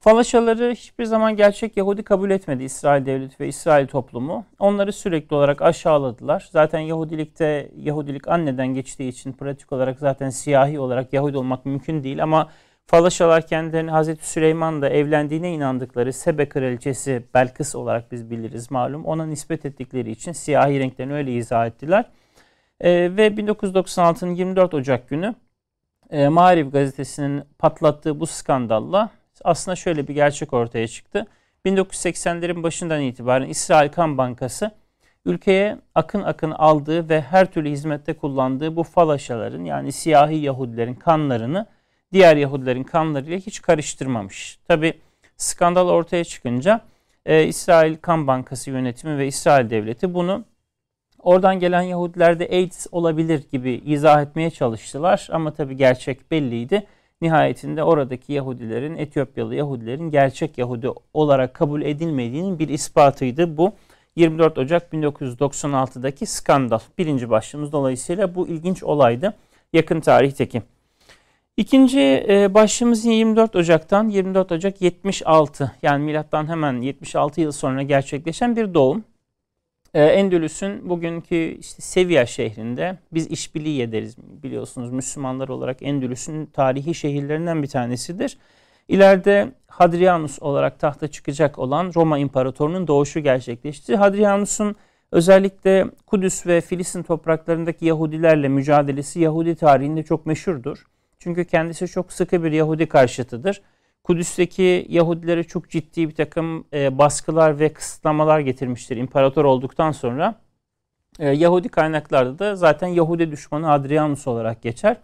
[0.00, 4.44] Falaşaları hiçbir zaman gerçek Yahudi kabul etmedi İsrail devleti ve İsrail toplumu.
[4.58, 6.48] Onları sürekli olarak aşağıladılar.
[6.52, 12.22] Zaten Yahudilikte Yahudilik anneden geçtiği için pratik olarak zaten siyahi olarak Yahudi olmak mümkün değil
[12.22, 12.48] ama
[12.86, 19.04] Falaşalar kendilerini Hazreti Süleyman'la evlendiğine inandıkları Sebe kraliçesi Belkıs olarak biz biliriz malum.
[19.04, 22.04] Ona nispet ettikleri için siyahi renklerini öyle izah ettiler.
[22.80, 25.34] E, ve 1996'nın 24 Ocak günü
[26.10, 29.10] e, Marif gazetesinin patlattığı bu skandalla
[29.44, 31.26] aslında şöyle bir gerçek ortaya çıktı.
[31.66, 34.70] 1980'lerin başından itibaren İsrail Kan Bankası
[35.24, 41.66] ülkeye akın akın aldığı ve her türlü hizmette kullandığı bu falaşaların yani siyahi Yahudilerin kanlarını
[42.14, 44.58] diğer Yahudilerin kanlarıyla hiç karıştırmamış.
[44.68, 44.94] Tabi
[45.36, 46.80] skandal ortaya çıkınca
[47.26, 50.44] e, İsrail Kan Bankası yönetimi ve İsrail devleti bunu
[51.18, 55.28] oradan gelen Yahudilerde AIDS olabilir gibi izah etmeye çalıştılar.
[55.32, 56.86] Ama tabi gerçek belliydi.
[57.20, 63.72] Nihayetinde oradaki Yahudilerin, Etiyopyalı Yahudilerin gerçek Yahudi olarak kabul edilmediğinin bir ispatıydı bu.
[64.16, 66.80] 24 Ocak 1996'daki skandal.
[66.98, 69.34] Birinci başlığımız dolayısıyla bu ilginç olaydı.
[69.72, 70.62] Yakın tarihteki.
[71.56, 78.56] İkinci e, başlığımız 24 Ocak'tan 24 Ocak 76 yani milattan hemen 76 yıl sonra gerçekleşen
[78.56, 79.04] bir doğum.
[79.94, 87.62] E, Endülüs'ün bugünkü işte Sevilla şehrinde biz işbirliği ederiz biliyorsunuz Müslümanlar olarak Endülüs'ün tarihi şehirlerinden
[87.62, 88.38] bir tanesidir.
[88.88, 93.96] İleride Hadrianus olarak tahta çıkacak olan Roma İmparatorunun doğuşu gerçekleşti.
[93.96, 94.76] Hadrianus'un
[95.12, 100.84] özellikle Kudüs ve Filistin topraklarındaki Yahudilerle mücadelesi Yahudi tarihinde çok meşhurdur.
[101.24, 103.62] Çünkü kendisi çok sıkı bir Yahudi karşıtıdır.
[104.02, 110.34] Kudüs'teki Yahudilere çok ciddi bir takım e, baskılar ve kısıtlamalar getirmiştir imparator olduktan sonra.
[111.18, 114.96] E, Yahudi kaynaklarda da zaten Yahudi düşmanı Adrianus olarak geçer.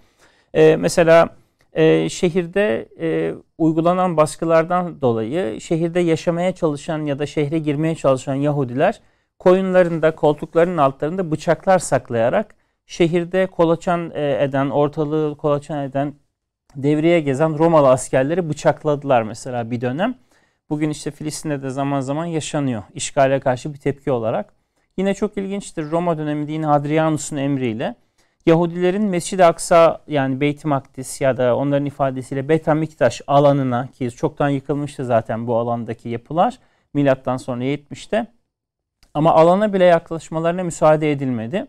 [0.55, 1.29] E, mesela
[1.73, 9.01] e, şehirde e, uygulanan baskılardan dolayı şehirde yaşamaya çalışan ya da şehre girmeye çalışan Yahudiler
[9.39, 12.60] koyunlarında, koltuklarının altlarında bıçaklar saklayarak
[12.91, 16.15] şehirde kolaçan e, eden, ortalığı kolaçan eden,
[16.77, 20.15] devreye gezen Romalı askerleri bıçakladılar mesela bir dönem.
[20.71, 24.55] Bugün işte Filistin'de de zaman zaman yaşanıyor işgale karşı bir tepki olarak.
[24.97, 27.95] Yine çok ilginçtir Roma döneminde yine Hadrianus'un emriyle
[28.47, 35.05] Yahudilerin Mescid-i Aksa yani Beyt-i Makdis ya da onların ifadesiyle Betamiktaş alanına ki çoktan yıkılmıştı
[35.05, 36.59] zaten bu alandaki yapılar
[36.95, 38.27] milattan sonra 70'te
[39.15, 41.67] ama alana bile yaklaşmalarına müsaade edilmedi.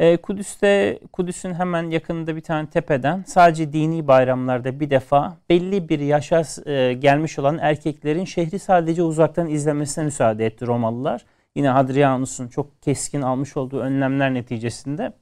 [0.00, 6.00] E, Kudüs'te Kudüs'ün hemen yakınında bir tane tepeden sadece dini bayramlarda bir defa belli bir
[6.00, 11.24] yaşa e, gelmiş olan erkeklerin şehri sadece uzaktan izlemesine müsaade etti Romalılar.
[11.54, 15.12] Yine Hadrianus'un çok keskin almış olduğu önlemler neticesinde.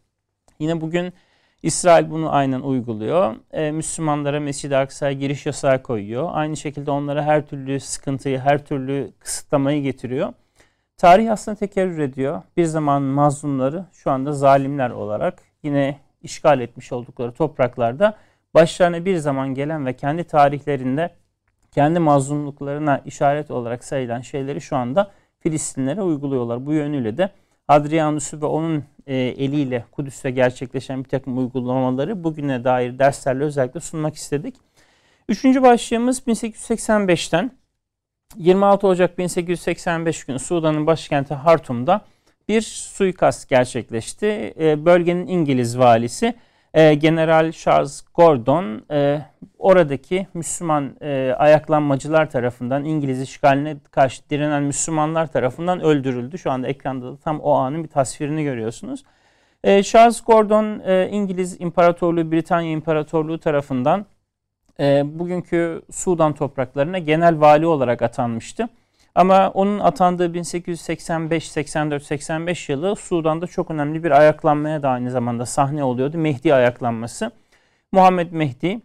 [0.59, 1.12] Yine bugün
[1.62, 3.35] İsrail bunu aynen uyguluyor.
[3.53, 6.29] E, Müslümanlara Mescid-i Aksa'ya giriş yasağı koyuyor.
[6.33, 10.33] Aynı şekilde onlara her türlü sıkıntıyı, her türlü kısıtlamayı getiriyor.
[10.99, 12.42] Tarih aslında tekerrür ediyor.
[12.57, 18.16] Bir zaman mazlumları şu anda zalimler olarak yine işgal etmiş oldukları topraklarda
[18.54, 21.11] başlarına bir zaman gelen ve kendi tarihlerinde
[21.70, 25.11] kendi mazlumluklarına işaret olarak sayılan şeyleri şu anda
[25.41, 26.66] Filistinlere uyguluyorlar.
[26.66, 27.30] Bu yönüyle de
[27.68, 34.14] Adrianus'u ve onun e, eliyle Kudüs'te gerçekleşen bir takım uygulamaları bugüne dair derslerle özellikle sunmak
[34.14, 34.57] istedik.
[35.29, 37.50] Üçüncü başlığımız 1885'ten
[38.37, 42.00] 26 Ocak 1885 günü Sudan'ın başkenti Hartum'da
[42.49, 44.55] bir suikast gerçekleşti.
[44.61, 46.34] E, bölgenin İngiliz valisi
[46.75, 49.21] e, General Charles Gordon e,
[49.59, 50.96] oradaki Müslüman
[51.38, 56.38] ayaklanmacılar tarafından İngiliz işgaline karşı direnen Müslümanlar tarafından öldürüldü.
[56.38, 59.05] Şu anda ekranda da tam o anın bir tasvirini görüyorsunuz.
[59.64, 60.64] Charles Gordon
[61.09, 64.07] İngiliz İmparatorluğu, Britanya İmparatorluğu tarafından
[64.80, 68.68] e, bugünkü Sudan topraklarına genel vali olarak atanmıştı.
[69.14, 75.46] Ama onun atandığı 1885, 84, 85 yılı Sudan'da çok önemli bir ayaklanmaya da aynı zamanda
[75.46, 76.18] sahne oluyordu.
[76.18, 77.30] Mehdi ayaklanması.
[77.92, 78.80] Muhammed Mehdi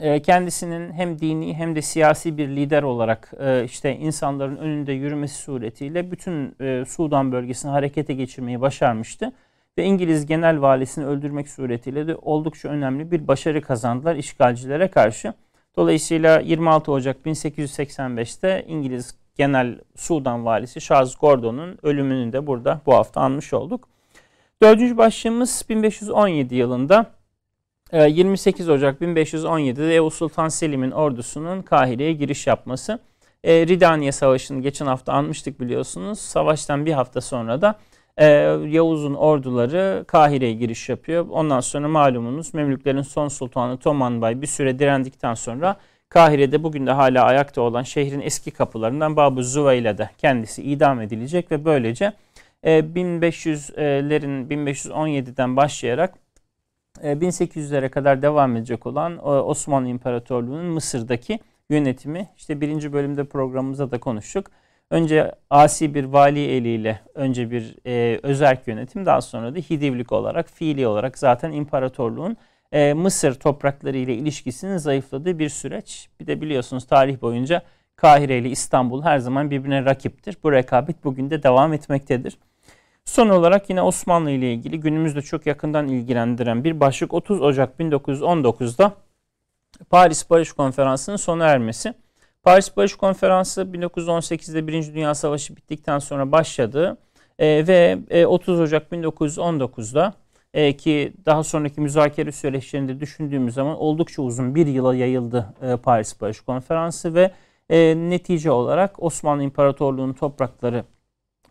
[0.00, 5.34] e, kendisinin hem dini hem de siyasi bir lider olarak e, işte insanların önünde yürümesi
[5.34, 9.32] suretiyle bütün e, Sudan bölgesini harekete geçirmeyi başarmıştı.
[9.78, 15.34] Ve İngiliz genel valisini öldürmek suretiyle de oldukça önemli bir başarı kazandılar işgalcilere karşı.
[15.76, 23.20] Dolayısıyla 26 Ocak 1885'te İngiliz genel Sudan valisi Charles Gordon'un ölümünü de burada bu hafta
[23.20, 23.88] anmış olduk.
[24.62, 27.06] Dördüncü başlığımız 1517 yılında
[27.92, 32.98] 28 ee, Ocak 1517'de Yavuz Sultan Selim'in ordusunun Kahire'ye giriş yapması.
[33.44, 36.18] E, Ridaniye Savaşı'nı geçen hafta anmıştık biliyorsunuz.
[36.18, 37.78] Savaştan bir hafta sonra da
[38.20, 38.26] e,
[38.68, 41.26] Yavuz'un orduları Kahire'ye giriş yapıyor.
[41.30, 45.76] Ondan sonra malumunuz Memlüklerin son sultanı Tomanbay bir süre direndikten sonra
[46.08, 51.52] Kahire'de bugün de hala ayakta olan şehrin eski kapılarından Babu Züveyle de kendisi idam edilecek
[51.52, 52.12] ve böylece
[52.62, 56.14] e, 1500'lerin 1517'den başlayarak
[57.02, 61.38] 1800'lere kadar devam edecek olan Osmanlı İmparatorluğu'nun Mısır'daki
[61.70, 64.50] yönetimi işte birinci bölümde programımızda da konuştuk.
[64.90, 70.50] Önce asi bir vali eliyle önce bir e, özerk yönetim daha sonra da hidivlik olarak
[70.50, 72.36] fiili olarak zaten imparatorluğun
[72.72, 76.08] e, Mısır toprakları ile ilişkisinin zayıfladığı bir süreç.
[76.20, 77.62] Bir de biliyorsunuz tarih boyunca
[77.96, 80.36] Kahire ile İstanbul her zaman birbirine rakiptir.
[80.42, 82.38] Bu rekabet bugün de devam etmektedir.
[83.04, 88.92] Son olarak yine Osmanlı ile ilgili günümüzde çok yakından ilgilendiren bir başlık 30 Ocak 1919'da
[89.90, 91.94] Paris Barış Konferansı'nın sona ermesi.
[92.42, 96.96] Paris Barış Konferansı 1918'de Birinci Dünya Savaşı bittikten sonra başladı
[97.38, 100.14] e, ve e, 30 Ocak 1919'da
[100.54, 106.20] e, ki daha sonraki müzakere süreçlerinde düşündüğümüz zaman oldukça uzun bir yıla yayıldı e, Paris
[106.20, 107.30] Barış Konferansı ve
[107.70, 110.84] e, netice olarak Osmanlı İmparatorluğu'nun toprakları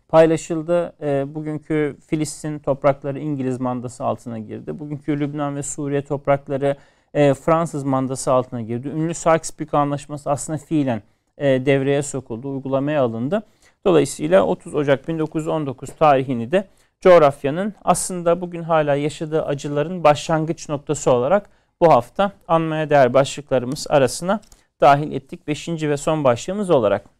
[0.08, 0.94] paylaşıldı.
[1.02, 4.78] E, bugünkü Filistin toprakları İngiliz mandası altına girdi.
[4.78, 6.76] Bugünkü Lübnan ve Suriye toprakları
[7.14, 8.88] e, Fransız mandası altına girdi.
[8.88, 11.02] Ünlü Sykes-Picot Anlaşması aslında fiilen
[11.38, 13.42] e, devreye sokuldu, uygulamaya alındı.
[13.84, 16.68] Dolayısıyla 30 Ocak 1919 tarihini de
[17.00, 21.50] coğrafyanın aslında bugün hala yaşadığı acıların başlangıç noktası olarak
[21.80, 24.40] bu hafta anmaya değer başlıklarımız arasına
[24.80, 25.48] dahil ettik.
[25.48, 27.19] Beşinci ve son başlığımız olarak.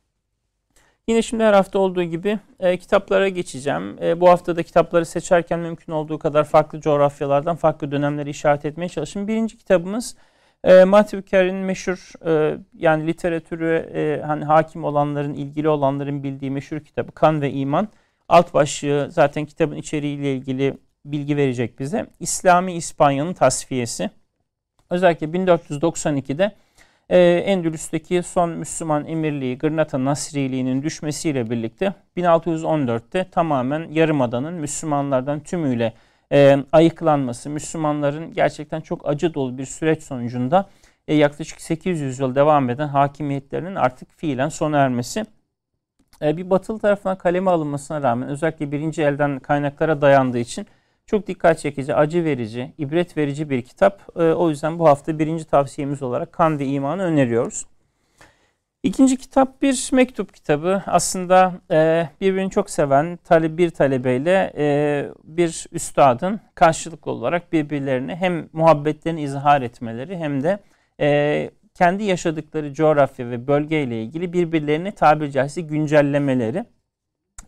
[1.11, 3.97] Yine şimdi her hafta olduğu gibi e, kitaplara geçeceğim.
[4.03, 8.89] E, bu hafta da kitapları seçerken mümkün olduğu kadar farklı coğrafyalardan farklı dönemleri işaret etmeye
[8.89, 9.28] çalıştım.
[9.28, 10.16] Birinci kitabımız
[10.65, 16.81] e, Matthew Carey'nin meşhur e, yani literatürü e, hani hakim olanların, ilgili olanların bildiği meşhur
[16.81, 17.89] kitabı Kan ve İman.
[18.28, 22.07] Alt başlığı zaten kitabın içeriğiyle ilgili bilgi verecek bize.
[22.20, 24.11] İslami İspanya'nın tasfiyesi.
[24.91, 26.53] Özellikle 1492'de
[27.11, 35.95] ee, Endülüs'teki son Müslüman emirliği Gırnata Nasriliğinin düşmesiyle birlikte 1614'te tamamen Yarımada'nın Müslümanlardan tümüyle
[36.32, 40.69] e, ayıklanması, Müslümanların gerçekten çok acı dolu bir süreç sonucunda
[41.09, 45.24] e, yaklaşık 800 yıl devam eden hakimiyetlerinin artık fiilen sona ermesi.
[46.23, 50.66] E, bir batılı tarafından kaleme alınmasına rağmen özellikle birinci elden kaynaklara dayandığı için
[51.11, 54.03] çok dikkat çekici, acı verici, ibret verici bir kitap.
[54.16, 57.66] E, o yüzden bu hafta birinci tavsiyemiz olarak Kan ve İman'ı öneriyoruz.
[58.82, 60.82] İkinci kitap bir mektup kitabı.
[60.87, 69.23] Aslında e, birbirini çok seven bir talebeyle e, bir üstadın karşılıklı olarak birbirlerini hem muhabbetlerini
[69.23, 70.59] izhar etmeleri hem de
[71.01, 76.65] e, kendi yaşadıkları coğrafya ve bölgeyle ilgili birbirlerini tabiri caizse güncellemeleri.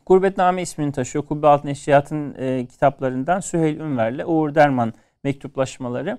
[0.06, 1.26] Gurbetname ismini taşıyor.
[1.26, 4.92] Kubbe Altın Eşkıyat'ın e, kitaplarından Süheyl Ünver'le Uğur Derman
[5.24, 6.18] mektuplaşmaları.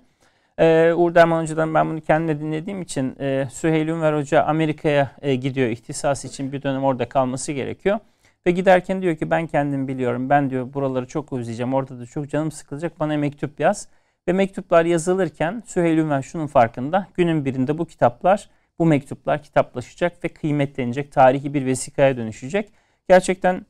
[0.58, 5.36] E, Uğur Derman Hoca'dan ben bunu kendime dinlediğim için e, Süheyl Ünver Hoca Amerika'ya e,
[5.36, 8.00] gidiyor ihtisas için bir dönem orada kalması gerekiyor.
[8.46, 10.30] Ve giderken diyor ki ben kendim biliyorum.
[10.30, 11.74] Ben diyor buraları çok özleyeceğim.
[11.74, 13.00] Orada da çok canım sıkılacak.
[13.00, 13.88] Bana mektup yaz.
[14.28, 17.08] Ve mektuplar yazılırken Süheyl Ünver şunun farkında.
[17.14, 18.50] Günün birinde bu kitaplar,
[18.80, 21.12] bu mektuplar kitaplaşacak ve kıymetlenecek.
[21.12, 22.70] Tarihi bir vesikaya dönüşecek.
[23.10, 23.66] Gerçekten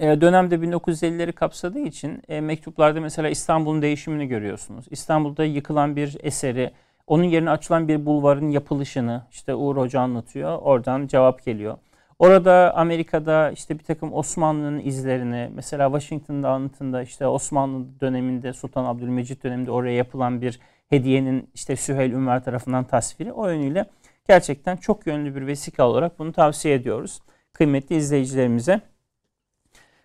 [0.00, 4.84] e, dönemde 1950'leri kapsadığı için e, mektuplarda mesela İstanbul'un değişimini görüyorsunuz.
[4.90, 6.70] İstanbul'da yıkılan bir eseri,
[7.06, 10.58] onun yerine açılan bir bulvarın yapılışını işte Uğur Hoca anlatıyor.
[10.58, 11.78] Oradan cevap geliyor.
[12.18, 19.44] Orada Amerika'da işte bir takım Osmanlı'nın izlerini mesela Washington'da anıtında işte Osmanlı döneminde Sultan Abdülmecit
[19.44, 23.86] döneminde oraya yapılan bir hediyenin işte Süheyl Ünver tarafından tasviri o yönüyle
[24.28, 27.20] gerçekten çok yönlü bir vesika olarak bunu tavsiye ediyoruz
[27.52, 28.80] kıymetli izleyicilerimize.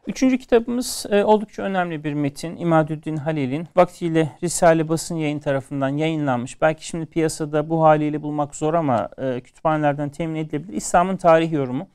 [0.07, 2.57] Üçüncü kitabımız e, oldukça önemli bir metin.
[2.57, 6.61] İmadüddin Halil'in vaktiyle Risale Basın Yayın tarafından yayınlanmış.
[6.61, 10.73] Belki şimdi piyasada bu haliyle bulmak zor ama e, kütüphanelerden temin edilebilir.
[10.73, 11.88] İslam'ın tarih yorumu.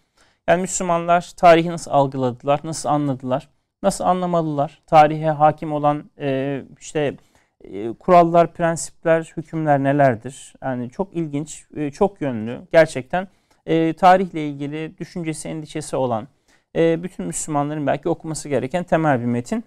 [0.48, 3.48] Yani Müslümanlar tarihi nasıl algıladılar, nasıl anladılar,
[3.82, 4.82] nasıl anlamalılar?
[4.86, 7.16] Tarihe hakim olan e, işte
[7.64, 10.54] E, kurallar, prensipler, hükümler nelerdir?
[10.62, 13.28] Yani çok ilginç, e, çok yönlü, gerçekten
[13.66, 16.28] e, tarihle ilgili düşüncesi, endişesi olan
[16.76, 19.64] e, bütün Müslümanların belki okuması gereken temel bir metin.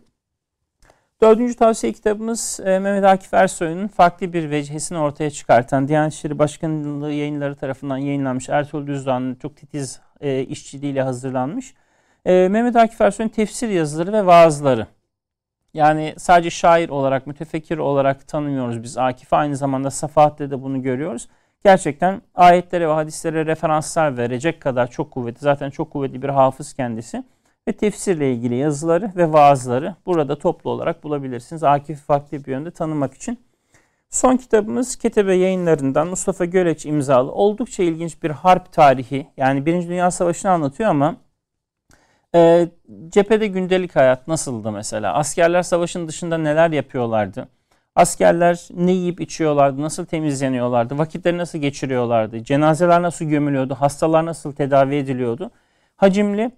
[1.22, 7.12] Dördüncü tavsiye kitabımız e, Mehmet Akif Ersoy'un farklı bir vecihesini ortaya çıkartan Diyanet İşleri Başkanlığı
[7.12, 11.74] yayınları tarafından yayınlanmış Ertuğrul Düzdağ'ın çok titiz e, işçiliğiyle hazırlanmış.
[12.26, 14.88] E, Mehmet Akif Ersoy'un tefsir yazıları ve vaazları.
[15.74, 19.36] Yani sadece şair olarak, mütefekkir olarak tanımıyoruz biz Akif'i.
[19.36, 21.28] Aynı zamanda Safahat'te de bunu görüyoruz.
[21.64, 25.40] Gerçekten ayetlere ve hadislere referanslar verecek kadar çok kuvvetli.
[25.40, 27.24] Zaten çok kuvvetli bir hafız kendisi.
[27.68, 31.64] Ve tefsirle ilgili yazıları ve vaazları burada toplu olarak bulabilirsiniz.
[31.64, 33.40] Akif'i farklı bir yönde tanımak için.
[34.10, 39.28] Son kitabımız Ketebe yayınlarından Mustafa Göleç imzalı oldukça ilginç bir harp tarihi.
[39.38, 41.16] Yani Birinci Dünya Savaşı'nı anlatıyor ama
[42.36, 42.70] e,
[43.10, 45.14] cephede gündelik hayat nasıldı mesela?
[45.14, 47.48] Askerler savaşın dışında neler yapıyorlardı?
[48.00, 49.82] Askerler ne yiyip içiyorlardı?
[49.82, 50.98] Nasıl temizleniyorlardı?
[50.98, 52.44] Vakitleri nasıl geçiriyorlardı?
[52.44, 53.76] Cenazeler nasıl gömülüyordu?
[53.76, 55.52] Hastalar nasıl tedavi ediliyordu?
[55.96, 56.52] Hacimli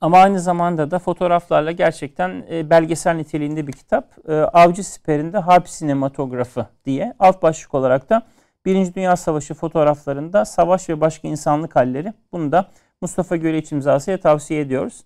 [0.00, 4.28] ama aynı zamanda da fotoğraflarla gerçekten e, belgesel niteliğinde bir kitap.
[4.28, 8.22] E, Avcı Siperinde Harp Sinematografı diye alt başlık olarak da
[8.64, 12.12] Birinci Dünya Savaşı fotoğraflarında savaş ve başka insanlık halleri.
[12.32, 12.68] Bunu da
[13.00, 15.04] Mustafa Göleç imzasıyla tavsiye ediyoruz.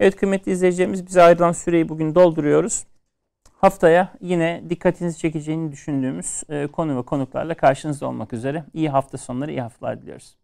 [0.00, 2.84] Evet kıymetli izleyicilerimiz bize ayrılan süreyi bugün dolduruyoruz.
[3.58, 8.64] Haftaya yine dikkatinizi çekeceğini düşündüğümüz e, konu ve konuklarla karşınızda olmak üzere.
[8.74, 10.36] İyi hafta sonları, iyi haftalar diliyoruz.